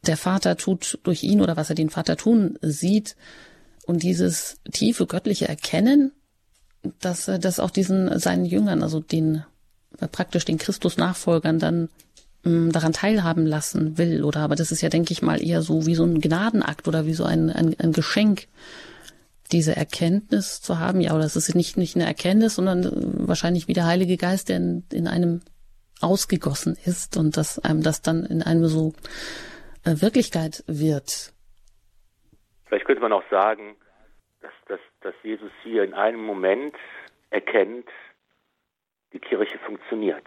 der 0.05 0.17
Vater 0.17 0.55
tut 0.55 0.99
durch 1.03 1.23
ihn 1.23 1.41
oder 1.41 1.57
was 1.57 1.69
er 1.69 1.75
den 1.75 1.89
Vater 1.89 2.15
tun 2.15 2.57
sieht. 2.61 3.15
Und 3.85 4.03
dieses 4.03 4.57
tiefe 4.71 5.07
göttliche 5.07 5.47
Erkennen, 5.47 6.11
dass 7.01 7.27
er 7.27 7.39
das 7.39 7.59
auch 7.59 7.71
diesen 7.71 8.19
seinen 8.19 8.45
Jüngern, 8.45 8.83
also 8.83 8.99
den 8.99 9.43
praktisch 10.11 10.45
den 10.45 10.57
Christus-Nachfolgern 10.57 11.59
dann 11.59 11.89
ähm, 12.45 12.71
daran 12.71 12.93
teilhaben 12.93 13.45
lassen 13.45 13.97
will. 13.97 14.23
Oder 14.23 14.41
aber 14.41 14.55
das 14.55 14.71
ist 14.71 14.81
ja, 14.81 14.89
denke 14.89 15.11
ich 15.11 15.21
mal, 15.21 15.43
eher 15.43 15.61
so 15.61 15.85
wie 15.85 15.95
so 15.95 16.05
ein 16.05 16.21
Gnadenakt 16.21 16.87
oder 16.87 17.05
wie 17.05 17.13
so 17.13 17.25
ein, 17.25 17.49
ein, 17.49 17.75
ein 17.79 17.91
Geschenk, 17.91 18.47
diese 19.51 19.75
Erkenntnis 19.75 20.61
zu 20.61 20.79
haben. 20.79 21.01
Ja, 21.01 21.15
oder 21.15 21.25
es 21.25 21.35
ist 21.35 21.53
nicht, 21.55 21.75
nicht 21.75 21.95
eine 21.95 22.05
Erkenntnis, 22.05 22.55
sondern 22.55 22.83
äh, 22.83 23.27
wahrscheinlich 23.27 23.67
wie 23.67 23.73
der 23.73 23.85
Heilige 23.85 24.17
Geist, 24.17 24.49
der 24.49 24.57
in, 24.57 24.83
in 24.91 25.07
einem 25.07 25.41
ausgegossen 26.01 26.77
ist 26.85 27.17
und 27.17 27.35
dass 27.35 27.59
einem 27.59 27.83
das 27.83 28.01
dann 28.01 28.25
in 28.25 28.41
einem 28.41 28.67
so 28.67 28.93
äh, 29.83 29.95
Wirklichkeit 30.01 30.63
wird. 30.67 31.33
Vielleicht 32.67 32.85
könnte 32.85 33.01
man 33.01 33.11
auch 33.11 33.23
sagen, 33.29 33.75
dass, 35.01 35.15
Jesus 35.23 35.51
hier 35.63 35.83
in 35.83 35.93
einem 35.93 36.23
Moment 36.23 36.75
erkennt, 37.29 37.89
die 39.13 39.19
Kirche 39.19 39.57
funktioniert 39.59 40.25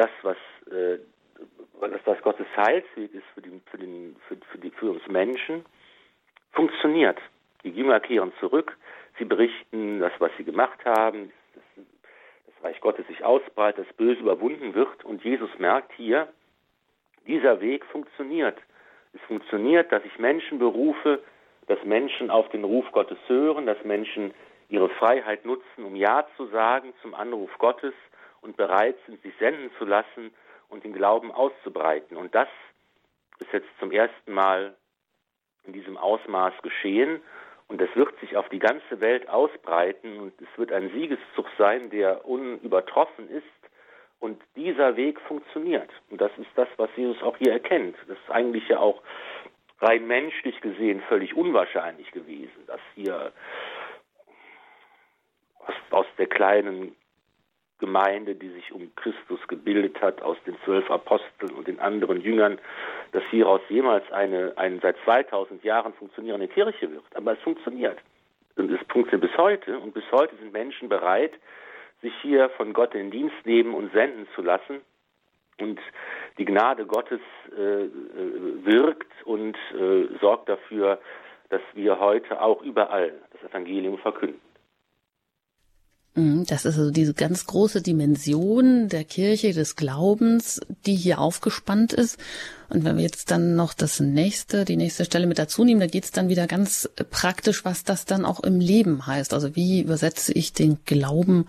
das, 0.00 0.10
was 0.22 0.36
äh, 0.72 0.98
das, 1.80 2.00
was 2.04 2.22
Gottes 2.22 2.46
Heilsweg 2.56 3.14
ist 3.14 3.24
für, 3.34 3.42
die, 3.42 3.60
für, 3.70 3.78
den, 3.78 4.16
für, 4.26 4.36
für, 4.50 4.58
die, 4.58 4.70
für 4.70 4.90
uns 4.90 5.06
Menschen, 5.08 5.64
funktioniert. 6.52 7.18
Die 7.64 7.70
Jünger 7.70 8.00
kehren 8.00 8.32
zurück, 8.40 8.76
sie 9.18 9.24
berichten 9.24 10.00
das, 10.00 10.12
was 10.18 10.30
sie 10.36 10.44
gemacht 10.44 10.84
haben, 10.84 11.32
dass 11.54 11.84
das 12.46 12.64
Reich 12.64 12.80
Gottes 12.80 13.06
sich 13.06 13.22
ausbreitet, 13.24 13.86
das 13.88 13.96
Böse 13.96 14.20
überwunden 14.20 14.74
wird 14.74 15.04
und 15.04 15.22
Jesus 15.22 15.50
merkt 15.58 15.92
hier, 15.92 16.28
dieser 17.26 17.60
Weg 17.60 17.84
funktioniert. 17.86 18.58
Es 19.12 19.20
funktioniert, 19.22 19.92
dass 19.92 20.04
ich 20.04 20.18
Menschen 20.18 20.58
berufe, 20.58 21.22
dass 21.70 21.84
Menschen 21.84 22.30
auf 22.30 22.48
den 22.48 22.64
Ruf 22.64 22.90
Gottes 22.90 23.18
hören, 23.28 23.64
dass 23.64 23.82
Menschen 23.84 24.34
ihre 24.70 24.88
Freiheit 24.88 25.44
nutzen, 25.44 25.84
um 25.84 25.94
Ja 25.94 26.26
zu 26.36 26.46
sagen 26.46 26.92
zum 27.00 27.14
Anruf 27.14 27.56
Gottes 27.58 27.94
und 28.40 28.56
bereit 28.56 28.96
sind, 29.06 29.22
sich 29.22 29.32
senden 29.38 29.70
zu 29.78 29.84
lassen 29.84 30.34
und 30.68 30.82
den 30.82 30.92
Glauben 30.92 31.30
auszubreiten. 31.30 32.16
Und 32.16 32.34
das 32.34 32.48
ist 33.38 33.52
jetzt 33.52 33.68
zum 33.78 33.92
ersten 33.92 34.32
Mal 34.32 34.74
in 35.64 35.72
diesem 35.72 35.96
Ausmaß 35.96 36.54
geschehen 36.62 37.22
und 37.68 37.80
es 37.80 37.94
wird 37.94 38.18
sich 38.18 38.36
auf 38.36 38.48
die 38.48 38.58
ganze 38.58 39.00
Welt 39.00 39.28
ausbreiten 39.28 40.18
und 40.18 40.32
es 40.40 40.58
wird 40.58 40.72
ein 40.72 40.90
Siegeszug 40.90 41.46
sein, 41.56 41.88
der 41.90 42.24
unübertroffen 42.26 43.30
ist. 43.30 43.44
Und 44.18 44.42
dieser 44.56 44.96
Weg 44.96 45.18
funktioniert. 45.20 45.88
Und 46.10 46.20
das 46.20 46.32
ist 46.36 46.50
das, 46.56 46.68
was 46.78 46.90
Jesus 46.96 47.22
auch 47.22 47.36
hier 47.38 47.52
erkennt. 47.52 47.96
Das 48.08 48.18
ist 48.18 48.30
eigentlich 48.30 48.68
ja 48.68 48.80
auch 48.80 49.00
rein 49.80 50.06
menschlich 50.06 50.60
gesehen 50.60 51.02
völlig 51.08 51.34
unwahrscheinlich 51.34 52.10
gewesen, 52.12 52.66
dass 52.66 52.80
hier 52.94 53.32
aus, 55.58 55.74
aus 55.90 56.06
der 56.18 56.26
kleinen 56.26 56.94
Gemeinde, 57.80 58.34
die 58.34 58.50
sich 58.50 58.72
um 58.72 58.94
Christus 58.94 59.40
gebildet 59.48 60.00
hat, 60.00 60.22
aus 60.22 60.36
den 60.46 60.56
zwölf 60.64 60.88
Aposteln 60.90 61.52
und 61.54 61.66
den 61.66 61.80
anderen 61.80 62.20
Jüngern, 62.20 62.58
dass 63.12 63.24
hieraus 63.30 63.62
jemals 63.68 64.10
eine, 64.12 64.52
eine 64.56 64.78
seit 64.80 64.96
2000 65.04 65.64
Jahren 65.64 65.94
funktionierende 65.94 66.46
Kirche 66.46 66.90
wird. 66.90 67.04
Aber 67.14 67.32
es 67.32 67.38
funktioniert. 67.40 67.98
Und 68.56 68.70
es 68.70 68.80
funktioniert 68.88 69.30
bis 69.30 69.38
heute. 69.38 69.78
Und 69.78 69.94
bis 69.94 70.04
heute 70.12 70.36
sind 70.36 70.52
Menschen 70.52 70.88
bereit, 70.88 71.32
sich 72.02 72.12
hier 72.22 72.50
von 72.50 72.72
Gott 72.72 72.94
in 72.94 73.10
Dienst 73.10 73.44
nehmen 73.44 73.74
und 73.74 73.92
senden 73.92 74.28
zu 74.34 74.42
lassen. 74.42 74.82
Und 75.60 75.78
die 76.38 76.44
Gnade 76.44 76.86
Gottes 76.86 77.20
äh, 77.56 77.84
äh 77.84 77.90
wirkt 78.64 79.12
und 79.24 79.56
äh, 79.78 80.08
sorgt 80.20 80.48
dafür, 80.48 81.00
dass 81.48 81.62
wir 81.74 81.98
heute 81.98 82.40
auch 82.40 82.62
überall 82.62 83.12
das 83.32 83.50
Evangelium 83.50 83.98
verkünden. 83.98 84.40
Mhm, 86.14 86.44
das 86.46 86.64
ist 86.64 86.76
also 86.76 86.90
diese 86.90 87.14
ganz 87.14 87.46
große 87.46 87.82
Dimension 87.82 88.88
der 88.88 89.04
Kirche, 89.04 89.52
des 89.52 89.76
Glaubens, 89.76 90.60
die 90.84 90.96
hier 90.96 91.20
aufgespannt 91.20 91.92
ist. 91.92 92.18
Und 92.68 92.84
wenn 92.84 92.96
wir 92.96 93.04
jetzt 93.04 93.30
dann 93.30 93.54
noch 93.54 93.74
das 93.74 94.00
nächste, 94.00 94.64
die 94.64 94.76
nächste 94.76 95.04
Stelle 95.04 95.28
mit 95.28 95.38
dazu 95.38 95.64
nehmen, 95.64 95.80
da 95.80 95.86
geht 95.86 96.04
es 96.04 96.10
dann 96.10 96.28
wieder 96.28 96.48
ganz 96.48 96.90
praktisch, 97.10 97.64
was 97.64 97.84
das 97.84 98.06
dann 98.06 98.24
auch 98.24 98.40
im 98.40 98.58
Leben 98.58 99.06
heißt. 99.06 99.32
Also 99.32 99.54
wie 99.54 99.82
übersetze 99.82 100.32
ich 100.32 100.52
den 100.52 100.78
Glauben 100.84 101.46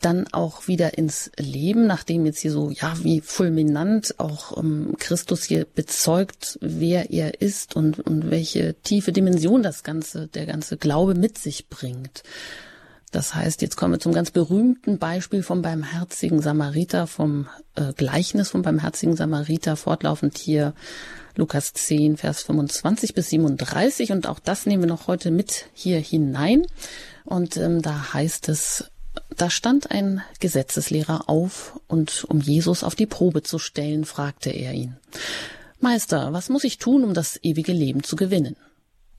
dann 0.00 0.26
auch 0.32 0.68
wieder 0.68 0.98
ins 0.98 1.30
Leben, 1.38 1.86
nachdem 1.86 2.26
jetzt 2.26 2.40
hier 2.40 2.52
so, 2.52 2.70
ja, 2.70 2.94
wie 3.02 3.20
fulminant 3.20 4.18
auch 4.18 4.56
ähm, 4.58 4.94
Christus 4.98 5.44
hier 5.44 5.64
bezeugt, 5.64 6.58
wer 6.60 7.10
er 7.10 7.40
ist 7.40 7.76
und, 7.76 8.00
und 8.00 8.30
welche 8.30 8.74
tiefe 8.82 9.12
Dimension 9.12 9.62
das 9.62 9.82
Ganze, 9.82 10.28
der 10.28 10.46
ganze 10.46 10.76
Glaube 10.76 11.14
mit 11.14 11.38
sich 11.38 11.68
bringt. 11.68 12.22
Das 13.12 13.34
heißt, 13.34 13.62
jetzt 13.62 13.76
kommen 13.76 13.94
wir 13.94 14.00
zum 14.00 14.12
ganz 14.12 14.30
berühmten 14.30 14.98
Beispiel 14.98 15.42
vom 15.42 15.62
barmherzigen 15.62 16.42
Samariter, 16.42 17.06
vom 17.06 17.48
äh, 17.74 17.92
Gleichnis 17.94 18.50
vom 18.50 18.62
barmherzigen 18.62 19.16
Samariter, 19.16 19.76
fortlaufend 19.76 20.36
hier 20.36 20.74
Lukas 21.36 21.72
10, 21.72 22.16
Vers 22.16 22.42
25 22.42 23.14
bis 23.14 23.30
37. 23.30 24.12
Und 24.12 24.26
auch 24.26 24.38
das 24.38 24.66
nehmen 24.66 24.82
wir 24.82 24.88
noch 24.88 25.06
heute 25.06 25.30
mit 25.30 25.66
hier 25.72 25.98
hinein. 25.98 26.66
Und 27.24 27.56
ähm, 27.56 27.80
da 27.80 28.12
heißt 28.12 28.48
es, 28.48 28.90
da 29.36 29.50
stand 29.50 29.90
ein 29.90 30.22
Gesetzeslehrer 30.40 31.28
auf 31.28 31.78
und 31.86 32.24
um 32.24 32.40
Jesus 32.40 32.82
auf 32.82 32.94
die 32.94 33.06
Probe 33.06 33.42
zu 33.42 33.58
stellen, 33.58 34.04
fragte 34.04 34.50
er 34.50 34.72
ihn, 34.72 34.96
Meister, 35.80 36.32
was 36.32 36.48
muss 36.48 36.64
ich 36.64 36.78
tun, 36.78 37.04
um 37.04 37.14
das 37.14 37.38
ewige 37.42 37.72
Leben 37.72 38.02
zu 38.02 38.16
gewinnen? 38.16 38.56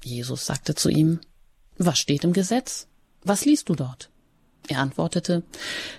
Jesus 0.04 0.46
sagte 0.46 0.76
zu 0.76 0.90
ihm, 0.90 1.20
was 1.78 2.00
steht 2.00 2.24
im 2.24 2.34
Gesetz? 2.34 2.88
Was 3.24 3.46
liest 3.46 3.70
du 3.70 3.76
dort? 3.76 4.10
Er 4.68 4.80
antwortete, 4.80 5.44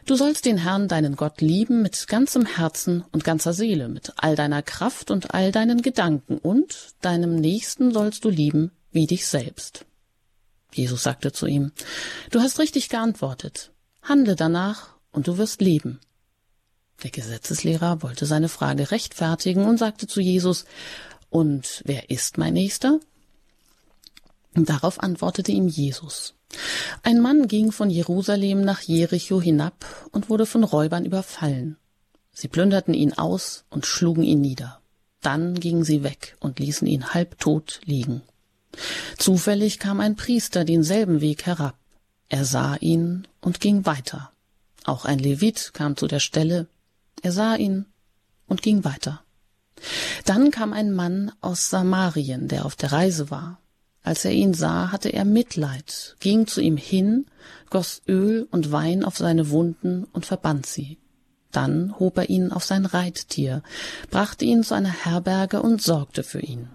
Du 0.05 0.17
sollst 0.17 0.45
den 0.45 0.59
Herrn, 0.59 0.89
deinen 0.89 1.17
Gott, 1.17 1.41
lieben 1.41 1.83
mit 1.83 2.07
ganzem 2.07 2.45
Herzen 2.45 3.05
und 3.13 3.25
ganzer 3.25 3.53
Seele, 3.53 3.89
mit 3.89 4.13
all 4.17 4.37
deiner 4.37 4.63
Kraft 4.63 5.11
und 5.11 5.33
all 5.33 5.53
deinen 5.53 5.81
Gedanken, 5.81 6.39
und 6.39 6.95
deinem 7.01 7.37
Nächsten 7.37 7.93
sollst 7.93 8.25
du 8.25 8.29
lieben 8.29 8.73
wie 8.91 9.07
dich 9.07 9.27
selbst. 9.27 9.87
Jesus 10.73 11.03
sagte 11.03 11.33
zu 11.33 11.47
ihm, 11.47 11.73
Du 12.31 12.41
hast 12.41 12.59
richtig 12.59 12.89
geantwortet. 12.89 13.71
Handle 14.09 14.37
danach, 14.37 14.95
und 15.13 15.29
du 15.29 15.39
wirst 15.39 15.61
leben. 15.61 16.01
Der 17.03 17.11
Gesetzeslehrer 17.11 18.03
wollte 18.03 18.27
seine 18.27 18.49
Frage 18.49 18.91
rechtfertigen 18.91 19.65
und 19.67 19.79
sagte 19.79 20.07
zu 20.07 20.21
Jesus, 20.21 20.65
und 21.31 21.83
wer 21.85 22.11
ist 22.11 22.39
mein 22.39 22.55
Nächster? 22.55 23.01
Und 24.55 24.69
darauf 24.69 25.01
antwortete 25.03 25.53
ihm 25.53 25.69
Jesus. 25.69 26.35
Ein 27.03 27.21
Mann 27.21 27.47
ging 27.47 27.73
von 27.73 27.91
Jerusalem 27.91 28.63
nach 28.63 28.81
Jericho 28.81 29.41
hinab 29.41 29.85
und 30.13 30.31
wurde 30.31 30.47
von 30.47 30.65
Räubern 30.65 31.05
überfallen. 31.05 31.77
Sie 32.33 32.49
plünderten 32.49 32.95
ihn 32.95 33.13
aus 33.13 33.65
und 33.69 33.85
schlugen 33.85 34.23
ihn 34.23 34.41
nieder. 34.41 34.81
Dann 35.21 35.55
gingen 35.55 35.85
sie 35.85 36.03
weg 36.03 36.37
und 36.41 36.59
ließen 36.59 36.87
ihn 36.87 37.13
halbtot 37.13 37.81
liegen. 37.85 38.23
Zufällig 39.19 39.79
kam 39.79 40.01
ein 40.01 40.17
Priester 40.17 40.65
denselben 40.65 41.21
Weg 41.21 41.47
herab. 41.47 41.77
Er 42.29 42.45
sah 42.45 42.77
ihn 42.77 43.27
und 43.41 43.61
ging 43.61 43.87
weiter. 43.87 44.33
Auch 44.85 45.05
ein 45.05 45.19
Levit 45.19 45.73
kam 45.73 45.97
zu 45.97 46.07
der 46.07 46.21
Stelle. 46.21 46.67
Er 47.23 47.33
sah 47.33 47.55
ihn 47.57 47.87
und 48.47 48.63
ging 48.63 48.85
weiter. 48.85 49.23
Dann 50.25 50.51
kam 50.51 50.73
ein 50.73 50.93
Mann 50.93 51.33
aus 51.41 51.71
Samarien, 51.71 52.49
der 52.49 52.65
auf 52.65 52.77
der 52.77 52.93
Reise 52.93 53.31
war. 53.31 53.61
Als 54.03 54.25
er 54.25 54.33
ihn 54.33 54.55
sah, 54.55 54.91
hatte 54.91 55.11
er 55.11 55.25
Mitleid, 55.25 56.17
ging 56.21 56.47
zu 56.47 56.61
ihm 56.61 56.77
hin, 56.77 57.27
goss 57.71 58.03
Öl 58.09 58.49
und 58.51 58.73
Wein 58.73 59.05
auf 59.05 59.17
seine 59.19 59.51
Wunden 59.51 60.05
und 60.05 60.25
verband 60.25 60.67
sie. 60.67 60.99
Dann 61.53 61.99
hob 61.99 62.19
er 62.19 62.29
ihn 62.31 62.53
auf 62.53 62.65
sein 62.65 62.87
Reittier, 62.87 63.63
brachte 64.11 64.45
ihn 64.45 64.63
zu 64.63 64.75
einer 64.75 64.93
Herberge 65.05 65.63
und 65.63 65.83
sorgte 65.83 66.23
für 66.23 66.41
ihn. 66.41 66.69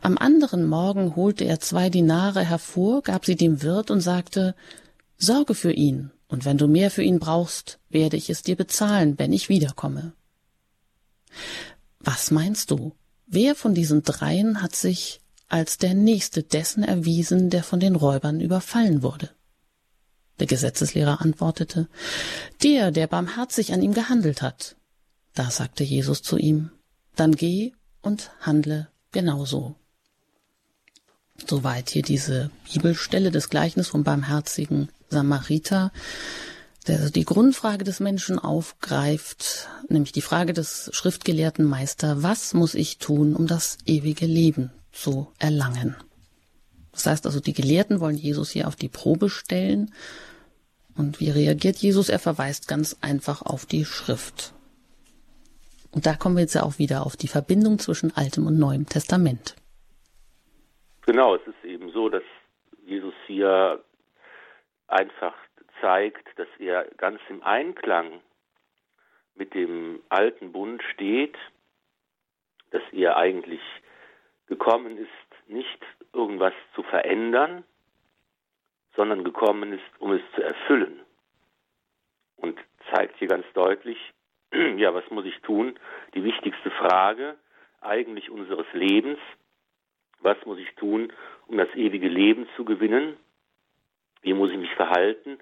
Am 0.00 0.18
anderen 0.18 0.66
Morgen 0.66 1.16
holte 1.16 1.44
er 1.44 1.60
zwei 1.60 1.90
Dinare 1.90 2.44
hervor, 2.44 3.02
gab 3.02 3.24
sie 3.24 3.36
dem 3.36 3.62
Wirt 3.62 3.90
und 3.90 4.00
sagte, 4.00 4.54
Sorge 5.16 5.54
für 5.54 5.72
ihn, 5.72 6.10
und 6.28 6.44
wenn 6.44 6.58
du 6.58 6.66
mehr 6.66 6.90
für 6.90 7.02
ihn 7.02 7.18
brauchst, 7.18 7.78
werde 7.90 8.16
ich 8.16 8.30
es 8.30 8.42
dir 8.42 8.56
bezahlen, 8.56 9.18
wenn 9.18 9.32
ich 9.32 9.48
wiederkomme. 9.48 10.12
Was 12.00 12.30
meinst 12.30 12.70
du? 12.70 12.92
Wer 13.26 13.54
von 13.54 13.74
diesen 13.74 14.02
dreien 14.02 14.60
hat 14.60 14.74
sich 14.74 15.20
als 15.48 15.78
der 15.78 15.94
nächste 15.94 16.42
dessen 16.42 16.82
erwiesen, 16.82 17.50
der 17.50 17.62
von 17.62 17.80
den 17.80 17.96
Räubern 17.96 18.40
überfallen 18.40 19.02
wurde? 19.02 19.30
Der 20.40 20.46
Gesetzeslehrer 20.46 21.20
antwortete, 21.20 21.88
der, 22.62 22.90
der 22.90 23.06
barmherzig 23.06 23.72
an 23.72 23.82
ihm 23.82 23.94
gehandelt 23.94 24.42
hat. 24.42 24.76
Da 25.34 25.50
sagte 25.50 25.84
Jesus 25.84 26.22
zu 26.22 26.36
ihm, 26.36 26.70
dann 27.14 27.32
geh 27.32 27.72
und 28.02 28.30
handle 28.40 28.88
genauso. 29.14 29.74
Soweit 31.46 31.88
hier 31.88 32.02
diese 32.02 32.50
Bibelstelle 32.70 33.30
des 33.30 33.48
Gleichnis 33.48 33.88
vom 33.88 34.04
barmherzigen 34.04 34.90
Samariter, 35.08 35.90
der 36.86 37.08
die 37.08 37.24
Grundfrage 37.24 37.84
des 37.84 38.00
Menschen 38.00 38.38
aufgreift, 38.38 39.68
nämlich 39.88 40.12
die 40.12 40.20
Frage 40.20 40.52
des 40.52 40.90
schriftgelehrten 40.92 41.64
Meister, 41.64 42.22
was 42.22 42.52
muss 42.52 42.74
ich 42.74 42.98
tun, 42.98 43.34
um 43.34 43.46
das 43.46 43.78
ewige 43.86 44.26
Leben 44.26 44.70
zu 44.92 45.28
erlangen? 45.38 45.96
Das 46.92 47.06
heißt 47.06 47.26
also, 47.26 47.40
die 47.40 47.54
Gelehrten 47.54 48.00
wollen 48.00 48.16
Jesus 48.16 48.50
hier 48.50 48.68
auf 48.68 48.76
die 48.76 48.88
Probe 48.88 49.28
stellen. 49.30 49.92
Und 50.94 51.18
wie 51.18 51.30
reagiert 51.30 51.78
Jesus? 51.78 52.08
Er 52.08 52.20
verweist 52.20 52.68
ganz 52.68 52.96
einfach 53.00 53.42
auf 53.42 53.66
die 53.66 53.84
Schrift. 53.84 54.52
Und 55.94 56.06
da 56.06 56.14
kommen 56.14 56.36
wir 56.36 56.42
jetzt 56.42 56.54
ja 56.54 56.62
auch 56.62 56.78
wieder 56.78 57.06
auf 57.06 57.16
die 57.16 57.28
Verbindung 57.28 57.78
zwischen 57.78 58.12
Altem 58.16 58.46
und 58.46 58.58
Neuem 58.58 58.86
Testament. 58.86 59.54
Genau, 61.06 61.36
es 61.36 61.46
ist 61.46 61.64
eben 61.64 61.90
so, 61.90 62.08
dass 62.08 62.24
Jesus 62.84 63.14
hier 63.26 63.82
einfach 64.88 65.34
zeigt, 65.80 66.26
dass 66.36 66.48
er 66.58 66.84
ganz 66.96 67.20
im 67.28 67.42
Einklang 67.42 68.20
mit 69.34 69.54
dem 69.54 70.02
alten 70.08 70.52
Bund 70.52 70.82
steht, 70.92 71.36
dass 72.70 72.82
er 72.92 73.16
eigentlich 73.16 73.60
gekommen 74.46 74.98
ist, 74.98 75.48
nicht 75.48 75.80
irgendwas 76.12 76.54
zu 76.74 76.82
verändern, 76.82 77.64
sondern 78.96 79.24
gekommen 79.24 79.72
ist, 79.72 80.00
um 80.00 80.12
es 80.12 80.22
zu 80.34 80.42
erfüllen. 80.42 81.00
Und 82.36 82.58
zeigt 82.92 83.16
hier 83.18 83.28
ganz 83.28 83.46
deutlich, 83.54 83.98
ja, 84.76 84.94
was 84.94 85.08
muss 85.10 85.24
ich 85.24 85.38
tun? 85.40 85.78
Die 86.14 86.24
wichtigste 86.24 86.70
Frage 86.70 87.36
eigentlich 87.80 88.30
unseres 88.30 88.66
Lebens, 88.72 89.18
was 90.20 90.36
muss 90.46 90.58
ich 90.58 90.74
tun, 90.76 91.12
um 91.46 91.58
das 91.58 91.68
ewige 91.74 92.08
Leben 92.08 92.48
zu 92.56 92.64
gewinnen? 92.64 93.16
Wie 94.22 94.32
muss 94.32 94.50
ich 94.50 94.56
mich 94.56 94.74
verhalten, 94.74 95.38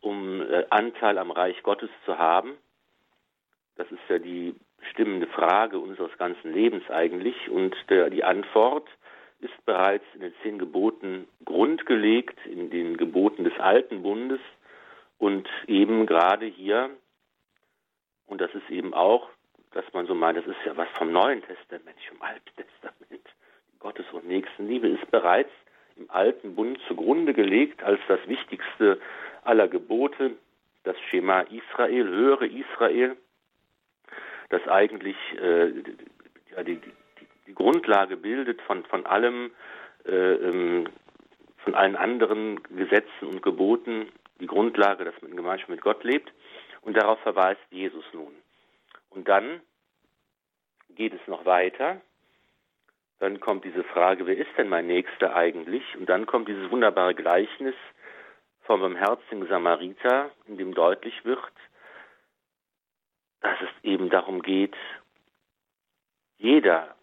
um 0.00 0.42
äh, 0.42 0.64
Anteil 0.70 1.18
am 1.18 1.30
Reich 1.30 1.62
Gottes 1.62 1.90
zu 2.04 2.18
haben? 2.18 2.52
Das 3.76 3.90
ist 3.92 4.00
ja 4.08 4.18
die 4.18 4.54
bestimmende 4.78 5.26
Frage 5.28 5.78
unseres 5.78 6.16
ganzen 6.18 6.52
Lebens 6.52 6.88
eigentlich. 6.90 7.48
Und 7.48 7.76
der, 7.90 8.10
die 8.10 8.24
Antwort 8.24 8.88
ist 9.40 9.64
bereits 9.66 10.04
in 10.14 10.20
den 10.20 10.34
zehn 10.42 10.58
Geboten 10.58 11.28
grundgelegt, 11.44 12.38
in 12.46 12.70
den 12.70 12.96
Geboten 12.96 13.44
des 13.44 13.58
alten 13.58 14.02
Bundes 14.02 14.40
und 15.18 15.48
eben 15.66 16.06
gerade 16.06 16.46
hier, 16.46 16.90
und 18.26 18.40
das 18.40 18.54
ist 18.54 18.70
eben 18.70 18.94
auch, 18.94 19.28
dass 19.72 19.84
man 19.92 20.06
so 20.06 20.14
meint, 20.14 20.38
das 20.38 20.46
ist 20.46 20.64
ja 20.64 20.76
was 20.76 20.88
vom 20.96 21.12
Neuen 21.12 21.42
Testament, 21.42 21.96
nicht 21.96 22.08
vom 22.08 22.22
Alten 22.22 22.50
Testament. 22.56 23.28
Gottes 23.80 24.06
und 24.12 24.26
Nächstenliebe 24.26 24.88
ist 24.88 25.10
bereits 25.10 25.50
im 25.96 26.10
alten 26.10 26.54
Bund 26.54 26.78
zugrunde 26.88 27.34
gelegt 27.34 27.82
als 27.82 28.00
das 28.08 28.20
wichtigste 28.26 28.98
aller 29.42 29.68
Gebote, 29.68 30.32
das 30.84 30.98
Schema 31.10 31.42
Israel, 31.42 32.08
höre 32.08 32.42
Israel, 32.42 33.16
das 34.50 34.66
eigentlich 34.68 35.16
äh, 35.40 35.70
die, 36.62 36.76
die, 36.76 36.92
die 37.46 37.54
Grundlage 37.54 38.16
bildet 38.16 38.60
von, 38.62 38.84
von 38.84 39.06
allem, 39.06 39.50
äh, 40.06 40.10
ähm, 40.10 40.88
von 41.58 41.74
allen 41.74 41.96
anderen 41.96 42.62
Gesetzen 42.64 43.26
und 43.26 43.42
Geboten, 43.42 44.08
die 44.40 44.46
Grundlage, 44.46 45.04
dass 45.04 45.20
man 45.22 45.30
in 45.30 45.36
Gemeinschaft 45.36 45.70
mit 45.70 45.80
Gott 45.80 46.04
lebt. 46.04 46.32
Und 46.84 46.96
darauf 46.96 47.18
verweist 47.20 47.60
Jesus 47.70 48.04
nun. 48.12 48.34
Und 49.10 49.28
dann 49.28 49.60
geht 50.90 51.14
es 51.14 51.26
noch 51.26 51.44
weiter. 51.44 52.00
Dann 53.18 53.40
kommt 53.40 53.64
diese 53.64 53.84
Frage, 53.84 54.26
wer 54.26 54.36
ist 54.36 54.50
denn 54.58 54.68
mein 54.68 54.86
Nächster 54.86 55.34
eigentlich? 55.34 55.82
Und 55.96 56.06
dann 56.06 56.26
kommt 56.26 56.48
dieses 56.48 56.70
wunderbare 56.70 57.14
Gleichnis 57.14 57.74
vom 58.62 58.80
barmherzigen 58.80 59.46
Samariter, 59.48 60.30
in 60.46 60.58
dem 60.58 60.74
deutlich 60.74 61.24
wird, 61.24 61.38
dass 63.40 63.58
es 63.60 63.84
eben 63.84 64.10
darum 64.10 64.42
geht, 64.42 64.76
jeder 66.38 66.94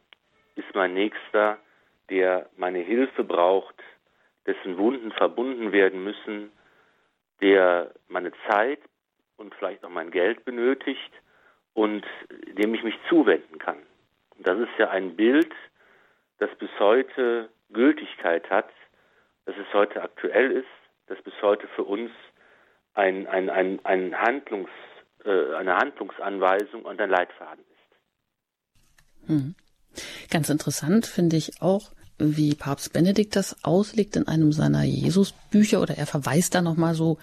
ist 0.56 0.74
mein 0.74 0.94
Nächster, 0.94 1.58
der 2.10 2.50
meine 2.58 2.80
Hilfe 2.80 3.24
braucht, 3.24 3.76
dessen 4.46 4.78
Wunden 4.78 5.12
verbunden 5.12 5.72
werden 5.72 6.04
müssen, 6.04 6.52
der 7.42 7.92
meine 8.08 8.32
Zeit 8.50 8.80
und 9.42 9.54
vielleicht 9.56 9.84
auch 9.84 9.89
mein 9.89 10.12
Geld 10.12 10.46
benötigt 10.46 11.12
und 11.74 12.06
dem 12.58 12.74
ich 12.74 12.84
mich 12.84 12.96
zuwenden 13.10 13.60
kann. 13.60 13.78
Und 14.38 14.48
das 14.48 14.58
ist 14.60 14.78
ja 14.78 14.89
ein 14.89 15.16
Bild, 15.16 15.52
das 16.38 16.50
bis 16.58 16.70
heute 16.80 17.50
Gültigkeit 17.74 18.50
hat, 18.50 18.70
dass 19.46 19.56
es 19.58 19.74
heute 19.74 20.02
aktuell 20.02 20.52
ist, 20.52 20.68
dass 21.08 21.22
bis 21.24 21.34
heute 21.42 21.68
für 21.76 21.84
uns 21.84 22.12
ein, 22.94 23.28
ein, 23.28 23.50
ein, 23.50 23.84
ein 23.84 24.16
Handlungs, 24.18 24.70
äh, 25.26 25.56
eine 25.56 25.76
Handlungsanweisung 25.76 26.84
und 26.84 27.02
ein 27.02 27.10
Leitfaden 27.10 27.64
ist. 27.64 29.28
Hm. 29.28 29.56
Ganz 30.30 30.50
interessant 30.50 31.06
finde 31.06 31.36
ich 31.36 31.62
auch, 31.62 31.92
wie 32.22 32.56
Papst 32.56 32.94
Benedikt 32.94 33.36
das 33.36 33.56
auslegt 33.64 34.16
in 34.16 34.28
einem 34.28 34.52
seiner 34.54 34.84
Jesusbücher 34.84 35.82
oder 35.82 35.98
er 35.98 36.06
verweist 36.06 36.56
da 36.56 36.62
nochmal 36.62 36.96
so 36.96 37.18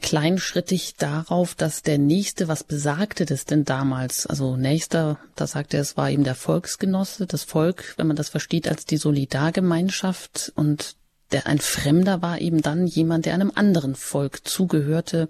kleinschrittig 0.00 0.96
darauf, 0.96 1.54
dass 1.54 1.82
der 1.82 1.98
Nächste, 1.98 2.48
was 2.48 2.64
besagte 2.64 3.26
das 3.26 3.44
denn 3.44 3.64
damals? 3.64 4.26
Also 4.26 4.56
Nächster, 4.56 5.18
da 5.36 5.46
sagt 5.46 5.74
er, 5.74 5.80
es 5.80 5.96
war 5.96 6.10
eben 6.10 6.24
der 6.24 6.34
Volksgenosse, 6.34 7.26
das 7.26 7.44
Volk, 7.44 7.94
wenn 7.96 8.06
man 8.06 8.16
das 8.16 8.28
versteht 8.28 8.68
als 8.68 8.86
die 8.86 8.96
Solidargemeinschaft 8.96 10.52
und 10.54 10.96
der 11.32 11.46
ein 11.46 11.58
Fremder 11.58 12.22
war 12.22 12.40
eben 12.40 12.60
dann 12.60 12.86
jemand, 12.86 13.26
der 13.26 13.34
einem 13.34 13.52
anderen 13.54 13.94
Volk 13.94 14.46
zugehörte. 14.48 15.28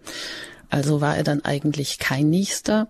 Also 0.70 1.00
war 1.00 1.16
er 1.16 1.24
dann 1.24 1.44
eigentlich 1.44 1.98
kein 1.98 2.30
Nächster. 2.30 2.88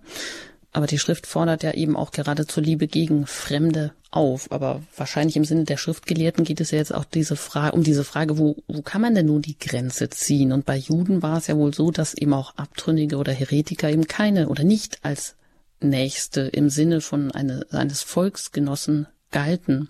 Aber 0.73 0.87
die 0.87 0.99
Schrift 0.99 1.27
fordert 1.27 1.63
ja 1.63 1.73
eben 1.73 1.97
auch 1.97 2.13
gerade 2.13 2.47
zur 2.47 2.63
Liebe 2.63 2.87
gegen 2.87 3.27
Fremde 3.27 3.93
auf. 4.11 4.51
Aber 4.51 4.83
wahrscheinlich 4.97 5.37
im 5.37 5.45
Sinne 5.45 5.65
der 5.65 5.77
Schriftgelehrten 5.77 6.45
geht 6.45 6.61
es 6.61 6.71
ja 6.71 6.79
jetzt 6.79 6.95
auch 6.95 7.05
diese 7.05 7.37
Frage, 7.37 7.73
um 7.77 7.83
diese 7.83 8.05
Frage, 8.05 8.39
wo, 8.39 8.57
wo 8.69 8.83
kann 8.83 9.03
man 9.03 9.15
denn 9.15 9.27
nun 9.27 9.43
die 9.43 9.59
Grenze 9.59 10.11
ziehen? 10.11 10.53
Und 10.53 10.67
bei 10.67 10.77
Juden 10.77 11.23
war 11.23 11.39
es 11.39 11.49
ja 11.49 11.57
wohl 11.57 11.75
so, 11.75 11.91
dass 11.91 12.15
eben 12.15 12.35
auch 12.35 12.55
Abtrünnige 12.57 13.17
oder 13.17 13.33
Heretiker 13.33 13.91
eben 13.91 14.07
keine 14.07 14.49
oder 14.49 14.63
nicht 14.63 14.99
als 15.03 15.35
Nächste 15.81 16.43
im 16.43 16.71
Sinne 16.71 17.01
von 17.01 17.33
eine, 17.33 17.67
eines 17.71 18.03
Volksgenossen 18.03 19.07
galten. 19.31 19.89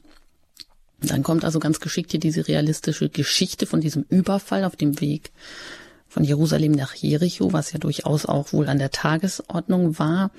Dann 1.02 1.22
kommt 1.22 1.44
also 1.44 1.58
ganz 1.58 1.80
geschickt 1.80 2.12
hier 2.12 2.20
diese 2.20 2.46
realistische 2.46 3.08
Geschichte 3.08 3.66
von 3.66 3.80
diesem 3.80 4.04
Überfall 4.08 4.64
auf 4.64 4.76
dem 4.76 5.00
Weg 5.00 5.30
von 6.10 6.24
Jerusalem 6.24 6.72
nach 6.72 6.94
Jericho, 6.94 7.52
was 7.52 7.72
ja 7.72 7.78
durchaus 7.78 8.26
auch 8.26 8.52
wohl 8.52 8.68
an 8.68 8.78
der 8.78 8.90
Tagesordnung 8.90 9.98
war. 9.98 10.32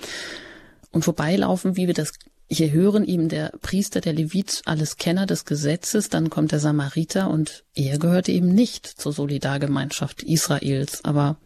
Und 0.91 1.05
vorbeilaufen, 1.05 1.77
wie 1.77 1.87
wir 1.87 1.93
das 1.93 2.11
hier 2.49 2.71
hören, 2.71 3.05
eben 3.05 3.29
der 3.29 3.53
Priester, 3.61 4.01
der 4.01 4.11
Levit, 4.11 4.61
alles 4.65 4.97
Kenner 4.97 5.25
des 5.25 5.45
Gesetzes, 5.45 6.09
dann 6.09 6.29
kommt 6.29 6.51
der 6.51 6.59
Samariter 6.59 7.29
und 7.29 7.63
er 7.73 7.97
gehörte 7.97 8.33
eben 8.33 8.53
nicht 8.53 8.85
zur 8.85 9.13
Solidargemeinschaft 9.13 10.23
Israels, 10.23 11.05
aber 11.05 11.37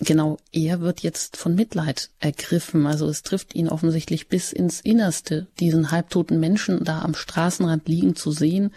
genau 0.00 0.38
er 0.50 0.80
wird 0.80 1.00
jetzt 1.00 1.36
von 1.36 1.54
Mitleid 1.54 2.10
ergriffen. 2.18 2.88
Also 2.88 3.06
es 3.08 3.22
trifft 3.22 3.54
ihn 3.54 3.68
offensichtlich 3.68 4.26
bis 4.26 4.52
ins 4.52 4.80
Innerste, 4.80 5.46
diesen 5.60 5.92
halbtoten 5.92 6.40
Menschen 6.40 6.82
da 6.82 7.02
am 7.02 7.14
Straßenrand 7.14 7.88
liegen 7.88 8.16
zu 8.16 8.32
sehen. 8.32 8.74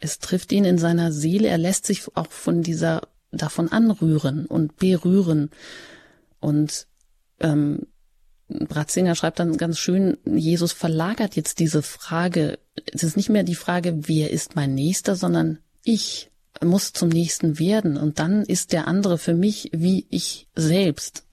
Es 0.00 0.18
trifft 0.18 0.50
ihn 0.50 0.64
in 0.64 0.78
seiner 0.78 1.12
Seele. 1.12 1.46
Er 1.46 1.58
lässt 1.58 1.86
sich 1.86 2.04
auch 2.16 2.32
von 2.32 2.62
dieser 2.62 3.02
davon 3.36 3.70
anrühren 3.70 4.46
und 4.46 4.76
berühren. 4.76 5.50
Und 6.40 6.86
ähm, 7.40 7.86
Bratzinger 8.48 9.14
schreibt 9.14 9.40
dann 9.40 9.56
ganz 9.56 9.78
schön, 9.78 10.18
Jesus 10.24 10.72
verlagert 10.72 11.36
jetzt 11.36 11.58
diese 11.58 11.82
Frage. 11.82 12.58
Es 12.92 13.02
ist 13.02 13.16
nicht 13.16 13.30
mehr 13.30 13.42
die 13.42 13.54
Frage, 13.54 14.08
wer 14.08 14.30
ist 14.30 14.56
mein 14.56 14.74
Nächster, 14.74 15.16
sondern 15.16 15.58
ich 15.82 16.30
muss 16.62 16.92
zum 16.92 17.08
Nächsten 17.08 17.58
werden. 17.58 17.96
Und 17.96 18.18
dann 18.18 18.42
ist 18.42 18.72
der 18.72 18.86
andere 18.86 19.18
für 19.18 19.34
mich 19.34 19.70
wie 19.72 20.06
ich 20.10 20.48
selbst. 20.54 21.24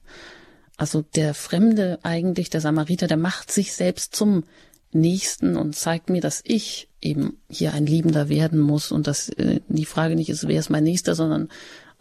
Also 0.78 1.02
der 1.02 1.34
Fremde 1.34 1.99
eigentlich, 2.04 2.49
der 2.49 2.62
Samariter, 2.62 3.08
der 3.08 3.18
macht 3.18 3.52
sich 3.52 3.74
selbst 3.74 4.16
zum 4.16 4.45
Nächsten 4.93 5.56
und 5.56 5.76
zeigt 5.76 6.10
mir, 6.10 6.22
dass 6.22 6.41
ich 6.43 6.89
eben 7.02 7.38
hier 7.49 7.74
ein 7.74 7.86
Liebender 7.86 8.30
werden 8.30 8.60
muss 8.60 8.91
und 8.91 9.08
dass 9.08 9.30
äh, 9.30 9.60
die 9.68 9.86
Frage 9.86 10.16
nicht 10.16 10.30
ist, 10.30 10.47
wer 10.47 10.60
ist 10.60 10.70
mein 10.70 10.84
Nächster, 10.84 11.16
sondern 11.16 11.49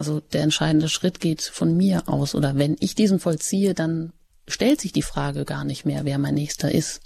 also 0.01 0.20
der 0.20 0.42
entscheidende 0.42 0.88
Schritt 0.88 1.20
geht 1.20 1.42
von 1.42 1.76
mir 1.76 2.05
aus. 2.07 2.34
Oder 2.34 2.57
wenn 2.57 2.74
ich 2.80 2.94
diesen 2.94 3.20
vollziehe, 3.20 3.74
dann 3.74 4.14
stellt 4.48 4.80
sich 4.80 4.92
die 4.92 5.03
Frage 5.03 5.44
gar 5.44 5.64
nicht 5.64 5.84
mehr, 5.84 6.01
wer 6.05 6.18
mein 6.18 6.34
Nächster 6.34 6.72
ist. 6.72 7.03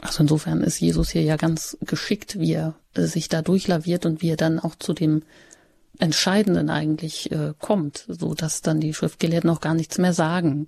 Also 0.00 0.22
insofern 0.22 0.62
ist 0.62 0.80
Jesus 0.80 1.10
hier 1.10 1.20
ja 1.20 1.36
ganz 1.36 1.76
geschickt, 1.82 2.40
wie 2.40 2.54
er 2.54 2.74
sich 2.94 3.28
da 3.28 3.42
durchlaviert 3.42 4.06
und 4.06 4.22
wie 4.22 4.30
er 4.30 4.38
dann 4.38 4.58
auch 4.58 4.74
zu 4.74 4.94
dem 4.94 5.22
Entscheidenden 5.98 6.70
eigentlich 6.70 7.30
äh, 7.30 7.52
kommt, 7.60 8.06
so 8.08 8.32
dass 8.32 8.62
dann 8.62 8.80
die 8.80 8.94
Schriftgelehrten 8.94 9.50
auch 9.50 9.60
gar 9.60 9.74
nichts 9.74 9.98
mehr 9.98 10.14
sagen. 10.14 10.66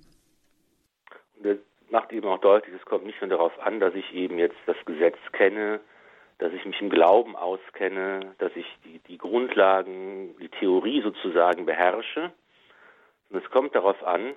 Und 1.37 1.45
das 1.47 1.57
macht 1.89 2.13
eben 2.13 2.27
auch 2.27 2.39
deutlich, 2.39 2.75
es 2.79 2.85
kommt 2.85 3.07
nicht 3.07 3.19
nur 3.19 3.31
darauf 3.31 3.57
an, 3.59 3.79
dass 3.79 3.95
ich 3.95 4.13
eben 4.13 4.37
jetzt 4.37 4.57
das 4.67 4.77
Gesetz 4.85 5.17
kenne, 5.31 5.79
dass 6.39 6.53
ich 6.53 6.65
mich 6.65 6.79
im 6.81 6.89
Glauben 6.89 7.35
auskenne, 7.35 8.35
dass 8.39 8.51
ich 8.55 8.65
die, 8.83 8.99
die 8.99 9.17
Grundlagen, 9.17 10.35
die 10.37 10.49
Theorie 10.49 11.01
sozusagen 11.01 11.65
beherrsche, 11.65 12.31
sondern 13.29 13.45
es 13.45 13.51
kommt 13.51 13.75
darauf 13.75 14.01
an, 14.03 14.35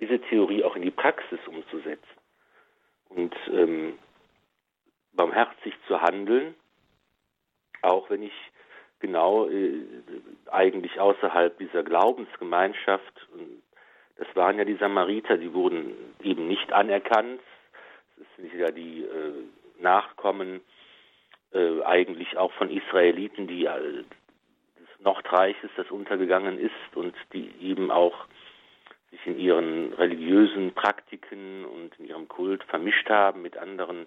diese 0.00 0.20
Theorie 0.20 0.64
auch 0.64 0.76
in 0.76 0.82
die 0.82 0.90
Praxis 0.90 1.40
umzusetzen 1.46 2.06
und 3.08 3.34
ähm, 3.50 3.98
barmherzig 5.12 5.74
zu 5.86 6.00
handeln, 6.00 6.54
auch 7.82 8.08
wenn 8.10 8.22
ich 8.22 8.32
genau 9.00 9.48
äh, 9.48 9.84
eigentlich 10.50 10.98
außerhalb 11.00 11.58
dieser 11.58 11.82
Glaubensgemeinschaft, 11.82 13.28
das 14.16 14.28
waren 14.34 14.58
ja 14.58 14.64
die 14.64 14.76
Samariter, 14.76 15.36
die 15.36 15.52
wurden 15.54 15.94
eben 16.22 16.48
nicht 16.48 16.72
anerkannt, 16.72 17.40
es 18.16 18.26
sind 18.36 18.54
ja 18.54 18.70
die 18.70 19.04
äh, 19.04 19.32
Nachkommen 19.80 20.60
äh, 21.52 21.82
eigentlich 21.82 22.36
auch 22.36 22.52
von 22.52 22.70
Israeliten, 22.70 23.46
die 23.46 23.66
äh, 23.66 24.04
des 24.80 25.00
Nordreiches, 25.00 25.70
das 25.76 25.90
untergegangen 25.90 26.58
ist 26.58 26.96
und 26.96 27.14
die 27.32 27.52
eben 27.60 27.90
auch 27.90 28.26
sich 29.10 29.26
in 29.26 29.38
ihren 29.38 29.92
religiösen 29.94 30.72
Praktiken 30.74 31.64
und 31.64 31.98
in 31.98 32.06
ihrem 32.06 32.28
Kult 32.28 32.62
vermischt 32.64 33.08
haben 33.08 33.42
mit 33.42 33.56
anderen 33.56 34.06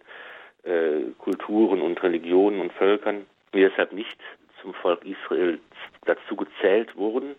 äh, 0.64 1.12
Kulturen 1.18 1.82
und 1.82 2.02
Religionen 2.04 2.62
und 2.62 2.74
Völkern, 2.74 3.26
die 3.54 3.62
deshalb 3.62 3.94
nicht 3.94 4.20
zum 4.62 4.74
Volk 4.76 5.04
Israel 5.06 5.60
dazu 6.06 6.36
gezählt 6.36 6.96
wurden. 6.96 7.36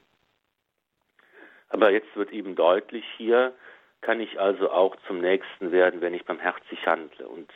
Aber 1.68 1.90
jetzt 1.90 2.14
wird 2.16 2.32
eben 2.32 2.57
deutlich, 2.57 3.05
hier 3.16 3.55
kann 4.00 4.20
ich 4.20 4.40
also 4.40 4.70
auch 4.70 4.96
zum 5.07 5.20
Nächsten 5.20 5.70
werden, 5.70 6.00
wenn 6.00 6.12
ich 6.12 6.24
barmherzig 6.24 6.84
handle. 6.86 7.28
Und 7.28 7.50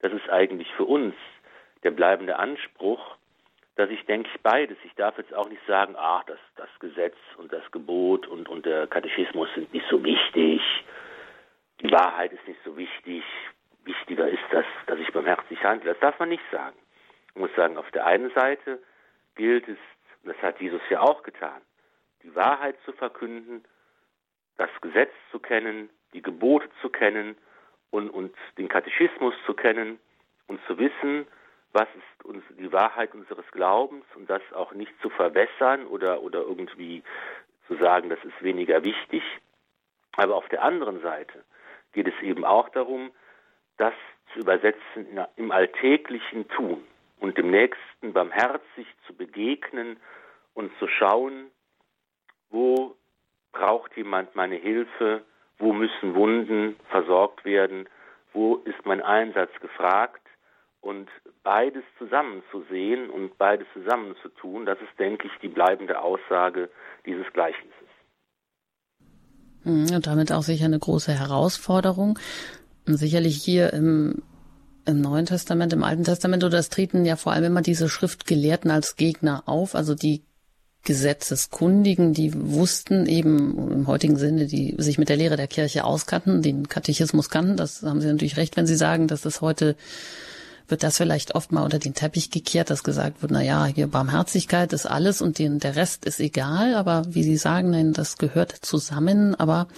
das 0.00 0.12
ist 0.12 0.28
eigentlich 0.28 0.68
für 0.74 0.84
uns 0.84 1.14
der 1.82 1.90
bleibende 1.90 2.38
Anspruch, 2.38 3.16
dass 3.76 3.90
ich 3.90 4.04
denke 4.06 4.28
ich 4.32 4.40
beides. 4.42 4.76
Ich 4.84 4.94
darf 4.94 5.16
jetzt 5.18 5.34
auch 5.34 5.48
nicht 5.48 5.64
sagen, 5.66 5.94
ach, 5.96 6.24
das, 6.24 6.38
das 6.56 6.68
Gesetz 6.78 7.16
und 7.38 7.52
das 7.52 7.68
Gebot 7.70 8.26
und, 8.26 8.48
und 8.48 8.66
der 8.66 8.86
Katechismus 8.86 9.48
sind 9.54 9.72
nicht 9.72 9.86
so 9.88 10.02
wichtig. 10.04 10.60
Die 11.80 11.90
Wahrheit 11.90 12.32
ist 12.32 12.46
nicht 12.46 12.60
so 12.64 12.76
wichtig. 12.76 13.24
Wichtiger 13.84 14.28
ist 14.28 14.42
das, 14.50 14.64
dass 14.86 14.98
ich 14.98 15.12
barmherzig 15.12 15.62
handle. 15.64 15.90
Das 15.90 16.00
darf 16.00 16.18
man 16.18 16.28
nicht 16.28 16.44
sagen. 16.52 16.76
Man 17.34 17.42
muss 17.42 17.56
sagen, 17.56 17.76
auf 17.78 17.90
der 17.92 18.06
einen 18.06 18.30
Seite 18.32 18.78
gilt 19.34 19.66
es, 19.66 19.78
und 20.22 20.28
das 20.28 20.42
hat 20.42 20.60
Jesus 20.60 20.82
ja 20.90 21.00
auch 21.00 21.22
getan, 21.22 21.62
die 22.22 22.34
Wahrheit 22.34 22.76
zu 22.84 22.92
verkünden, 22.92 23.64
das 24.58 24.70
Gesetz 24.80 25.10
zu 25.30 25.40
kennen, 25.40 25.90
die 26.12 26.22
Gebote 26.22 26.68
zu 26.80 26.90
kennen 26.90 27.36
und, 27.90 28.10
und 28.10 28.34
den 28.58 28.68
Katechismus 28.68 29.34
zu 29.46 29.54
kennen 29.54 29.98
und 30.46 30.60
zu 30.66 30.78
wissen, 30.78 31.26
was 31.72 31.88
ist 31.94 32.24
uns 32.24 32.44
die 32.58 32.72
Wahrheit 32.72 33.14
unseres 33.14 33.46
Glaubens 33.50 34.04
und 34.14 34.28
das 34.28 34.42
auch 34.54 34.72
nicht 34.72 34.92
zu 35.00 35.10
verwässern 35.10 35.86
oder, 35.86 36.22
oder 36.22 36.40
irgendwie 36.40 37.02
zu 37.66 37.76
sagen, 37.76 38.10
das 38.10 38.22
ist 38.24 38.42
weniger 38.42 38.84
wichtig. 38.84 39.22
Aber 40.16 40.36
auf 40.36 40.48
der 40.48 40.62
anderen 40.62 41.00
Seite 41.00 41.44
geht 41.92 42.08
es 42.08 42.22
eben 42.22 42.44
auch 42.44 42.68
darum, 42.70 43.10
das 43.78 43.94
zu 44.32 44.40
übersetzen 44.40 45.06
im 45.36 45.50
alltäglichen 45.50 46.48
Tun 46.48 46.84
und 47.20 47.38
dem 47.38 47.50
Nächsten 47.50 48.12
barmherzig 48.12 48.86
zu 49.06 49.14
begegnen 49.14 49.98
und 50.54 50.70
zu 50.78 50.88
schauen, 50.88 51.50
wo 52.50 52.94
braucht 53.52 53.96
jemand 53.96 54.34
meine 54.34 54.56
Hilfe, 54.56 55.22
wo 55.58 55.72
müssen 55.72 56.14
Wunden 56.14 56.76
versorgt 56.90 57.44
werden, 57.44 57.88
wo 58.32 58.56
ist 58.56 58.84
mein 58.84 59.00
Einsatz 59.00 59.52
gefragt 59.60 60.21
und 60.82 61.08
beides 61.44 61.84
zusammen 61.96 62.42
zu 62.50 62.64
sehen 62.68 63.08
und 63.08 63.38
beides 63.38 63.66
zusammen 63.72 64.14
zu 64.20 64.28
tun, 64.28 64.66
das 64.66 64.78
ist, 64.80 64.98
denke 64.98 65.28
ich, 65.28 65.32
die 65.40 65.48
bleibende 65.48 66.00
Aussage 66.00 66.68
dieses 67.06 67.26
Gleichnisses. 67.32 67.72
Hm, 69.62 69.86
und 69.94 70.06
damit 70.06 70.32
auch 70.32 70.42
sicher 70.42 70.66
eine 70.66 70.78
große 70.78 71.12
Herausforderung. 71.12 72.18
Und 72.86 72.96
sicherlich 72.96 73.36
hier 73.36 73.72
im, 73.72 74.22
im 74.84 75.00
Neuen 75.00 75.26
Testament, 75.26 75.72
im 75.72 75.84
Alten 75.84 76.02
Testament, 76.02 76.42
oder 76.42 76.58
es 76.58 76.68
treten 76.68 77.04
ja 77.04 77.14
vor 77.14 77.32
allem 77.32 77.44
immer 77.44 77.62
diese 77.62 77.88
Schriftgelehrten 77.88 78.70
als 78.72 78.96
Gegner 78.96 79.44
auf, 79.46 79.76
also 79.76 79.94
die 79.94 80.24
Gesetzeskundigen, 80.84 82.12
die 82.12 82.32
wussten 82.34 83.06
eben 83.06 83.70
im 83.70 83.86
heutigen 83.86 84.16
Sinne, 84.16 84.46
die 84.46 84.74
sich 84.78 84.98
mit 84.98 85.08
der 85.08 85.16
Lehre 85.16 85.36
der 85.36 85.46
Kirche 85.46 85.84
auskannten, 85.84 86.42
den 86.42 86.68
Katechismus 86.68 87.30
kannten. 87.30 87.56
Das 87.56 87.84
haben 87.84 88.00
Sie 88.00 88.08
natürlich 88.08 88.36
recht, 88.36 88.56
wenn 88.56 88.66
Sie 88.66 88.74
sagen, 88.74 89.06
dass 89.06 89.22
das 89.22 89.40
heute 89.40 89.76
wird 90.72 90.82
das 90.82 90.96
vielleicht 90.96 91.36
oft 91.36 91.52
mal 91.52 91.62
unter 91.62 91.78
den 91.78 91.92
Teppich 91.94 92.30
gekehrt, 92.30 92.70
dass 92.70 92.82
gesagt 92.82 93.20
wird, 93.20 93.30
na 93.30 93.42
ja, 93.42 93.66
hier 93.66 93.86
Barmherzigkeit 93.86 94.72
ist 94.72 94.86
alles 94.86 95.20
und 95.22 95.38
den, 95.38 95.60
der 95.60 95.76
Rest 95.76 96.06
ist 96.06 96.18
egal, 96.18 96.74
aber 96.74 97.04
wie 97.08 97.22
Sie 97.22 97.36
sagen, 97.36 97.70
nein, 97.70 97.92
das 97.92 98.16
gehört 98.16 98.52
zusammen, 98.62 99.34
aber 99.34 99.68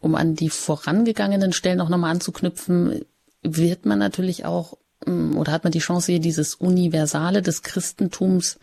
um 0.00 0.14
an 0.14 0.34
die 0.34 0.48
vorangegangenen 0.50 1.52
Stellen 1.52 1.82
auch 1.82 1.90
nochmal 1.90 2.10
anzuknüpfen, 2.10 3.02
wird 3.42 3.84
man 3.84 3.98
natürlich 3.98 4.46
auch 4.46 4.78
mm, 5.06 5.36
oder 5.36 5.52
hat 5.52 5.64
man 5.64 5.72
die 5.72 5.78
Chance 5.78 6.10
hier 6.10 6.20
dieses 6.20 6.54
Universale 6.54 7.42
des 7.42 7.62
Christentums 7.62 8.58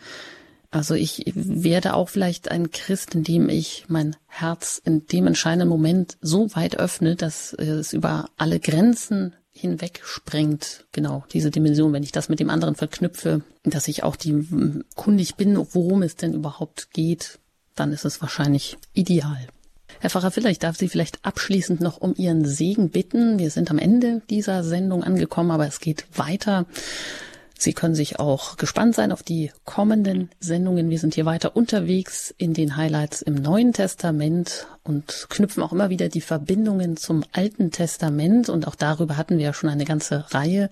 also 0.69 0.95
ich 0.95 1.23
werde 1.33 1.93
auch 1.93 2.09
vielleicht 2.09 2.51
ein 2.51 2.71
Christ, 2.71 3.15
indem 3.15 3.47
ich 3.47 3.85
mein 3.87 4.17
Herz 4.27 4.81
in 4.83 5.07
dem 5.07 5.25
entscheidenden 5.25 5.69
Moment 5.69 6.17
so 6.21 6.53
weit 6.55 6.77
öffne, 6.77 7.15
dass 7.15 7.53
es 7.53 7.93
über 7.93 8.29
alle 8.35 8.59
Grenzen 8.59 9.33
hinweg 9.57 10.01
sprengt, 10.03 10.85
genau, 10.91 11.23
diese 11.33 11.51
Dimension, 11.51 11.93
wenn 11.93 12.03
ich 12.03 12.11
das 12.11 12.29
mit 12.29 12.39
dem 12.39 12.49
anderen 12.49 12.75
verknüpfe, 12.75 13.41
dass 13.63 13.87
ich 13.87 14.03
auch 14.03 14.15
die 14.15 14.83
kundig 14.95 15.35
bin, 15.35 15.57
worum 15.57 16.03
es 16.03 16.15
denn 16.15 16.33
überhaupt 16.33 16.91
geht, 16.91 17.39
dann 17.75 17.91
ist 17.91 18.05
es 18.05 18.21
wahrscheinlich 18.21 18.77
ideal. 18.93 19.47
Herr 19.99 20.09
Pfarrer 20.09 20.31
Filler, 20.31 20.49
ich 20.49 20.59
darf 20.59 20.77
Sie 20.77 20.89
vielleicht 20.89 21.23
abschließend 21.25 21.81
noch 21.81 21.97
um 21.97 22.13
Ihren 22.15 22.45
Segen 22.45 22.89
bitten. 22.89 23.39
Wir 23.39 23.49
sind 23.49 23.71
am 23.71 23.79
Ende 23.79 24.21
dieser 24.29 24.63
Sendung 24.63 25.03
angekommen, 25.03 25.51
aber 25.51 25.65
es 25.65 25.79
geht 25.79 26.05
weiter. 26.13 26.65
Sie 27.59 27.73
können 27.73 27.95
sich 27.95 28.19
auch 28.19 28.57
gespannt 28.57 28.95
sein 28.95 29.11
auf 29.11 29.23
die 29.23 29.51
kommenden 29.65 30.29
Sendungen. 30.39 30.89
Wir 30.89 30.99
sind 30.99 31.15
hier 31.15 31.25
weiter 31.25 31.55
unterwegs 31.55 32.33
in 32.37 32.53
den 32.53 32.77
Highlights 32.77 33.21
im 33.21 33.35
Neuen 33.35 33.73
Testament 33.73 34.67
und 34.83 35.27
knüpfen 35.29 35.63
auch 35.63 35.71
immer 35.71 35.89
wieder 35.89 36.07
die 36.07 36.21
Verbindungen 36.21 36.97
zum 36.97 37.23
Alten 37.31 37.71
Testament. 37.71 38.49
Und 38.49 38.67
auch 38.67 38.75
darüber 38.75 39.17
hatten 39.17 39.37
wir 39.37 39.45
ja 39.45 39.53
schon 39.53 39.69
eine 39.69 39.85
ganze 39.85 40.25
Reihe 40.33 40.69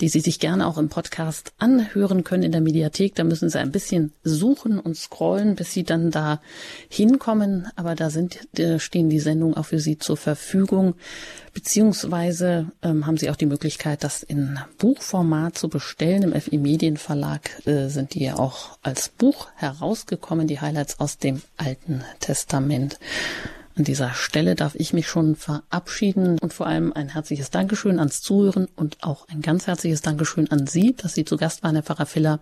die 0.00 0.08
Sie 0.08 0.20
sich 0.20 0.40
gerne 0.40 0.66
auch 0.66 0.78
im 0.78 0.88
Podcast 0.88 1.52
anhören 1.58 2.24
können 2.24 2.42
in 2.42 2.52
der 2.52 2.60
Mediathek. 2.60 3.14
Da 3.14 3.24
müssen 3.24 3.48
Sie 3.48 3.58
ein 3.58 3.72
bisschen 3.72 4.12
suchen 4.22 4.78
und 4.78 4.96
scrollen, 4.96 5.54
bis 5.54 5.72
Sie 5.72 5.84
dann 5.84 6.10
da 6.10 6.40
hinkommen. 6.88 7.68
Aber 7.76 7.94
da 7.94 8.10
sind, 8.10 8.48
stehen 8.78 9.08
die 9.08 9.20
Sendungen 9.20 9.56
auch 9.56 9.66
für 9.66 9.78
Sie 9.78 9.98
zur 9.98 10.16
Verfügung. 10.16 10.94
Beziehungsweise 11.52 12.72
ähm, 12.82 13.06
haben 13.06 13.16
Sie 13.16 13.30
auch 13.30 13.36
die 13.36 13.46
Möglichkeit, 13.46 14.02
das 14.02 14.22
in 14.22 14.58
Buchformat 14.78 15.56
zu 15.56 15.68
bestellen. 15.68 16.22
Im 16.22 16.40
FI 16.40 16.58
Medienverlag 16.58 17.66
äh, 17.66 17.88
sind 17.88 18.14
die 18.14 18.24
ja 18.24 18.36
auch 18.38 18.78
als 18.82 19.08
Buch 19.08 19.48
herausgekommen, 19.54 20.48
die 20.48 20.60
Highlights 20.60 20.98
aus 20.98 21.18
dem 21.18 21.42
Alten 21.56 22.02
Testament. 22.20 22.98
An 23.76 23.82
dieser 23.82 24.14
Stelle 24.14 24.54
darf 24.54 24.76
ich 24.76 24.92
mich 24.92 25.08
schon 25.08 25.34
verabschieden 25.34 26.38
und 26.38 26.52
vor 26.52 26.66
allem 26.66 26.92
ein 26.92 27.08
herzliches 27.08 27.50
Dankeschön 27.50 27.98
ans 27.98 28.22
Zuhören 28.22 28.68
und 28.76 28.98
auch 29.02 29.26
ein 29.28 29.42
ganz 29.42 29.66
herzliches 29.66 30.00
Dankeschön 30.00 30.48
an 30.52 30.68
Sie, 30.68 30.94
dass 30.94 31.14
Sie 31.14 31.24
zu 31.24 31.36
Gast 31.36 31.64
waren, 31.64 31.74
Herr 31.74 31.82
Pfarrer 31.82 32.06
Filler, 32.06 32.38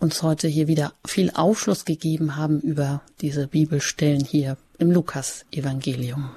uns 0.00 0.20
heute 0.24 0.48
hier 0.48 0.66
wieder 0.66 0.94
viel 1.06 1.30
Aufschluss 1.32 1.84
gegeben 1.84 2.34
haben 2.34 2.60
über 2.60 3.02
diese 3.20 3.46
Bibelstellen 3.46 4.24
hier 4.24 4.56
im 4.78 4.90
Lukas-Evangelium. 4.90 6.30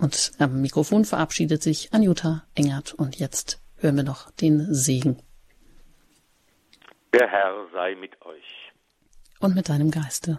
Und 0.00 0.32
am 0.38 0.62
Mikrofon 0.62 1.04
verabschiedet 1.04 1.62
sich 1.62 1.92
Anjuta 1.92 2.44
Engert 2.54 2.94
und 2.94 3.16
jetzt 3.16 3.60
hören 3.76 3.96
wir 3.96 4.04
noch 4.04 4.30
den 4.30 4.72
Segen. 4.72 5.18
Der 7.12 7.28
Herr 7.28 7.66
sei 7.74 7.94
mit 7.94 8.20
euch. 8.22 8.72
Und 9.38 9.54
mit 9.54 9.68
deinem 9.68 9.90
Geiste. 9.90 10.38